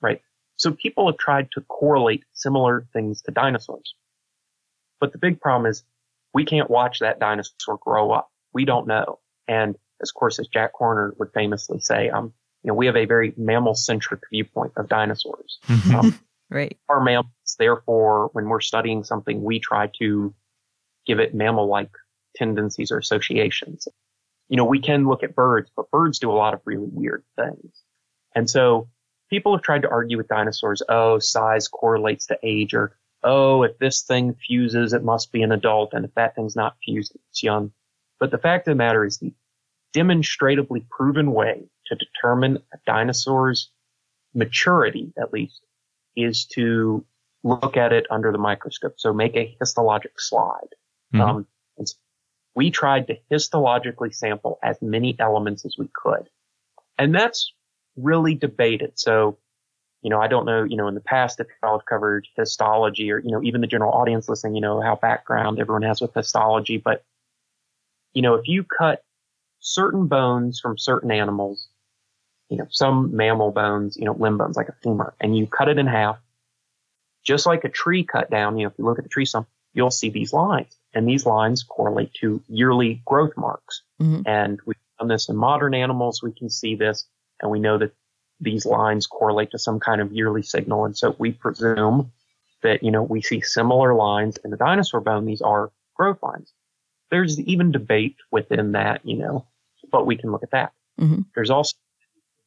right? 0.00 0.20
So 0.56 0.72
people 0.72 1.06
have 1.06 1.18
tried 1.18 1.50
to 1.52 1.60
correlate 1.62 2.24
similar 2.32 2.86
things 2.92 3.22
to 3.22 3.30
dinosaurs. 3.30 3.94
But 5.00 5.12
the 5.12 5.18
big 5.18 5.40
problem 5.40 5.70
is 5.70 5.84
we 6.34 6.44
can't 6.44 6.70
watch 6.70 7.00
that 7.00 7.18
dinosaur 7.18 7.78
grow 7.78 8.10
up. 8.12 8.30
We 8.52 8.64
don't 8.64 8.86
know. 8.86 9.18
And 9.48 9.76
as 10.02 10.10
of 10.10 10.14
course, 10.14 10.38
as 10.38 10.48
Jack 10.48 10.72
Horner 10.74 11.14
would 11.18 11.32
famously 11.32 11.80
say, 11.80 12.10
um, 12.10 12.32
you 12.62 12.68
know, 12.68 12.74
we 12.74 12.86
have 12.86 12.96
a 12.96 13.06
very 13.06 13.34
mammal 13.36 13.74
centric 13.74 14.20
viewpoint 14.30 14.72
of 14.76 14.88
dinosaurs. 14.88 15.58
Um, 15.94 16.18
right. 16.50 16.76
Our 16.88 17.02
mammals. 17.02 17.26
Therefore, 17.58 18.30
when 18.32 18.48
we're 18.48 18.60
studying 18.60 19.04
something, 19.04 19.42
we 19.42 19.60
try 19.60 19.90
to 19.98 20.34
give 21.06 21.18
it 21.18 21.34
mammal-like 21.34 21.90
tendencies 22.36 22.90
or 22.90 22.98
associations. 22.98 23.88
You 24.48 24.56
know, 24.56 24.64
we 24.64 24.80
can 24.80 25.06
look 25.06 25.22
at 25.22 25.34
birds, 25.34 25.70
but 25.76 25.90
birds 25.90 26.18
do 26.18 26.30
a 26.30 26.34
lot 26.34 26.54
of 26.54 26.60
really 26.64 26.88
weird 26.90 27.24
things. 27.36 27.82
And 28.34 28.48
so 28.48 28.88
people 29.30 29.54
have 29.54 29.62
tried 29.62 29.82
to 29.82 29.90
argue 29.90 30.16
with 30.16 30.28
dinosaurs, 30.28 30.82
oh, 30.88 31.18
size 31.18 31.68
correlates 31.68 32.26
to 32.26 32.38
age 32.42 32.74
or, 32.74 32.96
oh, 33.22 33.62
if 33.62 33.78
this 33.78 34.02
thing 34.02 34.34
fuses, 34.34 34.92
it 34.92 35.04
must 35.04 35.32
be 35.32 35.42
an 35.42 35.52
adult. 35.52 35.92
And 35.92 36.04
if 36.04 36.14
that 36.14 36.34
thing's 36.34 36.56
not 36.56 36.76
fused, 36.84 37.16
it's 37.30 37.42
young. 37.42 37.72
But 38.22 38.30
the 38.30 38.38
fact 38.38 38.68
of 38.68 38.70
the 38.70 38.76
matter 38.76 39.04
is 39.04 39.18
the 39.18 39.32
demonstratively 39.92 40.86
proven 40.88 41.32
way 41.32 41.64
to 41.86 41.96
determine 41.96 42.58
a 42.72 42.78
dinosaur's 42.86 43.68
maturity, 44.32 45.12
at 45.20 45.32
least, 45.32 45.60
is 46.14 46.44
to 46.52 47.04
look 47.42 47.76
at 47.76 47.92
it 47.92 48.06
under 48.12 48.30
the 48.30 48.38
microscope. 48.38 48.94
So 48.98 49.12
make 49.12 49.34
a 49.34 49.56
histologic 49.60 50.20
slide. 50.20 50.68
Mhm. 51.12 51.20
Um, 51.20 51.46
we 52.54 52.70
tried 52.70 53.08
to 53.08 53.18
histologically 53.28 54.14
sample 54.14 54.60
as 54.62 54.80
many 54.80 55.16
elements 55.18 55.64
as 55.64 55.76
we 55.76 55.88
could. 55.92 56.30
And 56.98 57.12
that's 57.12 57.52
really 57.96 58.36
debated. 58.36 59.00
So, 59.00 59.36
you 60.00 60.10
know, 60.10 60.20
I 60.20 60.28
don't 60.28 60.46
know, 60.46 60.62
you 60.62 60.76
know, 60.76 60.86
in 60.86 60.94
the 60.94 61.00
past 61.00 61.40
if 61.40 61.48
y'all 61.60 61.76
have 61.76 61.86
covered 61.86 62.28
histology 62.36 63.10
or, 63.10 63.18
you 63.18 63.32
know, 63.32 63.42
even 63.42 63.62
the 63.62 63.66
general 63.66 63.90
audience 63.92 64.28
listening, 64.28 64.54
you 64.54 64.60
know, 64.60 64.80
how 64.80 64.94
background 64.94 65.58
everyone 65.58 65.82
has 65.82 66.00
with 66.00 66.14
histology. 66.14 66.76
But, 66.76 67.04
you 68.14 68.22
know, 68.22 68.34
if 68.34 68.48
you 68.48 68.64
cut 68.64 69.02
certain 69.60 70.06
bones 70.06 70.60
from 70.60 70.78
certain 70.78 71.10
animals, 71.10 71.68
you 72.48 72.56
know, 72.58 72.66
some 72.70 73.16
mammal 73.16 73.50
bones, 73.50 73.96
you 73.96 74.04
know, 74.04 74.12
limb 74.12 74.38
bones 74.38 74.56
like 74.56 74.68
a 74.68 74.74
femur, 74.82 75.14
and 75.20 75.36
you 75.36 75.46
cut 75.46 75.68
it 75.68 75.78
in 75.78 75.86
half, 75.86 76.18
just 77.22 77.46
like 77.46 77.64
a 77.64 77.68
tree 77.68 78.04
cut 78.04 78.30
down, 78.30 78.58
you 78.58 78.64
know, 78.64 78.70
if 78.70 78.78
you 78.78 78.84
look 78.84 78.98
at 78.98 79.04
the 79.04 79.10
tree 79.10 79.24
stump, 79.24 79.46
you'll 79.72 79.90
see 79.90 80.10
these 80.10 80.32
lines. 80.32 80.76
And 80.92 81.08
these 81.08 81.24
lines 81.24 81.62
correlate 81.62 82.12
to 82.14 82.42
yearly 82.48 83.00
growth 83.06 83.36
marks. 83.36 83.82
Mhm. 84.00 84.22
And 84.26 84.60
we've 84.66 84.76
done 84.98 85.08
this 85.08 85.28
in 85.28 85.36
modern 85.36 85.74
animals. 85.74 86.22
We 86.22 86.32
can 86.32 86.50
see 86.50 86.74
this 86.74 87.06
and 87.40 87.50
we 87.50 87.58
know 87.58 87.78
that 87.78 87.92
these 88.40 88.66
lines 88.66 89.06
correlate 89.06 89.52
to 89.52 89.58
some 89.58 89.80
kind 89.80 90.00
of 90.00 90.12
yearly 90.12 90.42
signal. 90.42 90.84
And 90.84 90.96
so 90.96 91.14
we 91.18 91.32
presume 91.32 92.12
that, 92.62 92.82
you 92.82 92.90
know, 92.90 93.02
we 93.02 93.22
see 93.22 93.40
similar 93.40 93.94
lines 93.94 94.36
in 94.44 94.50
the 94.50 94.56
dinosaur 94.56 95.00
bone. 95.00 95.24
These 95.24 95.42
are 95.42 95.70
growth 95.94 96.22
lines. 96.22 96.52
There's 97.12 97.38
even 97.38 97.70
debate 97.70 98.16
within 98.32 98.72
that, 98.72 99.02
you 99.04 99.16
know, 99.16 99.46
but 99.92 100.06
we 100.06 100.16
can 100.16 100.32
look 100.32 100.42
at 100.42 100.50
that. 100.50 100.72
Mhm. 100.98 101.26
There's 101.34 101.50
also 101.50 101.76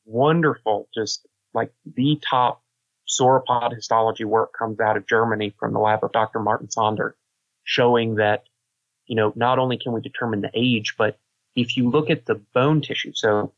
wonderful, 0.06 0.90
just 0.94 1.26
like 1.54 1.72
the 1.86 2.20
top 2.28 2.64
sauropod 3.08 3.74
histology 3.74 4.26
work 4.26 4.54
comes 4.58 4.80
out 4.80 4.98
of 4.98 5.08
Germany 5.08 5.52
from 5.60 5.72
the 5.72 5.80
lab 5.80 6.04
of 6.04 6.12
Dr. 6.12 6.40
Martin 6.40 6.70
Sander, 6.70 7.16
showing 7.64 8.16
that, 8.16 8.46
you 9.06 9.16
know, 9.16 9.32
not 9.36 9.60
only 9.60 9.78
can 9.78 9.94
we 9.94 10.02
determine 10.02 10.42
the 10.42 10.52
age, 10.56 10.96
but 10.98 11.20
if 11.56 11.78
you 11.78 11.90
look 11.90 12.10
at 12.10 12.26
the 12.26 12.36
bone 12.54 12.82
tissue, 12.82 13.14
so 13.14 13.54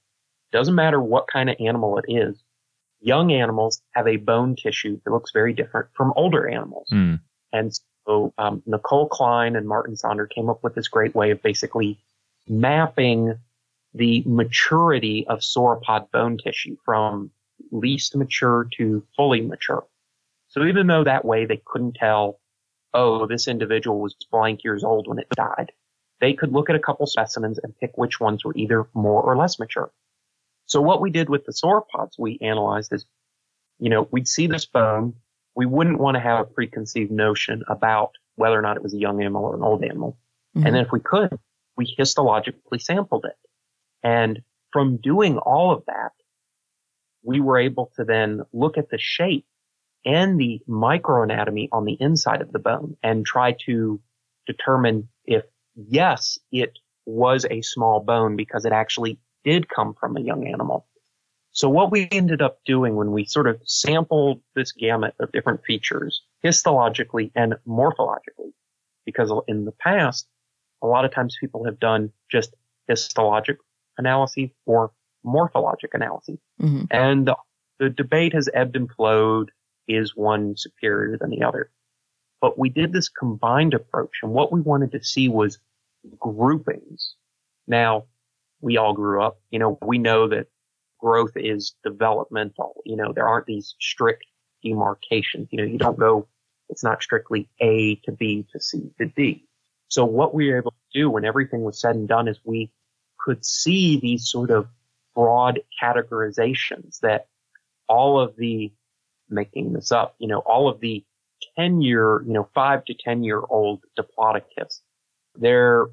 doesn't 0.52 0.76
matter 0.76 1.02
what 1.02 1.28
kind 1.28 1.50
of 1.50 1.56
animal 1.60 1.98
it 1.98 2.06
is, 2.10 2.44
young 3.00 3.32
animals 3.32 3.82
have 3.92 4.08
a 4.08 4.18
bone 4.18 4.56
tissue 4.58 5.00
that 5.06 5.12
looks 5.12 5.32
very 5.32 5.54
different 5.54 5.88
from 5.94 6.12
older 6.18 6.48
animals. 6.50 6.88
Hmm. 6.90 7.16
And 7.54 7.72
so 8.08 8.34
um, 8.38 8.64
Nicole 8.66 9.10
Klein 9.10 9.56
and 9.56 9.68
Martin 9.68 9.98
Sander 9.98 10.28
came 10.28 10.50
up 10.50 10.64
with 10.64 10.76
this 10.76 10.88
great 10.88 11.14
way 11.14 11.32
of 11.32 11.44
basically 11.44 12.00
mapping 12.48 13.38
the 13.94 14.24
maturity 14.26 15.28
of 15.28 15.40
sauropod 15.40 16.10
bone 16.12 16.38
tissue 16.38 16.78
from 16.86 17.32
least 17.72 18.16
mature 18.16 18.68
to 18.78 19.04
fully 19.16 19.42
mature. 19.42 19.86
So 20.48 20.64
even 20.64 20.88
though 20.88 21.04
that 21.04 21.26
way 21.26 21.46
they 21.46 21.62
couldn't 21.66 21.96
tell, 21.96 22.40
oh, 22.94 23.28
this 23.28 23.48
individual 23.48 24.00
was 24.00 24.16
blank 24.32 24.64
years 24.64 24.84
old 24.84 25.08
when 25.08 25.20
it 25.20 25.28
died, 25.36 25.74
they 26.22 26.34
could 26.34 26.54
look 26.54 26.70
at 26.70 26.76
a 26.76 26.80
couple 26.80 27.06
specimens 27.08 27.60
and 27.62 27.78
pick 27.78 27.98
which 27.98 28.20
ones 28.20 28.46
were 28.46 28.56
either 28.56 28.88
more 28.94 29.22
or 29.22 29.36
less 29.36 29.60
mature. 29.60 29.92
So 30.66 30.82
what 30.82 31.02
we 31.02 31.10
did 31.10 31.30
with 31.30 31.46
the 31.46 31.52
sauropods, 31.52 32.14
we 32.18 32.40
analyzed 32.42 32.94
is, 32.94 33.06
you 33.80 33.90
know, 33.90 34.08
we'd 34.12 34.28
see 34.28 34.48
this 34.48 34.66
bone. 34.66 35.16
We 35.58 35.66
wouldn't 35.66 35.98
want 35.98 36.16
to 36.16 36.22
have 36.22 36.40
a 36.40 36.46
preconceived 36.46 37.12
notion 37.12 37.64
about 37.68 38.12
whether 38.36 38.58
or 38.58 38.62
not 38.62 38.78
it 38.78 38.84
was 38.84 38.94
a 38.94 39.00
young 39.00 39.20
animal 39.20 39.44
or 39.44 39.56
an 39.56 39.64
old 39.64 39.84
animal. 39.84 40.16
Mhm. 40.56 40.66
And 40.66 40.76
then 40.76 40.86
if 40.86 40.92
we 40.92 41.00
could, 41.00 41.40
we 41.76 41.96
histologically 41.98 42.80
sampled 42.80 43.26
it. 43.26 43.36
And 44.04 44.44
from 44.72 44.98
doing 44.98 45.40
all 45.40 45.72
of 45.72 45.84
that, 45.88 46.12
we 47.24 47.42
were 47.42 47.58
able 47.58 47.92
to 47.96 48.04
then 48.04 48.44
look 48.54 48.78
at 48.78 48.90
the 48.90 49.00
shape 49.00 49.48
and 50.06 50.40
the 50.40 50.62
microanatomy 50.70 51.70
on 51.72 51.86
the 51.86 51.98
inside 52.00 52.42
of 52.42 52.52
the 52.52 52.60
bone 52.60 52.96
and 53.02 53.26
try 53.26 53.54
to 53.66 54.00
determine 54.46 55.10
if 55.26 55.44
yes, 55.76 56.38
it 56.52 56.78
was 57.08 57.48
a 57.50 57.62
small 57.64 58.00
bone 58.00 58.36
because 58.36 58.64
it 58.64 58.74
actually 58.74 59.20
did 59.44 59.68
come 59.68 59.96
from 59.96 60.18
a 60.18 60.22
young 60.22 60.46
animal. 60.46 60.86
So 61.58 61.68
what 61.70 61.92
we 61.92 62.08
ended 62.12 62.44
up 62.44 62.60
doing 62.68 62.96
when 62.96 63.12
we 63.12 63.26
sort 63.26 63.48
of 63.48 63.60
sampled 63.66 64.42
this 64.56 64.72
gamut 64.72 65.16
of 65.20 65.32
different 65.32 65.66
features 65.66 66.22
histologically 66.46 67.32
and 67.34 67.56
morphologically, 67.68 68.54
because 69.08 69.34
in 69.48 69.66
the 69.66 69.72
past, 69.72 70.28
a 70.84 70.88
lot 70.88 71.04
of 71.04 71.12
times 71.12 71.36
people 71.42 71.66
have 71.66 71.80
done 71.80 72.12
just 72.32 72.54
histologic 72.88 73.58
analyses 73.98 74.52
or 74.68 74.92
morphologic 75.26 75.96
analyses. 75.96 76.38
Mhm. 76.62 76.86
And 76.92 77.28
the, 77.28 77.36
the 77.80 77.90
debate 77.90 78.34
has 78.34 78.48
ebbed 78.54 78.76
and 78.76 78.90
flowed. 78.92 79.52
Is 79.88 80.16
one 80.16 80.58
superior 80.58 81.18
than 81.18 81.32
the 81.32 81.42
other? 81.42 81.72
But 82.40 82.60
we 82.60 82.70
did 82.70 82.94
this 82.94 83.10
combined 83.10 83.74
approach 83.74 84.20
and 84.22 84.32
what 84.32 84.52
we 84.52 84.62
wanted 84.62 84.92
to 84.92 85.04
see 85.04 85.28
was 85.28 85.58
groupings. 86.20 87.16
Now, 87.68 88.06
we 88.62 88.78
all 88.78 88.94
grew 88.94 89.24
up, 89.24 89.40
you 89.50 89.58
know, 89.58 89.80
we 89.82 89.98
know 89.98 90.28
that 90.28 90.48
growth 91.00 91.32
is 91.36 91.76
developmental. 91.84 92.82
You 92.86 92.96
know, 92.96 93.14
there 93.14 93.28
aren't 93.28 93.46
these 93.46 93.76
strict 93.80 94.26
demarcations. 94.64 95.48
You 95.52 95.60
know, 95.60 95.72
you 95.72 95.78
don't 95.78 96.00
go, 96.00 96.28
it's 96.70 96.84
not 96.84 97.02
strictly 97.02 97.50
A 97.60 97.96
to 98.06 98.12
B 98.12 98.46
to 98.52 98.60
C 98.60 98.92
to 99.00 99.06
D. 99.06 99.46
So 99.88 100.06
what 100.06 100.34
we 100.34 100.50
were 100.50 100.58
able 100.58 100.72
to 100.72 101.00
do 101.00 101.10
when 101.10 101.26
everything 101.26 101.64
was 101.64 101.80
said 101.80 101.96
and 101.96 102.08
done 102.08 102.28
is 102.28 102.40
we 102.44 102.72
could 103.20 103.46
see 103.46 104.00
these 104.00 104.30
sort 104.30 104.52
of 104.52 104.68
broad 105.16 105.62
categorizations 105.82 107.00
that 107.00 107.28
all 107.88 108.20
of 108.20 108.36
the, 108.38 108.72
making 109.30 109.74
this 109.74 109.92
up, 109.92 110.16
you 110.20 110.28
know, 110.28 110.40
all 110.40 110.70
of 110.70 110.80
the 110.80 111.04
10 111.58 111.82
year, 111.82 112.24
you 112.26 112.34
know, 112.34 112.48
five 112.54 112.84
to 112.86 112.94
10 112.94 113.24
year 113.24 113.42
old 113.50 113.84
Diplodocus, 113.98 114.82
their 115.36 115.88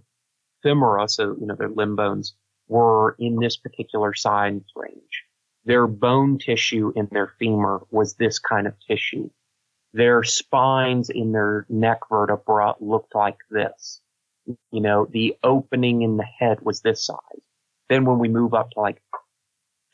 femora, 0.65 1.09
so, 1.09 1.37
you 1.39 1.47
know, 1.47 1.55
their 1.55 1.69
limb 1.69 1.97
bones 1.97 2.35
were 2.69 3.17
in 3.19 3.37
this 3.37 3.57
particular 3.57 4.15
size 4.15 4.61
range. 4.75 5.25
Their 5.65 5.87
mm-hmm. 5.87 5.97
bone 5.97 6.39
tissue 6.39 6.93
in 6.97 7.09
their 7.11 7.33
femur 7.39 7.83
was 7.91 8.15
this 8.15 8.39
kind 8.39 8.67
of 8.67 8.75
tissue. 8.87 9.31
Their 9.93 10.25
spines 10.25 11.09
in 11.09 11.33
their 11.33 11.67
neck 11.69 12.01
vertebra 12.11 12.75
looked 12.81 13.15
like 13.15 13.39
this. 13.51 14.01
You 14.73 14.81
know, 14.81 15.07
the 15.11 15.37
opening 15.43 16.03
in 16.03 16.17
the 16.17 16.25
head 16.25 16.61
was 16.61 16.81
this 16.81 17.07
size. 17.07 17.19
Then 17.89 18.05
when 18.05 18.19
we 18.19 18.29
move 18.29 18.55
up 18.55 18.71
to 18.73 18.81
like 18.81 19.01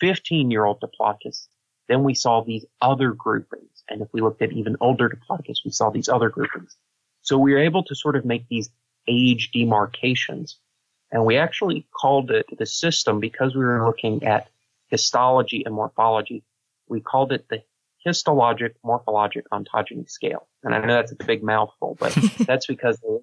15 0.00 0.50
year 0.50 0.64
old 0.64 0.80
Diplodocus, 0.80 1.48
then 1.88 2.02
we 2.02 2.14
saw 2.14 2.42
these 2.42 2.64
other 2.80 3.12
groupings. 3.12 3.84
And 3.88 4.00
if 4.00 4.08
we 4.12 4.20
looked 4.20 4.42
at 4.42 4.52
even 4.52 4.76
older 4.80 5.08
Diplodocus, 5.08 5.58
we 5.64 5.70
saw 5.70 5.90
these 5.90 6.08
other 6.08 6.30
groupings. 6.30 6.76
So 7.22 7.36
we 7.38 7.52
were 7.52 7.58
able 7.58 7.82
to 7.84 7.94
sort 7.94 8.16
of 8.16 8.24
make 8.24 8.48
these 8.48 8.70
age 9.06 9.50
demarcations. 9.52 10.58
And 11.12 11.24
we 11.24 11.36
actually 11.36 11.86
called 11.92 12.30
it 12.30 12.46
the 12.56 12.66
system 12.66 13.20
because 13.20 13.54
we 13.54 13.64
were 13.64 13.84
looking 13.84 14.24
at 14.24 14.48
histology 14.88 15.64
and 15.64 15.74
morphology. 15.74 16.44
We 16.88 17.00
called 17.00 17.32
it 17.32 17.46
the 17.48 17.62
histologic 18.06 18.74
morphologic 18.84 19.42
ontogeny 19.52 20.08
scale. 20.08 20.48
And 20.62 20.74
I 20.74 20.78
know 20.78 20.94
that's 20.94 21.12
a 21.12 21.16
big 21.16 21.42
mouthful, 21.42 21.96
but 21.98 22.16
that's 22.46 22.66
because 22.66 22.98
the 23.00 23.22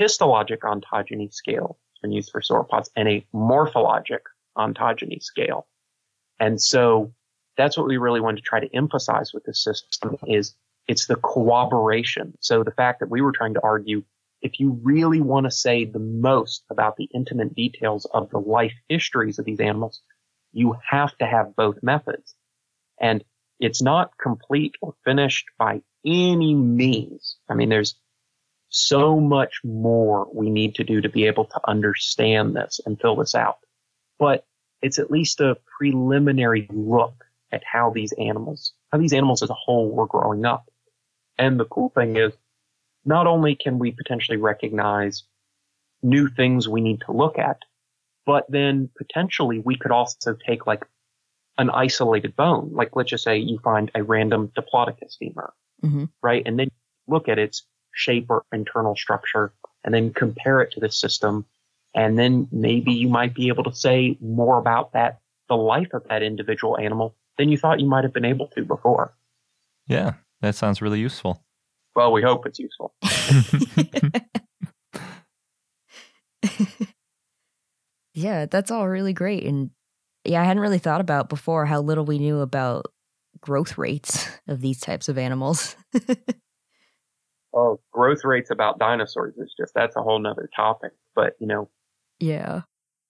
histologic 0.00 0.58
ontogeny 0.58 1.32
scale 1.32 1.78
has 1.94 2.00
been 2.02 2.12
used 2.12 2.30
for 2.30 2.40
sauropods 2.40 2.88
and 2.96 3.08
a 3.08 3.26
morphologic 3.34 4.20
ontogeny 4.56 5.22
scale. 5.22 5.66
And 6.40 6.60
so 6.60 7.12
that's 7.56 7.76
what 7.76 7.88
we 7.88 7.96
really 7.96 8.20
wanted 8.20 8.36
to 8.36 8.42
try 8.42 8.60
to 8.60 8.74
emphasize 8.74 9.32
with 9.34 9.44
this 9.44 9.62
system 9.62 10.16
is 10.26 10.54
it's 10.86 11.06
the 11.06 11.16
cooperation. 11.16 12.36
So 12.40 12.62
the 12.62 12.70
fact 12.70 13.00
that 13.00 13.10
we 13.10 13.20
were 13.20 13.32
trying 13.32 13.54
to 13.54 13.60
argue 13.62 14.04
if 14.40 14.60
you 14.60 14.78
really 14.82 15.20
want 15.20 15.44
to 15.44 15.50
say 15.50 15.84
the 15.84 15.98
most 15.98 16.64
about 16.70 16.96
the 16.96 17.08
intimate 17.14 17.54
details 17.54 18.06
of 18.12 18.30
the 18.30 18.38
life 18.38 18.74
histories 18.88 19.38
of 19.38 19.44
these 19.44 19.60
animals, 19.60 20.02
you 20.52 20.76
have 20.88 21.16
to 21.18 21.26
have 21.26 21.56
both 21.56 21.82
methods. 21.82 22.34
And 23.00 23.24
it's 23.60 23.82
not 23.82 24.16
complete 24.18 24.74
or 24.80 24.94
finished 25.04 25.46
by 25.58 25.82
any 26.06 26.54
means. 26.54 27.36
I 27.48 27.54
mean, 27.54 27.68
there's 27.68 27.96
so 28.68 29.18
much 29.18 29.60
more 29.64 30.28
we 30.32 30.50
need 30.50 30.74
to 30.76 30.84
do 30.84 31.00
to 31.00 31.08
be 31.08 31.26
able 31.26 31.46
to 31.46 31.60
understand 31.66 32.54
this 32.54 32.80
and 32.84 33.00
fill 33.00 33.16
this 33.16 33.34
out. 33.34 33.58
But 34.18 34.44
it's 34.82 34.98
at 34.98 35.10
least 35.10 35.40
a 35.40 35.56
preliminary 35.78 36.68
look 36.70 37.24
at 37.50 37.62
how 37.64 37.90
these 37.90 38.12
animals, 38.12 38.72
how 38.92 38.98
these 38.98 39.12
animals 39.12 39.42
as 39.42 39.50
a 39.50 39.54
whole 39.54 39.90
were 39.90 40.06
growing 40.06 40.44
up. 40.44 40.68
And 41.38 41.58
the 41.58 41.64
cool 41.64 41.90
thing 41.90 42.16
is, 42.16 42.32
not 43.04 43.26
only 43.26 43.54
can 43.54 43.78
we 43.78 43.90
potentially 43.90 44.36
recognize 44.36 45.22
new 46.02 46.28
things 46.28 46.68
we 46.68 46.80
need 46.80 47.00
to 47.02 47.12
look 47.12 47.38
at, 47.38 47.58
but 48.26 48.44
then 48.50 48.90
potentially 48.96 49.58
we 49.60 49.76
could 49.76 49.90
also 49.90 50.36
take 50.46 50.66
like 50.66 50.84
an 51.56 51.70
isolated 51.70 52.36
bone. 52.36 52.70
Like 52.72 52.94
let's 52.94 53.10
just 53.10 53.24
say 53.24 53.36
you 53.38 53.58
find 53.58 53.90
a 53.94 54.02
random 54.02 54.52
Diplodocus 54.56 55.16
femur, 55.18 55.52
Mhm. 55.82 56.10
right? 56.22 56.42
And 56.46 56.58
then 56.58 56.70
look 57.06 57.28
at 57.28 57.38
its 57.38 57.64
shape 57.92 58.26
or 58.28 58.44
internal 58.52 58.94
structure 58.94 59.52
and 59.84 59.94
then 59.94 60.12
compare 60.12 60.60
it 60.60 60.70
to 60.72 60.80
this 60.80 61.00
system. 61.00 61.46
And 61.94 62.18
then 62.18 62.48
maybe 62.52 62.92
you 62.92 63.08
might 63.08 63.34
be 63.34 63.48
able 63.48 63.64
to 63.64 63.74
say 63.74 64.16
more 64.20 64.58
about 64.58 64.92
that, 64.92 65.20
the 65.48 65.56
life 65.56 65.92
of 65.94 66.06
that 66.08 66.22
individual 66.22 66.78
animal 66.78 67.16
than 67.38 67.48
you 67.48 67.56
thought 67.56 67.80
you 67.80 67.88
might 67.88 68.04
have 68.04 68.12
been 68.12 68.24
able 68.24 68.48
to 68.48 68.64
before. 68.64 69.14
Yeah, 69.86 70.14
that 70.42 70.54
sounds 70.54 70.82
really 70.82 71.00
useful. 71.00 71.42
Well, 71.94 72.12
we 72.12 72.22
hope 72.22 72.46
it's 72.46 72.58
useful. 72.58 72.94
yeah, 78.14 78.46
that's 78.46 78.70
all 78.70 78.88
really 78.88 79.12
great. 79.12 79.44
And 79.44 79.70
yeah, 80.24 80.42
I 80.42 80.44
hadn't 80.44 80.62
really 80.62 80.78
thought 80.78 81.00
about 81.00 81.28
before 81.28 81.66
how 81.66 81.80
little 81.80 82.04
we 82.04 82.18
knew 82.18 82.40
about 82.40 82.86
growth 83.40 83.78
rates 83.78 84.28
of 84.46 84.60
these 84.60 84.80
types 84.80 85.08
of 85.08 85.18
animals. 85.18 85.76
oh, 87.54 87.80
growth 87.92 88.24
rates 88.24 88.50
about 88.50 88.78
dinosaurs 88.78 89.36
is 89.36 89.54
just 89.58 89.74
that's 89.74 89.96
a 89.96 90.02
whole 90.02 90.18
nother 90.18 90.48
topic. 90.54 90.92
But 91.14 91.34
you 91.40 91.46
know, 91.46 91.68
yeah, 92.20 92.62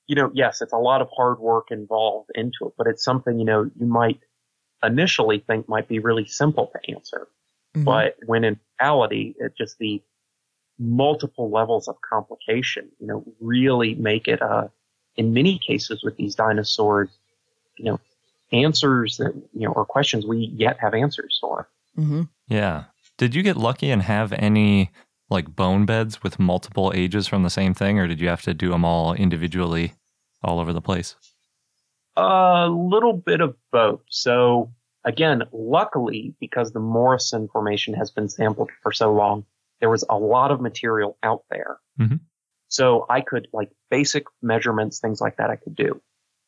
you 0.06 0.16
know, 0.16 0.30
yes, 0.34 0.62
it's 0.62 0.72
a 0.72 0.78
lot 0.78 1.02
of 1.02 1.08
hard 1.14 1.38
work 1.38 1.68
involved 1.70 2.30
into 2.34 2.66
it, 2.66 2.72
but 2.76 2.86
it's 2.86 3.04
something 3.04 3.38
you 3.38 3.44
know 3.44 3.70
you 3.78 3.86
might 3.86 4.20
initially 4.82 5.40
think 5.40 5.68
might 5.68 5.88
be 5.88 5.98
really 5.98 6.26
simple 6.26 6.70
to 6.72 6.94
answer, 6.94 7.28
mm-hmm. 7.74 7.84
but 7.84 8.16
when 8.26 8.44
in 8.44 8.58
reality, 8.80 9.34
it 9.38 9.52
just 9.56 9.78
the 9.78 10.02
multiple 10.78 11.50
levels 11.50 11.88
of 11.88 11.96
complication, 12.08 12.88
you 13.00 13.06
know, 13.06 13.24
really 13.40 13.94
make 13.96 14.28
it 14.28 14.40
uh 14.40 14.68
in 15.16 15.32
many 15.32 15.58
cases 15.58 16.02
with 16.04 16.16
these 16.16 16.34
dinosaurs, 16.34 17.08
you 17.76 17.84
know, 17.84 18.00
answers 18.52 19.16
that, 19.16 19.34
you 19.52 19.66
know, 19.66 19.72
or 19.72 19.84
questions 19.84 20.24
we 20.24 20.52
yet 20.56 20.78
have 20.80 20.94
answers 20.94 21.36
for. 21.40 21.68
Mm-hmm. 21.98 22.22
Yeah. 22.46 22.84
Did 23.16 23.34
you 23.34 23.42
get 23.42 23.56
lucky 23.56 23.90
and 23.90 24.02
have 24.02 24.32
any 24.32 24.92
like 25.28 25.54
bone 25.54 25.84
beds 25.84 26.22
with 26.22 26.38
multiple 26.38 26.92
ages 26.94 27.26
from 27.26 27.42
the 27.42 27.50
same 27.50 27.74
thing, 27.74 27.98
or 27.98 28.06
did 28.06 28.20
you 28.20 28.28
have 28.28 28.42
to 28.42 28.54
do 28.54 28.70
them 28.70 28.84
all 28.84 29.12
individually 29.12 29.94
all 30.42 30.60
over 30.60 30.72
the 30.72 30.80
place? 30.80 31.16
A 32.16 32.68
little 32.68 33.12
bit 33.12 33.40
of 33.40 33.56
both. 33.70 34.00
So 34.08 34.72
again, 35.04 35.42
luckily, 35.52 36.34
because 36.40 36.72
the 36.72 36.80
Morrison 36.80 37.48
formation 37.48 37.94
has 37.94 38.10
been 38.10 38.28
sampled 38.28 38.70
for 38.82 38.92
so 38.92 39.12
long, 39.12 39.44
there 39.80 39.90
was 39.90 40.04
a 40.08 40.16
lot 40.16 40.50
of 40.50 40.60
material 40.60 41.16
out 41.22 41.44
there. 41.50 41.78
Mm-hmm. 41.98 42.16
So 42.68 43.06
I 43.08 43.22
could 43.22 43.48
like 43.52 43.70
basic 43.90 44.24
measurements, 44.42 45.00
things 45.00 45.20
like 45.20 45.36
that 45.38 45.50
I 45.50 45.56
could 45.56 45.74
do. 45.74 46.00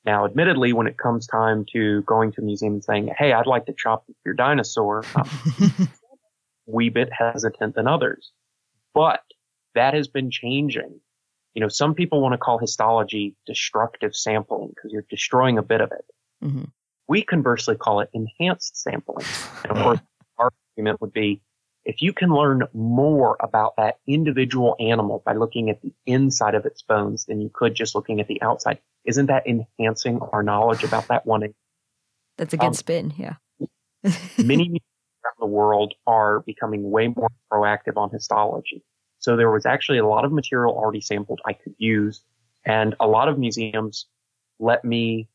Now, 0.04 0.24
admittedly, 0.24 0.72
when 0.72 0.86
it 0.86 0.96
comes 0.96 1.26
time 1.26 1.66
to 1.72 2.02
going 2.02 2.32
to 2.32 2.40
a 2.40 2.44
museum 2.44 2.74
and 2.74 2.84
saying, 2.84 3.10
Hey, 3.16 3.32
I'd 3.32 3.46
like 3.46 3.66
to 3.66 3.74
chop 3.76 4.04
your 4.24 4.34
dinosaur, 4.34 5.04
I'm 5.16 5.88
wee 6.66 6.88
bit 6.88 7.10
hesitant 7.12 7.74
than 7.74 7.86
others, 7.86 8.32
but 8.94 9.20
that 9.74 9.94
has 9.94 10.08
been 10.08 10.30
changing. 10.30 11.00
You 11.54 11.60
know, 11.60 11.68
some 11.68 11.94
people 11.94 12.20
want 12.20 12.32
to 12.32 12.38
call 12.38 12.58
histology 12.58 13.34
destructive 13.46 14.14
sampling 14.14 14.68
because 14.68 14.92
you're 14.92 15.06
destroying 15.10 15.58
a 15.58 15.62
bit 15.62 15.80
of 15.80 15.90
it. 15.92 16.04
Mm-hmm. 16.44 16.64
We 17.10 17.22
conversely 17.22 17.74
call 17.74 17.98
it 17.98 18.10
enhanced 18.12 18.80
sampling. 18.80 19.26
And 19.64 19.72
of 19.72 19.82
course, 19.82 20.00
our 20.38 20.52
argument 20.76 21.00
would 21.00 21.12
be 21.12 21.42
if 21.84 22.00
you 22.00 22.12
can 22.12 22.30
learn 22.30 22.62
more 22.72 23.36
about 23.40 23.74
that 23.78 23.96
individual 24.06 24.76
animal 24.78 25.20
by 25.26 25.34
looking 25.34 25.70
at 25.70 25.82
the 25.82 25.92
inside 26.06 26.54
of 26.54 26.66
its 26.66 26.82
bones 26.82 27.24
than 27.24 27.40
you 27.40 27.50
could 27.52 27.74
just 27.74 27.96
looking 27.96 28.20
at 28.20 28.28
the 28.28 28.40
outside, 28.42 28.78
isn't 29.04 29.26
that 29.26 29.44
enhancing 29.44 30.20
our 30.32 30.44
knowledge 30.44 30.84
about 30.84 31.08
that 31.08 31.26
one? 31.26 31.52
That's 32.38 32.54
a 32.54 32.56
good 32.56 32.66
um, 32.66 32.74
spin, 32.74 33.12
yeah. 33.16 33.34
many 34.38 34.80
around 35.24 35.34
the 35.40 35.46
world 35.46 35.94
are 36.06 36.38
becoming 36.46 36.92
way 36.92 37.08
more 37.08 37.28
proactive 37.52 37.96
on 37.96 38.10
histology. 38.10 38.84
So 39.18 39.36
there 39.36 39.50
was 39.50 39.66
actually 39.66 39.98
a 39.98 40.06
lot 40.06 40.24
of 40.24 40.30
material 40.30 40.76
already 40.76 41.00
sampled 41.00 41.40
I 41.44 41.54
could 41.54 41.74
use, 41.76 42.22
and 42.64 42.94
a 43.00 43.08
lot 43.08 43.28
of 43.28 43.36
museums 43.36 44.06
let 44.60 44.84
me 44.84 45.28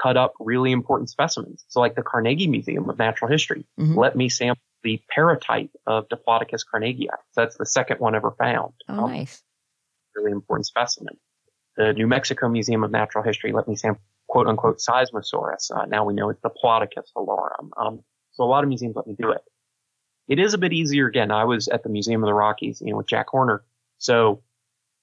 cut 0.00 0.16
up 0.16 0.34
really 0.40 0.72
important 0.72 1.10
specimens. 1.10 1.64
So 1.68 1.80
like 1.80 1.94
the 1.94 2.02
Carnegie 2.02 2.48
Museum 2.48 2.88
of 2.88 2.98
Natural 2.98 3.30
History 3.30 3.66
mm-hmm. 3.78 3.98
let 3.98 4.16
me 4.16 4.28
sample 4.28 4.62
the 4.82 5.00
paratype 5.16 5.70
of 5.86 6.08
Diplodocus 6.08 6.62
carnegii. 6.72 7.06
So 7.32 7.40
that's 7.40 7.56
the 7.56 7.66
second 7.66 8.00
one 8.00 8.14
ever 8.14 8.32
found. 8.32 8.74
Oh, 8.88 9.04
um, 9.04 9.10
nice. 9.10 9.42
Really 10.14 10.32
important 10.32 10.66
specimen. 10.66 11.16
The 11.76 11.92
New 11.92 12.06
Mexico 12.06 12.48
Museum 12.48 12.84
of 12.84 12.90
Natural 12.90 13.24
History 13.24 13.52
let 13.52 13.66
me 13.66 13.76
sample 13.76 14.02
quote 14.28 14.46
unquote 14.46 14.78
Seismosaurus. 14.78 15.70
Uh, 15.74 15.86
now 15.86 16.04
we 16.04 16.14
know 16.14 16.30
it's 16.30 16.40
Diplodocus 16.40 17.10
hallorum. 17.16 17.70
Um, 17.76 18.00
so 18.32 18.44
a 18.44 18.46
lot 18.46 18.64
of 18.64 18.68
museums 18.68 18.96
let 18.96 19.06
me 19.06 19.14
do 19.18 19.30
it. 19.30 19.42
It 20.28 20.38
is 20.38 20.54
a 20.54 20.58
bit 20.58 20.72
easier. 20.72 21.06
Again, 21.06 21.30
I 21.30 21.44
was 21.44 21.68
at 21.68 21.82
the 21.82 21.88
Museum 21.88 22.22
of 22.22 22.26
the 22.26 22.34
Rockies, 22.34 22.80
you 22.84 22.90
know, 22.90 22.98
with 22.98 23.06
Jack 23.06 23.28
Horner. 23.28 23.62
So, 23.98 24.42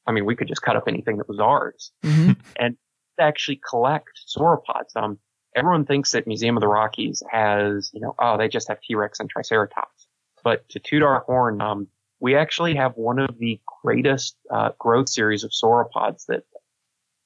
I 0.08 0.12
mean, 0.12 0.26
we 0.26 0.36
could 0.36 0.48
just 0.48 0.62
cut 0.62 0.76
up 0.76 0.86
anything 0.88 1.18
that 1.18 1.30
was 1.30 1.39
ours 1.39 1.92
mm-hmm. 2.04 2.32
and 2.60 2.76
actually 3.22 3.62
collect 3.68 4.22
sauropods. 4.28 4.96
Um, 4.96 5.20
everyone 5.56 5.86
thinks 5.86 6.12
that 6.12 6.28
Museum 6.28 6.58
of 6.58 6.62
the 6.62 6.68
Rockies 6.68 7.24
has, 7.32 7.92
you 7.94 8.02
know, 8.02 8.16
oh, 8.20 8.38
they 8.38 8.48
just 8.48 8.68
have 8.68 8.82
T-Rex 8.82 9.20
and 9.20 9.30
Triceratops. 9.30 10.08
But 10.44 10.68
to 10.70 10.80
toot 10.80 11.04
our 11.04 11.20
horn, 11.22 11.62
um, 11.62 11.88
we 12.20 12.36
actually 12.36 12.76
have 12.76 12.94
one 12.96 13.20
of 13.20 13.38
the 13.38 13.60
greatest 13.84 14.36
uh, 14.50 14.70
growth 14.78 15.10
series 15.10 15.44
of 15.44 15.52
sauropods 15.52 16.26
that, 16.28 16.44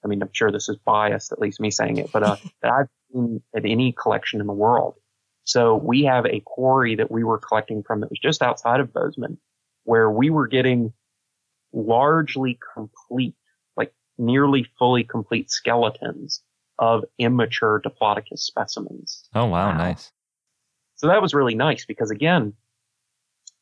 I 0.04 0.08
mean, 0.08 0.22
I'm 0.22 0.30
sure 0.34 0.52
this 0.52 0.70
is 0.70 0.78
biased, 0.78 1.32
at 1.32 1.40
least 1.40 1.60
me 1.60 1.72
saying 1.72 1.98
it, 1.98 2.12
but 2.12 2.24
uh, 2.24 2.36
that 2.62 2.72
I've 2.72 2.88
seen 3.12 3.42
at 3.56 3.66
any 3.66 3.92
collection 3.92 4.42
in 4.42 4.48
the 4.48 4.54
world. 4.54 4.96
So 5.44 5.76
we 5.76 6.04
have 6.06 6.26
a 6.26 6.42
quarry 6.44 6.96
that 6.96 7.12
we 7.12 7.24
were 7.24 7.38
collecting 7.38 7.84
from 7.84 8.02
that 8.02 8.10
was 8.10 8.20
just 8.20 8.42
outside 8.42 8.80
of 8.80 8.92
Bozeman, 8.92 9.38
where 9.84 10.10
we 10.10 10.30
were 10.30 10.48
getting 10.48 10.92
largely 11.72 12.58
complete, 12.74 13.36
nearly 14.18 14.66
fully 14.78 15.04
complete 15.04 15.52
skeletons 15.52 16.42
of 16.78 17.06
immature 17.18 17.82
Diplodocus 17.82 18.40
specimens. 18.40 19.30
Oh, 19.34 19.46
wow, 19.46 19.70
wow. 19.70 19.78
Nice. 19.78 20.12
So 20.96 21.08
that 21.08 21.22
was 21.22 21.34
really 21.34 21.56
nice 21.56 21.86
because 21.86 22.12
again, 22.12 22.54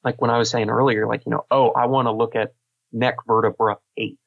like 0.03 0.21
when 0.21 0.29
I 0.29 0.37
was 0.37 0.49
saying 0.49 0.69
earlier, 0.69 1.07
like, 1.07 1.25
you 1.25 1.31
know, 1.31 1.45
oh, 1.49 1.71
I 1.71 1.87
want 1.87 2.07
to 2.07 2.11
look 2.11 2.35
at 2.35 2.53
neck 2.91 3.15
vertebra 3.25 3.77
eight 3.97 4.19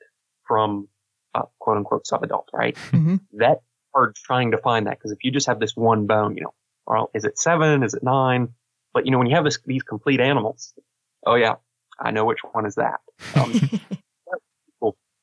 from 0.46 0.88
uh, 1.34 1.42
quote 1.58 1.76
unquote 1.78 2.04
subadult, 2.04 2.46
right? 2.52 2.76
Mm-hmm. 2.92 3.16
That 3.34 3.60
hard 3.94 4.14
trying 4.14 4.50
to 4.50 4.58
find 4.58 4.86
that 4.86 4.98
because 4.98 5.12
if 5.12 5.18
you 5.22 5.30
just 5.30 5.46
have 5.46 5.60
this 5.60 5.76
one 5.76 6.06
bone, 6.06 6.36
you 6.36 6.42
know, 6.42 6.54
well, 6.86 7.10
is 7.14 7.24
it 7.24 7.38
seven? 7.38 7.82
Is 7.82 7.94
it 7.94 8.02
nine? 8.02 8.48
But 8.92 9.06
you 9.06 9.12
know, 9.12 9.18
when 9.18 9.26
you 9.26 9.34
have 9.34 9.44
this, 9.44 9.58
these 9.66 9.82
complete 9.82 10.20
animals, 10.20 10.72
oh 11.26 11.34
yeah, 11.34 11.56
I 11.98 12.10
know 12.10 12.24
which 12.24 12.40
one 12.52 12.66
is 12.66 12.76
that. 12.76 13.00
Um, 13.34 13.52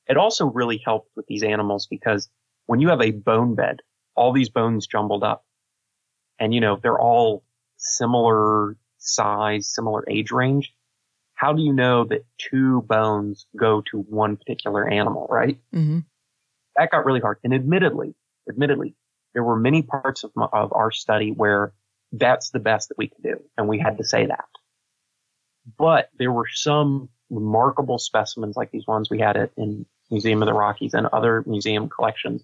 it 0.08 0.18
also 0.18 0.45
really 0.45 0.82
helped 0.84 1.12
with 1.16 1.26
these 1.28 1.43
animals 1.43 1.88
because 1.89 2.30
when 2.66 2.80
you 2.80 2.89
have 2.89 3.01
a 3.01 3.12
bone 3.12 3.56
bed, 3.56 3.80
all 4.16 4.34
these 4.34 4.49
bones 4.49 4.88
jumbled 4.88 5.24
up 5.24 5.45
and 6.39 6.54
you 6.54 6.62
know, 6.62 6.78
they're 6.82 6.99
all 6.99 7.43
similar 7.78 8.76
size, 8.97 9.74
similar 9.74 10.04
age 10.10 10.32
range. 10.32 10.74
How 11.36 11.54
do 11.54 11.62
you 11.62 11.74
know 11.74 12.06
that 12.06 12.26
two 12.38 12.82
bones 12.82 13.45
go 13.58 13.82
to 13.91 13.97
one 13.97 14.38
particular 14.38 14.88
animal, 14.88 15.28
right? 15.30 15.60
Mm-hmm. 15.74 15.99
That 16.78 16.91
got 16.91 17.06
really 17.06 17.20
hard. 17.20 17.39
And 17.43 17.54
admittedly, 17.54 18.16
admittedly, 18.49 18.95
there 19.34 19.43
were 19.43 19.58
many 19.58 19.82
parts 19.82 20.24
of, 20.24 20.32
my, 20.36 20.47
of 20.51 20.74
our 20.74 20.91
study 20.91 21.32
where 21.32 21.74
that's 22.12 22.51
the 22.51 22.60
best 22.60 22.89
that 22.89 22.97
we 22.97 23.08
could 23.08 23.24
do. 23.24 23.39
And 23.58 23.68
we 23.68 23.80
had 23.80 23.97
to 23.97 24.04
say 24.04 24.28
that. 24.28 24.45
But 25.78 26.09
there 26.18 26.32
were 26.32 26.47
some 26.51 27.09
remarkable 27.30 27.99
specimens 27.99 28.55
like 28.55 28.72
these 28.72 28.88
ones 28.88 29.09
we 29.09 29.20
had 29.20 29.38
at 29.38 29.51
in 29.57 29.86
Museum 30.11 30.41
of 30.41 30.47
the 30.47 30.53
Rockies 30.53 30.93
and 30.93 31.07
other 31.07 31.43
museum 31.45 31.89
collections 31.89 32.43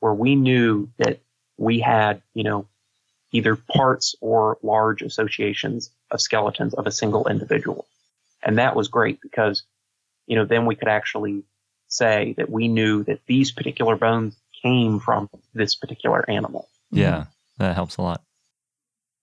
where 0.00 0.14
we 0.14 0.34
knew 0.34 0.90
that 0.98 1.20
we 1.56 1.80
had, 1.80 2.22
you 2.34 2.44
know, 2.44 2.66
either 3.32 3.56
parts 3.56 4.14
or 4.20 4.58
large 4.62 5.02
associations 5.02 5.90
of 6.10 6.20
skeletons 6.20 6.74
of 6.74 6.86
a 6.86 6.92
single 6.92 7.28
individual. 7.28 7.86
And 8.42 8.58
that 8.58 8.76
was 8.76 8.88
great 8.88 9.20
because, 9.20 9.62
you 10.26 10.36
know, 10.36 10.44
then 10.44 10.66
we 10.66 10.74
could 10.74 10.88
actually 10.88 11.44
say 11.88 12.34
that 12.36 12.50
we 12.50 12.68
knew 12.68 13.04
that 13.04 13.20
these 13.26 13.52
particular 13.52 13.96
bones 13.96 14.36
came 14.62 15.00
from 15.00 15.28
this 15.54 15.74
particular 15.74 16.28
animal. 16.28 16.68
Yeah, 16.90 17.26
that 17.58 17.74
helps 17.74 17.96
a 17.96 18.02
lot. 18.02 18.22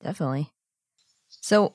Definitely. 0.02 0.50
So, 1.30 1.74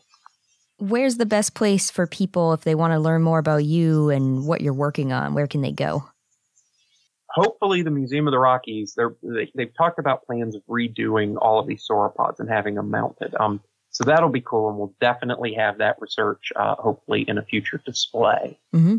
where's 0.78 1.16
the 1.16 1.26
best 1.26 1.54
place 1.54 1.90
for 1.90 2.06
people 2.06 2.52
if 2.52 2.62
they 2.62 2.74
want 2.74 2.92
to 2.92 2.98
learn 2.98 3.22
more 3.22 3.38
about 3.38 3.64
you 3.64 4.10
and 4.10 4.46
what 4.46 4.60
you're 4.60 4.72
working 4.72 5.12
on? 5.12 5.34
Where 5.34 5.46
can 5.46 5.60
they 5.60 5.72
go? 5.72 6.04
hopefully 7.38 7.82
the 7.82 7.90
Museum 7.90 8.26
of 8.26 8.32
the 8.32 8.38
Rockies, 8.38 8.94
they're, 8.96 9.14
they, 9.22 9.50
they 9.54 9.64
have 9.64 9.74
talked 9.74 9.98
about 9.98 10.24
plans 10.26 10.54
of 10.54 10.62
redoing 10.68 11.36
all 11.40 11.58
of 11.58 11.66
these 11.66 11.86
sauropods 11.88 12.40
and 12.40 12.48
having 12.48 12.74
them 12.74 12.90
mounted. 12.90 13.34
Um, 13.38 13.60
so 13.90 14.04
that'll 14.04 14.28
be 14.28 14.40
cool, 14.40 14.68
and 14.68 14.78
we'll 14.78 14.94
definitely 15.00 15.54
have 15.54 15.78
that 15.78 15.96
research, 16.00 16.52
uh, 16.56 16.74
hopefully 16.76 17.24
in 17.26 17.38
a 17.38 17.42
future 17.42 17.80
display. 17.84 18.58
Mm-hmm. 18.74 18.98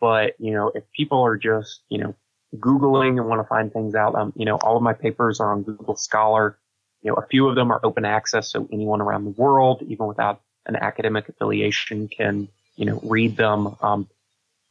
But 0.00 0.34
you 0.38 0.52
know, 0.52 0.72
if 0.74 0.84
people 0.92 1.22
are 1.22 1.36
just 1.36 1.82
you 1.88 1.98
know 1.98 2.14
googling 2.56 3.18
and 3.20 3.28
want 3.28 3.40
to 3.40 3.48
find 3.48 3.72
things 3.72 3.94
out, 3.94 4.14
um, 4.14 4.32
you 4.36 4.44
know, 4.44 4.56
all 4.56 4.76
of 4.76 4.82
my 4.82 4.92
papers 4.92 5.40
are 5.40 5.52
on 5.52 5.62
Google 5.62 5.96
Scholar. 5.96 6.58
You 7.02 7.10
know, 7.10 7.16
a 7.16 7.26
few 7.26 7.48
of 7.48 7.54
them 7.54 7.70
are 7.70 7.80
open 7.84 8.04
access, 8.04 8.50
so 8.50 8.66
anyone 8.72 9.00
around 9.00 9.24
the 9.24 9.30
world, 9.30 9.82
even 9.86 10.06
without 10.06 10.40
an 10.66 10.76
academic 10.76 11.28
affiliation, 11.28 12.08
can 12.08 12.48
you 12.76 12.86
know 12.86 13.00
read 13.02 13.36
them. 13.36 13.76
Um, 13.80 14.08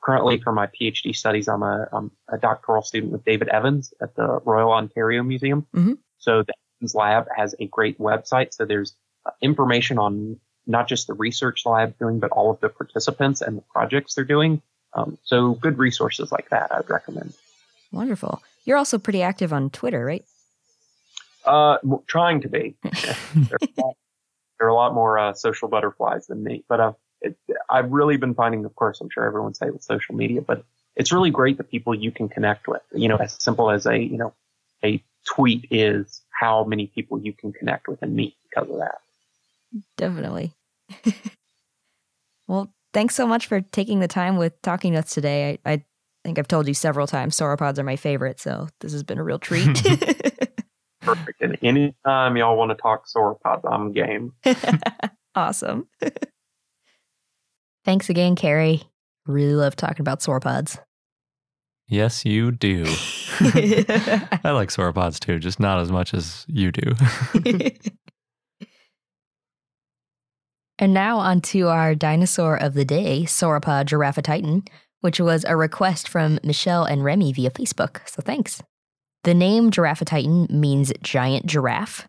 currently 0.04 0.39
for 0.39 0.52
my 0.52 0.68
PhD 0.68 1.16
studies, 1.16 1.48
I'm 1.48 1.64
a, 1.64 1.88
I'm 1.91 2.12
a 2.28 2.38
doctoral 2.38 2.84
student 2.84 3.12
with 3.12 3.24
David 3.24 3.48
Evans 3.48 3.94
at 4.02 4.16
the 4.16 4.41
Royal 4.46 4.72
Ontario 4.72 5.24
Museum. 5.24 5.66
Mm-hmm. 5.74 5.94
So 6.20 6.44
the 6.44 6.54
Evans 6.80 6.94
Lab 6.94 7.28
has 7.36 7.56
a 7.60 7.68
great 7.68 8.00
website. 8.00 8.54
So 8.54 8.66
there's 8.66 8.94
uh, 9.26 9.32
information 9.41 9.98
on 9.98 10.39
not 10.68 10.88
just 10.88 11.08
the 11.08 11.14
research 11.14 11.66
lab 11.66 11.98
doing, 11.98 12.20
but 12.20 12.32
all 12.32 12.52
of 12.52 12.60
the 12.60 12.70
participants 12.70 13.41
and 13.41 13.58
the 13.58 13.62
projects 13.62 14.16
they're 14.16 14.24
doing. 14.24 14.62
Um, 14.94 15.18
so 15.24 15.54
good 15.54 15.78
resources 15.78 16.32
like 16.32 16.50
that, 16.50 16.74
I'd 16.74 16.89
recommend. 16.89 17.34
Wonderful. 17.91 18.41
You're 18.66 18.78
also 18.78 18.98
pretty 18.98 19.22
active 19.22 19.52
on 19.52 19.70
Twitter, 19.70 20.04
right? 20.06 20.24
Uh, 21.46 21.78
trying 22.08 22.41
to 22.41 22.50
be. 22.50 22.76
there, 22.84 23.58
are 23.62 23.68
lot, 23.78 23.96
there, 24.64 24.70
are 24.70 24.72
a 24.72 24.76
lot 24.76 24.93
more 24.93 25.20
uh, 25.20 25.34
social 25.34 25.68
butterflies 25.68 26.28
than 26.28 26.41
me, 26.41 26.64
but 26.70 26.80
uh, 26.80 26.93
it, 27.22 27.38
I've 27.70 27.91
really 27.91 28.16
been 28.16 28.34
finding, 28.34 28.64
of 28.64 28.74
course, 28.76 29.01
I'm 29.01 29.09
sure 29.09 29.26
everyone's 29.26 29.59
say 29.59 29.70
with 29.70 29.84
social 29.84 30.16
media, 30.16 30.41
but 30.41 30.64
it's 30.95 31.11
really 31.11 31.32
great 31.32 31.57
the 31.57 31.66
people 31.66 31.93
you 31.93 32.11
can 32.11 32.30
connect 32.30 32.70
with. 32.70 32.82
You 32.93 33.09
know, 33.09 33.18
as 33.18 33.36
simple 33.41 33.70
as 33.70 33.86
a 33.86 33.97
you 33.97 34.18
know 34.18 34.34
a 34.84 35.03
tweet 35.26 35.68
is 35.70 36.22
how 36.30 36.64
many 36.64 36.88
people 36.88 37.20
you 37.20 37.34
can 37.34 37.51
connect 37.51 37.89
with 37.89 38.01
and 38.01 38.16
meet 38.16 38.36
because 38.49 38.70
of 38.70 38.78
that. 38.78 38.99
Definitely. 39.97 40.53
well, 42.47 42.74
thanks 42.93 43.16
so 43.16 43.28
much 43.28 43.47
for 43.47 43.59
taking 43.59 43.99
the 43.99 44.07
time 44.07 44.38
with 44.38 44.61
talking 44.61 44.93
to 44.93 44.99
us 44.99 45.14
today. 45.14 45.59
I, 45.66 45.74
I 45.74 45.84
think 46.24 46.39
I've 46.39 46.47
told 46.47 46.70
you 46.70 46.74
several 46.74 47.05
times 47.05 47.36
sauropods 47.36 47.80
are 47.80 47.84
my 47.84 47.97
favorite, 47.97 48.39
so 48.39 48.70
this 48.80 48.93
has 48.93 49.03
been 49.03 49.18
a 49.18 49.24
real 49.24 49.39
treat. 49.39 49.84
Perfect. 51.04 51.41
And 51.41 51.58
anytime 51.62 52.38
y'all 52.38 52.58
want 52.58 52.72
to 52.72 52.76
talk 52.76 53.06
sauropods, 53.08 53.62
I'm 53.70 53.91
game. 53.91 54.34
awesome. 55.36 55.88
Thanks 57.86 58.10
again, 58.10 58.36
Cary. 58.36 58.84
Really 59.26 59.56
love 59.56 59.76
talking 59.76 60.01
about 60.01 60.22
sauropods. 60.22 60.80
Yes, 61.88 62.26
you 62.26 62.51
do. 62.51 62.84
I 63.39 64.51
like 64.51 64.70
sauropods 64.70 65.20
too, 65.20 65.39
just 65.39 65.60
not 65.60 65.80
as 65.80 65.91
much 65.91 66.14
as 66.14 66.45
you 66.47 66.72
do. 66.72 66.95
and 70.80 70.93
now 70.93 71.18
on 71.18 71.41
to 71.41 71.68
our 71.68 71.95
dinosaur 71.95 72.56
of 72.56 72.74
the 72.74 72.86
day, 72.86 73.24
Sauropod 73.24 73.86
giraffatitan, 73.86 74.68
which 75.01 75.20
was 75.20 75.43
a 75.45 75.58
request 75.58 76.08
from 76.08 76.39
Michelle 76.43 76.86
and 76.86 77.04
Remy 77.04 77.34
via 77.34 77.51
Facebook. 77.51 78.08
So 78.08 78.22
thanks. 78.22 78.64
The 79.24 79.34
name 79.34 79.71
giraffatitan 79.71 80.49
means 80.49 80.91
giant 81.01 81.45
giraffe, 81.45 82.07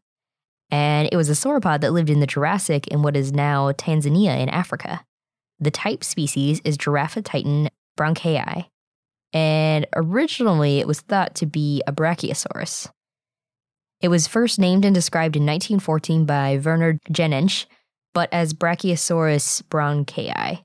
and 0.70 1.08
it 1.12 1.16
was 1.16 1.28
a 1.28 1.34
sauropod 1.34 1.80
that 1.82 1.92
lived 1.92 2.10
in 2.10 2.18
the 2.18 2.26
Jurassic 2.26 2.88
in 2.88 3.02
what 3.02 3.16
is 3.16 3.32
now 3.32 3.70
Tanzania 3.70 4.36
in 4.40 4.48
Africa. 4.48 5.04
The 5.60 5.70
type 5.70 6.02
species 6.02 6.60
is 6.64 6.76
Giraffatitan 6.76 7.68
brancai, 7.96 8.66
and 9.32 9.86
originally 9.94 10.80
it 10.80 10.88
was 10.88 11.02
thought 11.02 11.36
to 11.36 11.46
be 11.46 11.82
a 11.86 11.92
brachiosaurus. 11.92 12.90
It 14.00 14.08
was 14.08 14.26
first 14.26 14.58
named 14.58 14.84
and 14.84 14.94
described 14.94 15.36
in 15.36 15.46
1914 15.46 16.24
by 16.24 16.60
Werner 16.62 16.98
Janensch, 17.10 17.66
but 18.12 18.28
as 18.32 18.52
Brachiosaurus 18.52 19.62
brancai. 19.62 20.63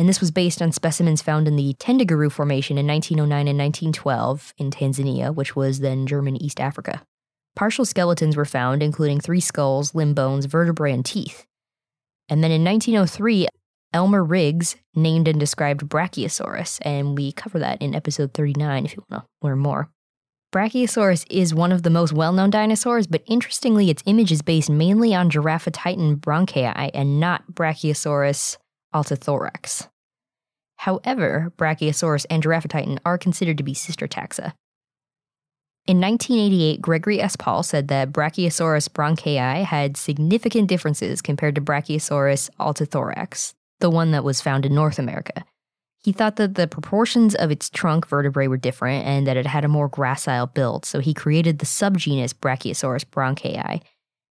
And 0.00 0.08
this 0.08 0.18
was 0.18 0.30
based 0.30 0.62
on 0.62 0.72
specimens 0.72 1.20
found 1.20 1.46
in 1.46 1.56
the 1.56 1.74
Tendaguru 1.74 2.32
Formation 2.32 2.78
in 2.78 2.86
1909 2.86 3.46
and 3.46 3.58
1912 3.58 4.54
in 4.56 4.70
Tanzania, 4.70 5.34
which 5.34 5.54
was 5.54 5.80
then 5.80 6.06
German 6.06 6.42
East 6.42 6.58
Africa. 6.58 7.02
Partial 7.54 7.84
skeletons 7.84 8.34
were 8.34 8.46
found, 8.46 8.82
including 8.82 9.20
three 9.20 9.40
skulls, 9.40 9.94
limb 9.94 10.14
bones, 10.14 10.46
vertebrae, 10.46 10.94
and 10.94 11.04
teeth. 11.04 11.44
And 12.30 12.42
then 12.42 12.50
in 12.50 12.64
1903, 12.64 13.48
Elmer 13.92 14.24
Riggs 14.24 14.76
named 14.94 15.28
and 15.28 15.38
described 15.38 15.86
Brachiosaurus, 15.90 16.78
and 16.80 17.14
we 17.14 17.32
cover 17.32 17.58
that 17.58 17.82
in 17.82 17.94
episode 17.94 18.32
39 18.32 18.86
if 18.86 18.96
you 18.96 19.04
want 19.10 19.24
to 19.24 19.46
learn 19.46 19.58
more. 19.58 19.90
Brachiosaurus 20.50 21.26
is 21.28 21.52
one 21.52 21.72
of 21.72 21.82
the 21.82 21.90
most 21.90 22.14
well 22.14 22.32
known 22.32 22.48
dinosaurs, 22.48 23.06
but 23.06 23.22
interestingly, 23.26 23.90
its 23.90 24.02
image 24.06 24.32
is 24.32 24.40
based 24.40 24.70
mainly 24.70 25.14
on 25.14 25.28
Giraffatitan 25.28 26.16
brancai 26.20 26.90
and 26.94 27.20
not 27.20 27.52
Brachiosaurus 27.52 28.56
altithorax. 28.92 29.88
However, 30.76 31.52
Brachiosaurus 31.58 32.24
and 32.30 32.42
Giraffatitan 32.42 32.98
are 33.04 33.18
considered 33.18 33.58
to 33.58 33.62
be 33.62 33.74
sister 33.74 34.08
taxa. 34.08 34.54
In 35.86 36.00
1988, 36.00 36.80
Gregory 36.80 37.20
S. 37.20 37.36
Paul 37.36 37.62
said 37.62 37.88
that 37.88 38.12
Brachiosaurus 38.12 38.88
brancai 38.88 39.64
had 39.64 39.96
significant 39.96 40.68
differences 40.68 41.20
compared 41.20 41.54
to 41.56 41.60
Brachiosaurus 41.60 42.48
altithorax, 42.58 43.54
the 43.80 43.90
one 43.90 44.10
that 44.12 44.24
was 44.24 44.40
found 44.40 44.64
in 44.64 44.74
North 44.74 44.98
America. 44.98 45.44
He 46.02 46.12
thought 46.12 46.36
that 46.36 46.54
the 46.54 46.66
proportions 46.66 47.34
of 47.34 47.50
its 47.50 47.68
trunk 47.68 48.06
vertebrae 48.06 48.46
were 48.46 48.56
different 48.56 49.06
and 49.06 49.26
that 49.26 49.36
it 49.36 49.46
had 49.46 49.64
a 49.64 49.68
more 49.68 49.88
gracile 49.88 50.52
build, 50.52 50.86
so 50.86 51.00
he 51.00 51.12
created 51.12 51.58
the 51.58 51.66
subgenus 51.66 52.32
Brachiosaurus 52.32 53.04
brancai. 53.04 53.82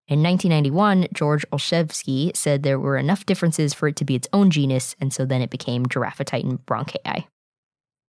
In 0.09 0.23
1991, 0.23 1.09
George 1.13 1.45
Olshevsky 1.53 2.35
said 2.35 2.63
there 2.63 2.81
were 2.81 2.97
enough 2.97 3.27
differences 3.27 3.75
for 3.75 3.89
it 3.89 3.97
to 3.97 4.07
be 4.07 4.15
its 4.15 4.27
own 4.33 4.51
genus, 4.51 4.97
and 4.99 5.13
so 5.13 5.27
then 5.27 5.43
it 5.43 5.51
became 5.51 5.85
Giraffatitan 5.85 6.61
brancai. 6.65 7.27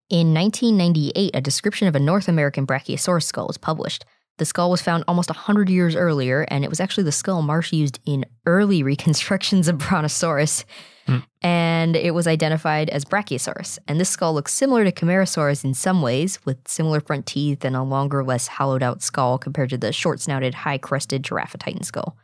In 0.09 0.33
1998, 0.33 1.35
a 1.35 1.41
description 1.41 1.89
of 1.89 1.95
a 1.95 1.99
North 1.99 2.29
American 2.29 2.65
Brachiosaurus 2.65 3.25
skull 3.25 3.47
was 3.47 3.57
published. 3.57 4.05
The 4.39 4.45
skull 4.45 4.71
was 4.71 4.81
found 4.81 5.03
almost 5.05 5.29
100 5.29 5.69
years 5.69 5.97
earlier, 5.97 6.45
and 6.47 6.63
it 6.63 6.69
was 6.69 6.79
actually 6.79 7.03
the 7.03 7.11
skull 7.11 7.41
Marsh 7.41 7.73
used 7.73 7.99
in 8.05 8.25
early 8.45 8.81
reconstructions 8.91 9.67
of 9.67 9.77
Brontosaurus. 9.77 10.63
Mm. 11.07 11.23
And 11.41 11.95
it 11.97 12.13
was 12.13 12.25
identified 12.25 12.89
as 12.89 13.03
Brachiosaurus. 13.03 13.79
And 13.87 13.99
this 13.99 14.09
skull 14.09 14.33
looks 14.33 14.53
similar 14.53 14.85
to 14.85 14.93
Camarasaurus 14.93 15.65
in 15.65 15.73
some 15.73 16.01
ways, 16.01 16.39
with 16.45 16.57
similar 16.67 17.01
front 17.01 17.25
teeth 17.25 17.65
and 17.65 17.75
a 17.75 17.83
longer, 17.83 18.23
less 18.23 18.47
hollowed 18.47 18.81
out 18.81 19.01
skull 19.01 19.37
compared 19.37 19.71
to 19.71 19.77
the 19.77 19.91
short 19.91 20.21
snouted, 20.21 20.53
high 20.53 20.77
crested 20.77 21.21
Giraffatitan 21.21 21.83
skull. 21.83 22.15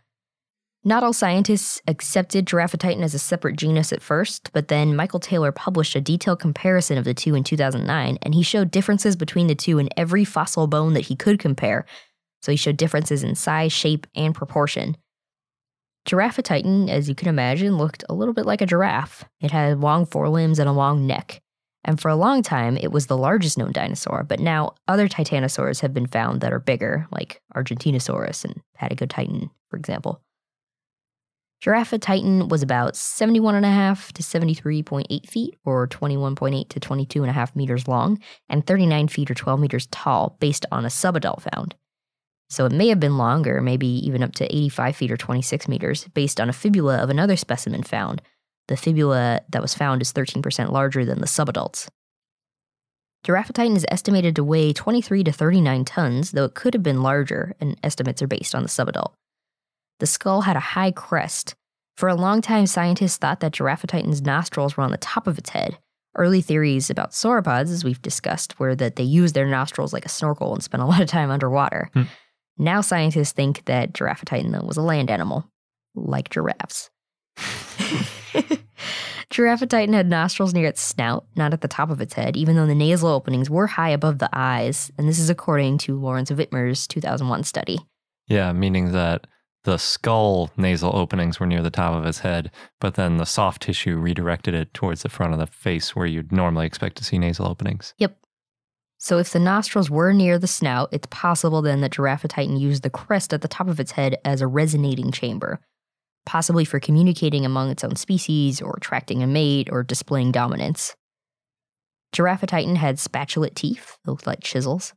Not 0.88 1.04
all 1.04 1.14
scientists 1.14 1.82
accepted 1.88 2.46
Giraffatitan 2.46 3.02
as 3.02 3.16
a 3.16 3.20
separate 3.20 3.56
genus 3.56 3.92
at 3.92 4.04
first, 4.04 4.52
but 4.54 4.68
then 4.68 4.96
Michael 4.96 5.20
Taylor 5.20 5.52
published 5.52 5.96
a 5.96 6.02
detailed 6.02 6.40
comparison 6.40 7.00
of 7.00 7.06
the 7.06 7.16
two 7.16 7.34
in 7.34 7.44
2009, 7.44 8.20
and 8.22 8.36
he 8.36 8.44
showed 8.44 8.70
differences 8.70 9.16
between 9.16 9.48
the 9.48 9.56
two 9.56 9.80
in 9.80 9.90
every 9.98 10.24
fossil 10.24 10.68
bone 10.68 10.94
that 10.94 11.08
he 11.08 11.16
could 11.16 11.40
compare. 11.40 11.88
So 12.44 12.52
he 12.52 12.56
showed 12.56 12.78
differences 12.78 13.24
in 13.24 13.34
size, 13.34 13.74
shape, 13.74 14.06
and 14.16 14.36
proportion. 14.36 14.96
Giraffatitan, 16.08 16.88
as 16.88 17.10
you 17.10 17.16
can 17.16 17.30
imagine, 17.30 17.80
looked 17.80 18.04
a 18.08 18.14
little 18.14 18.36
bit 18.36 18.46
like 18.46 18.62
a 18.62 18.68
giraffe. 18.68 19.26
It 19.42 19.50
had 19.50 19.82
long 19.82 20.06
forelimbs 20.06 20.60
and 20.60 20.70
a 20.70 20.72
long 20.72 21.08
neck. 21.08 21.42
And 21.84 22.00
for 22.00 22.10
a 22.10 22.16
long 22.16 22.44
time, 22.44 22.78
it 22.78 22.92
was 22.92 23.08
the 23.08 23.18
largest 23.18 23.58
known 23.58 23.72
dinosaur, 23.72 24.24
but 24.24 24.40
now 24.40 24.76
other 24.88 25.08
titanosaurs 25.08 25.82
have 25.82 25.96
been 25.96 26.06
found 26.06 26.42
that 26.42 26.54
are 26.54 26.60
bigger, 26.60 27.08
like 27.12 27.42
Argentinosaurus 27.56 28.46
and 28.46 28.62
Patagotitan, 28.80 29.50
for 29.72 29.78
example. 29.78 30.22
Giraffatitan 31.64 32.50
was 32.50 32.62
about 32.62 32.94
71.5 32.94 34.12
to 34.12 34.22
73.8 34.22 35.30
feet, 35.30 35.58
or 35.66 35.88
21.8 35.88 36.70
to 36.70 36.80
22.5 36.80 37.56
meters 37.56 37.88
long, 37.88 38.20
and 38.50 38.66
39 38.68 39.08
feet 39.08 39.32
or 39.32 39.34
12 39.34 39.60
meters 39.60 39.88
tall, 39.88 40.38
based 40.40 40.66
on 40.72 40.86
a 40.86 40.90
subadult 40.90 41.42
found. 41.42 41.76
So 42.50 42.66
it 42.66 42.72
may 42.72 42.90
have 42.90 43.00
been 43.00 43.18
longer, 43.18 43.62
maybe 43.62 43.88
even 43.88 44.22
up 44.22 44.36
to 44.36 44.46
85 44.46 44.96
feet 44.96 45.12
or 45.12 45.18
26 45.18 45.68
meters, 45.68 46.08
based 46.14 46.40
on 46.40 46.50
a 46.50 46.54
fibula 46.54 47.02
of 47.02 47.10
another 47.10 47.36
specimen 47.36 47.84
found. 47.84 48.22
The 48.68 48.78
fibula 48.78 49.42
that 49.50 49.62
was 49.62 49.74
found 49.74 50.02
is 50.02 50.14
13% 50.14 50.72
larger 50.72 51.06
than 51.06 51.22
the 51.22 51.28
subadults. 51.28 51.88
Giraffatitan 53.26 53.76
is 53.76 53.86
estimated 53.90 54.36
to 54.36 54.44
weigh 54.44 54.72
23 54.72 55.24
to 55.24 55.32
39 55.32 55.86
tons, 55.86 56.32
though 56.32 56.46
it 56.46 56.54
could 56.54 56.76
have 56.76 56.84
been 56.84 57.02
larger, 57.02 57.56
and 57.60 57.76
estimates 57.82 58.22
are 58.22 58.28
based 58.28 58.54
on 58.54 58.62
the 58.62 58.70
subadult. 58.70 59.14
The 60.00 60.08
skull 60.08 60.42
had 60.42 60.56
a 60.56 60.62
high 60.62 60.92
crest. 60.92 61.56
For 61.96 62.10
a 62.10 62.16
long 62.16 62.42
time, 62.42 62.66
scientists 62.66 63.18
thought 63.18 63.40
that 63.40 63.54
Giraffatitan's 63.54 64.22
nostrils 64.22 64.76
were 64.76 64.84
on 64.84 64.92
the 64.92 64.98
top 64.98 65.28
of 65.28 65.38
its 65.38 65.52
head. 65.52 65.78
Early 66.18 66.42
theories 66.42 66.90
about 66.90 67.12
sauropods, 67.12 67.72
as 67.72 67.84
we've 67.84 68.02
discussed, 68.02 68.60
were 68.60 68.76
that 68.76 68.96
they 68.96 69.04
used 69.04 69.36
their 69.36 69.46
nostrils 69.46 69.94
like 69.94 70.06
a 70.06 70.10
snorkel 70.10 70.54
and 70.54 70.64
spent 70.64 70.84
a 70.84 70.86
lot 70.92 71.02
of 71.02 71.08
time 71.08 71.32
underwater. 71.32 71.90
Hmm. 71.94 72.04
Now 72.58 72.82
scientists 72.82 73.34
think 73.34 73.66
that 73.66 73.94
Giraffatitan 73.94 74.64
was 74.66 74.78
a 74.78 74.82
land 74.82 75.10
animal, 75.10 75.50
like 75.94 76.30
giraffes. 76.30 76.90
Giraffatitan 79.30 79.94
had 79.94 80.08
nostrils 80.08 80.54
near 80.54 80.68
its 80.68 80.80
snout, 80.80 81.26
not 81.36 81.52
at 81.54 81.60
the 81.60 81.68
top 81.68 81.90
of 81.90 82.00
its 82.00 82.14
head, 82.14 82.38
even 82.38 82.56
though 82.56 82.68
the 82.68 82.76
nasal 82.76 83.10
openings 83.10 83.50
were 83.50 83.68
high 83.68 83.90
above 83.90 84.20
the 84.20 84.30
eyes, 84.32 84.92
and 84.98 85.10
this 85.10 85.20
is 85.20 85.30
according 85.30 85.78
to 85.80 86.00
Lawrence 86.00 86.32
Witmer's 86.32 86.88
2001 86.88 87.44
study. 87.44 87.80
Yeah, 88.28 88.54
meaning 88.54 88.94
that 88.94 89.28
the 89.66 89.78
skull 89.78 90.50
nasal 90.56 90.96
openings 90.96 91.40
were 91.40 91.46
near 91.46 91.62
the 91.62 91.70
top 91.70 91.94
of 91.94 92.06
his 92.06 92.20
head, 92.20 92.52
but 92.80 92.96
then 92.96 93.18
the 93.18 93.26
soft 93.26 93.64
tissue 93.64 93.98
redirected 93.98 94.54
it 94.54 94.74
towards 94.74 95.04
the 95.04 95.10
front 95.10 95.34
of 95.34 95.40
the 95.40 95.48
face 95.48 95.96
where 95.96 96.06
you'd 96.06 96.32
normally 96.32 96.66
expect 96.66 96.96
to 96.98 97.04
see 97.04 97.20
nasal 97.20 97.48
openings. 97.48 97.94
Yep. 97.98 98.18
So 98.98 99.18
if 99.20 99.32
the 99.32 99.40
nostrils 99.40 99.90
were 99.90 100.14
near 100.14 100.40
the 100.40 100.48
snout, 100.48 100.90
it's 100.92 101.08
possible 101.12 101.62
then 101.62 101.82
that 101.82 101.92
Giraffatitan 101.92 102.60
used 102.60 102.84
the 102.84 102.90
crest 102.90 103.34
at 103.34 103.42
the 103.42 103.48
top 103.48 103.68
of 103.68 103.80
its 103.80 103.92
head 103.92 104.18
as 104.24 104.42
a 104.42 104.48
resonating 104.48 105.12
chamber, 105.12 105.60
possibly 106.26 106.64
for 106.64 106.80
communicating 106.80 107.46
among 107.46 107.70
its 107.70 107.84
own 107.84 107.96
species 107.98 108.62
or 108.62 108.76
attracting 108.78 109.22
a 109.22 109.28
mate 109.28 109.70
or 109.72 109.84
displaying 109.84 110.32
dominance. 110.32 110.96
Giraffatitan 112.16 112.78
had 112.78 112.96
spatulate 112.98 113.56
teeth, 113.56 113.98
looked 114.06 114.26
like 114.26 114.40
chisels, 114.42 114.94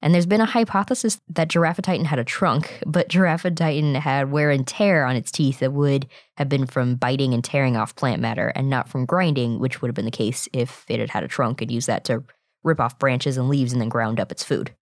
And 0.00 0.14
there's 0.14 0.26
been 0.26 0.40
a 0.40 0.46
hypothesis 0.46 1.20
that 1.28 1.48
Giraffatitan 1.48 2.04
had 2.04 2.20
a 2.20 2.24
trunk, 2.24 2.80
but 2.86 3.08
Giraffatitan 3.08 3.96
had 3.96 4.30
wear 4.30 4.50
and 4.50 4.66
tear 4.66 5.04
on 5.04 5.16
its 5.16 5.32
teeth 5.32 5.58
that 5.58 5.72
would 5.72 6.06
have 6.36 6.48
been 6.48 6.66
from 6.66 6.94
biting 6.94 7.34
and 7.34 7.42
tearing 7.42 7.76
off 7.76 7.96
plant 7.96 8.22
matter 8.22 8.52
and 8.54 8.70
not 8.70 8.88
from 8.88 9.06
grinding, 9.06 9.58
which 9.58 9.82
would 9.82 9.88
have 9.88 9.96
been 9.96 10.04
the 10.04 10.10
case 10.12 10.48
if 10.52 10.84
it 10.88 11.00
had 11.00 11.10
had 11.10 11.24
a 11.24 11.28
trunk 11.28 11.60
and 11.60 11.70
used 11.70 11.88
that 11.88 12.04
to 12.04 12.22
rip 12.62 12.80
off 12.80 12.98
branches 12.98 13.36
and 13.36 13.48
leaves 13.48 13.72
and 13.72 13.80
then 13.80 13.88
ground 13.88 14.20
up 14.20 14.30
its 14.30 14.44
food. 14.44 14.72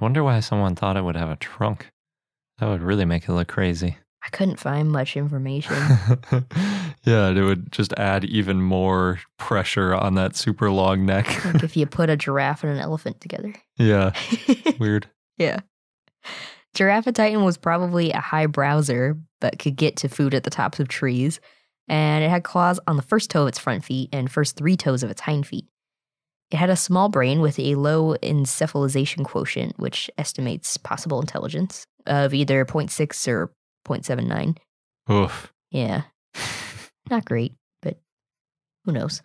Wonder 0.00 0.24
why 0.24 0.40
someone 0.40 0.74
thought 0.74 0.96
it 0.96 1.04
would 1.04 1.16
have 1.16 1.30
a 1.30 1.36
trunk. 1.36 1.86
That 2.58 2.68
would 2.68 2.82
really 2.82 3.04
make 3.04 3.28
it 3.28 3.32
look 3.32 3.48
crazy. 3.48 3.98
I 4.26 4.28
couldn't 4.30 4.58
find 4.58 4.90
much 4.90 5.16
information. 5.16 5.76
yeah, 7.04 7.28
it 7.28 7.44
would 7.44 7.70
just 7.70 7.92
add 7.92 8.24
even 8.24 8.60
more 8.60 9.20
pressure 9.38 9.94
on 9.94 10.16
that 10.16 10.34
super 10.34 10.68
long 10.68 11.06
neck. 11.06 11.44
like 11.54 11.62
if 11.62 11.76
you 11.76 11.86
put 11.86 12.10
a 12.10 12.16
giraffe 12.16 12.64
and 12.64 12.72
an 12.72 12.80
elephant 12.80 13.20
together. 13.20 13.54
yeah, 13.76 14.12
weird. 14.80 15.06
Yeah. 15.38 15.60
Giraffatitan 16.74 17.44
was 17.44 17.56
probably 17.56 18.10
a 18.10 18.20
high 18.20 18.46
browser, 18.46 19.16
but 19.40 19.60
could 19.60 19.76
get 19.76 19.96
to 19.98 20.08
food 20.08 20.34
at 20.34 20.42
the 20.42 20.50
tops 20.50 20.80
of 20.80 20.88
trees. 20.88 21.40
And 21.88 22.24
it 22.24 22.28
had 22.28 22.42
claws 22.42 22.80
on 22.88 22.96
the 22.96 23.02
first 23.02 23.30
toe 23.30 23.42
of 23.42 23.48
its 23.48 23.60
front 23.60 23.84
feet 23.84 24.08
and 24.12 24.30
first 24.30 24.56
three 24.56 24.76
toes 24.76 25.04
of 25.04 25.10
its 25.10 25.20
hind 25.20 25.46
feet. 25.46 25.66
It 26.50 26.56
had 26.56 26.70
a 26.70 26.76
small 26.76 27.08
brain 27.08 27.40
with 27.40 27.60
a 27.60 27.76
low 27.76 28.16
encephalization 28.22 29.24
quotient, 29.24 29.78
which 29.78 30.10
estimates 30.18 30.76
possible 30.76 31.20
intelligence 31.20 31.86
of 32.06 32.34
either 32.34 32.64
0.6 32.64 33.28
or 33.28 33.52
0.79. 33.86 34.56
Oof. 35.10 35.52
Yeah. 35.70 36.02
Not 37.10 37.24
great, 37.24 37.54
but 37.82 37.98
who 38.84 38.92
knows? 38.92 39.22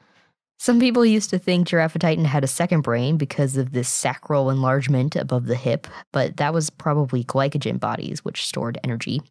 Some 0.59 0.79
people 0.79 1.03
used 1.03 1.31
to 1.31 1.39
think 1.39 1.67
Giraffatitan 1.67 2.25
had 2.25 2.43
a 2.43 2.47
second 2.47 2.81
brain 2.81 3.17
because 3.17 3.57
of 3.57 3.71
this 3.71 3.89
sacral 3.89 4.51
enlargement 4.51 5.15
above 5.15 5.47
the 5.47 5.55
hip, 5.55 5.87
but 6.13 6.37
that 6.37 6.53
was 6.53 6.69
probably 6.69 7.23
glycogen 7.23 7.79
bodies 7.79 8.23
which 8.23 8.45
stored 8.45 8.77
energy. 8.83 9.21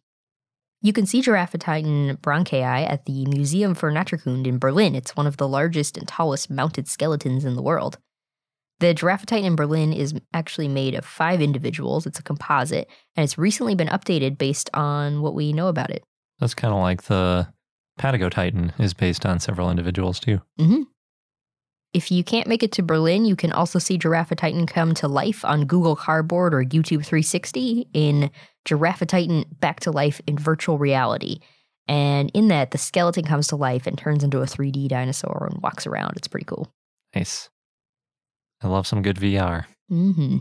You 0.81 0.91
can 0.91 1.05
see 1.05 1.21
Giraffatitan 1.21 2.17
brancai 2.17 2.89
at 2.89 3.05
the 3.05 3.25
Museum 3.27 3.75
für 3.75 3.93
Naturkunde 3.93 4.47
in 4.47 4.57
Berlin. 4.57 4.93
It's 4.93 5.15
one 5.15 5.27
of 5.27 5.37
the 5.37 5.47
largest 5.47 5.95
and 5.97 6.07
tallest 6.07 6.49
mounted 6.49 6.89
skeletons 6.89 7.45
in 7.45 7.55
the 7.55 7.61
world. 7.61 7.97
The 8.81 8.95
Giraffatitan 8.95 9.43
in 9.43 9.55
Berlin 9.55 9.93
is 9.93 10.15
actually 10.33 10.67
made 10.67 10.95
of 10.95 11.05
five 11.05 11.39
individuals. 11.39 12.07
It's 12.07 12.17
a 12.17 12.23
composite, 12.23 12.89
and 13.15 13.23
it's 13.23 13.37
recently 13.37 13.75
been 13.75 13.87
updated 13.89 14.39
based 14.39 14.71
on 14.73 15.21
what 15.21 15.35
we 15.35 15.53
know 15.53 15.67
about 15.67 15.91
it. 15.91 16.03
That's 16.39 16.55
kind 16.55 16.73
of 16.73 16.79
like 16.79 17.03
the 17.03 17.47
Patagotitan 17.99 18.73
is 18.79 18.95
based 18.95 19.23
on 19.23 19.39
several 19.39 19.69
individuals 19.69 20.19
too. 20.19 20.41
Mm-hmm. 20.59 20.81
If 21.93 22.09
you 22.09 22.23
can't 22.23 22.47
make 22.47 22.63
it 22.63 22.71
to 22.71 22.81
Berlin, 22.81 23.23
you 23.25 23.35
can 23.35 23.51
also 23.51 23.77
see 23.77 23.99
Giraffatitan 23.99 24.67
come 24.67 24.95
to 24.95 25.07
life 25.07 25.45
on 25.45 25.65
Google 25.65 25.95
Cardboard 25.95 26.55
or 26.55 26.63
YouTube 26.63 27.05
360 27.05 27.87
in 27.93 28.31
Giraffatitan 28.65 29.45
Back 29.59 29.81
to 29.81 29.91
Life 29.91 30.21
in 30.25 30.39
Virtual 30.39 30.79
Reality. 30.79 31.37
And 31.87 32.31
in 32.33 32.47
that, 32.47 32.71
the 32.71 32.79
skeleton 32.79 33.25
comes 33.25 33.45
to 33.49 33.55
life 33.55 33.85
and 33.85 33.95
turns 33.95 34.23
into 34.23 34.41
a 34.41 34.45
3D 34.45 34.87
dinosaur 34.87 35.49
and 35.51 35.61
walks 35.61 35.85
around. 35.85 36.13
It's 36.15 36.27
pretty 36.27 36.45
cool. 36.45 36.73
Nice. 37.13 37.50
I 38.61 38.67
love 38.67 38.87
some 38.87 39.01
good 39.01 39.17
VR. 39.17 39.65
Mm-hmm. 39.91 40.37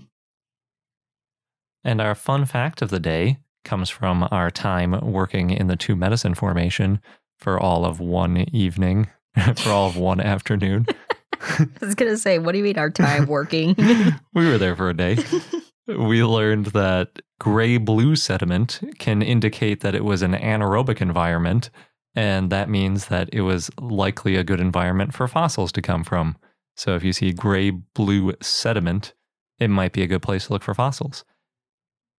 And 1.85 2.01
our 2.01 2.15
fun 2.15 2.45
fact 2.45 2.83
of 2.83 2.91
the 2.91 3.01
day 3.01 3.39
comes 3.65 3.91
from 3.91 4.27
our 4.31 4.51
time 4.51 4.99
working 5.01 5.51
in 5.51 5.67
the 5.67 5.77
two 5.77 5.97
medicine 5.97 6.35
formation 6.35 7.01
for 7.39 7.59
all 7.59 7.85
of 7.85 8.01
one 8.01 8.39
evening, 8.53 9.09
for 9.57 9.71
all 9.71 9.87
of 9.87 9.97
one 9.97 10.21
afternoon. 10.21 10.87
I 11.59 11.67
was 11.81 11.95
going 11.95 12.11
to 12.11 12.19
say, 12.19 12.39
what 12.39 12.53
do 12.53 12.59
you 12.59 12.65
mean 12.65 12.79
our 12.79 12.91
time 12.91 13.27
working? 13.27 13.75
we 14.35 14.47
were 14.47 14.59
there 14.59 14.77
for 14.77 14.91
a 14.91 14.95
day. 14.95 15.19
We 15.87 16.23
learned 16.23 16.67
that 16.67 17.21
gray 17.39 17.79
blue 17.79 18.15
sediment 18.15 18.81
can 18.99 19.23
indicate 19.23 19.81
that 19.81 19.95
it 19.95 20.05
was 20.05 20.23
an 20.23 20.35
anaerobic 20.35 21.01
environment, 21.01 21.71
and 22.15 22.51
that 22.51 22.69
means 22.69 23.07
that 23.07 23.31
it 23.33 23.41
was 23.41 23.71
likely 23.81 24.37
a 24.37 24.45
good 24.45 24.61
environment 24.61 25.15
for 25.15 25.27
fossils 25.27 25.73
to 25.73 25.83
come 25.83 26.05
from. 26.05 26.37
So 26.81 26.97
if 26.97 27.05
you 27.05 27.13
see 27.13 27.33
gray 27.35 27.69
blue 27.69 28.33
sediment, 28.41 29.13
it 29.59 29.69
might 29.69 29.93
be 29.93 30.03
a 30.03 30.07
good 30.07 30.23
place 30.23 30.47
to 30.47 30.55
look 30.55 30.63
for 30.63 30.73
fossils. 30.73 31.27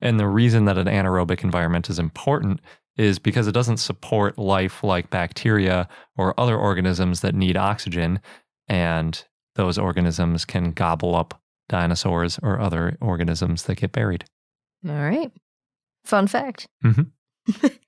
And 0.01 0.19
the 0.19 0.27
reason 0.27 0.65
that 0.65 0.77
an 0.77 0.85
anaerobic 0.85 1.43
environment 1.43 1.89
is 1.89 1.97
important 1.97 2.61
is 2.95 3.17
because 3.17 3.47
it 3.47 3.53
doesn't 3.53 3.77
support 3.77 4.37
life 4.37 4.83
like 4.83 5.09
bacteria 5.09 5.87
or 6.15 6.39
other 6.39 6.55
organisms 6.55 7.21
that 7.21 7.33
need 7.33 7.57
oxygen, 7.57 8.19
and 8.67 9.25
those 9.55 9.79
organisms 9.79 10.45
can 10.45 10.73
gobble 10.73 11.15
up 11.15 11.41
dinosaurs 11.67 12.37
or 12.43 12.59
other 12.59 12.99
organisms 13.01 13.63
that 13.63 13.79
get 13.79 13.91
buried. 13.91 14.25
All 14.87 14.93
right. 14.93 15.31
Fun 16.05 16.27
fact. 16.27 16.67
Mhm. 16.85 17.09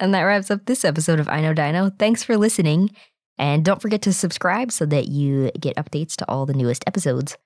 and 0.00 0.14
that 0.14 0.22
wraps 0.22 0.50
up 0.50 0.64
this 0.64 0.86
episode 0.86 1.20
of 1.20 1.28
I 1.28 1.42
Know 1.42 1.52
Dino. 1.52 1.90
Thanks 1.90 2.24
for 2.24 2.38
listening. 2.38 2.90
And 3.38 3.64
don't 3.64 3.82
forget 3.82 4.02
to 4.02 4.12
subscribe 4.12 4.70
so 4.70 4.86
that 4.86 5.08
you 5.08 5.50
get 5.58 5.76
updates 5.76 6.16
to 6.16 6.28
all 6.28 6.46
the 6.46 6.54
newest 6.54 6.84
episodes. 6.86 7.36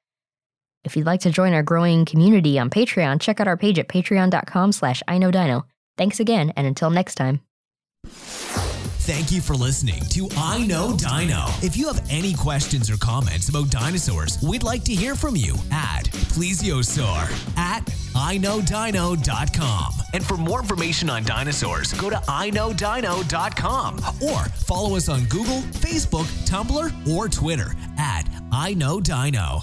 If 0.85 0.97
you'd 0.97 1.07
like 1.07 1.21
to 1.23 1.31
join 1.31 1.55
our 1.55 1.63
growing 1.63 2.05
community 2.05 2.59
on 2.59 2.71
Patreon, 2.71 3.21
check 3.21 3.41
out 3.41 3.49
our 3.49 3.57
page 3.57 3.79
at 3.79 3.89
patreon.com 3.89 4.73
slash 4.73 5.03
I 5.09 5.19
Know 5.19 5.31
Dino. 5.31 5.67
Thanks 5.97 6.21
again, 6.21 6.53
and 6.57 6.67
until 6.67 6.91
next 6.91 7.17
time. 7.17 7.48
Thank 9.09 9.33
you 9.33 9.41
for 9.41 9.55
listening 9.55 10.03
to 10.11 10.29
I 10.37 10.67
Know 10.67 10.95
Dino. 10.95 11.47
If 11.63 11.79
you 11.79 11.87
have 11.87 12.05
any 12.11 12.35
questions 12.35 12.91
or 12.91 12.99
comments 12.99 13.49
about 13.49 13.71
dinosaurs, 13.71 14.37
we'd 14.43 14.63
like 14.63 14.85
to 14.85 14.95
hear 14.95 15.15
from 15.15 15.35
you 15.35 15.55
at 15.71 16.05
plesiosaur 16.35 17.57
at 17.57 17.87
iknowdino.com. 18.15 19.93
And 20.13 20.23
for 20.23 20.37
more 20.37 20.61
information 20.61 21.09
on 21.09 21.23
dinosaurs, 21.23 21.95
go 21.95 22.11
to 22.11 22.17
iknowdino.com 22.17 23.97
or 24.21 24.45
follow 24.67 24.95
us 24.97 25.09
on 25.09 25.25
Google, 25.25 25.63
Facebook, 25.81 26.27
Tumblr, 26.47 27.09
or 27.09 27.31
Twitter 27.31 27.73
at 27.97 28.29
I 28.53 28.75
Know 28.75 29.01
Dino. 29.01 29.63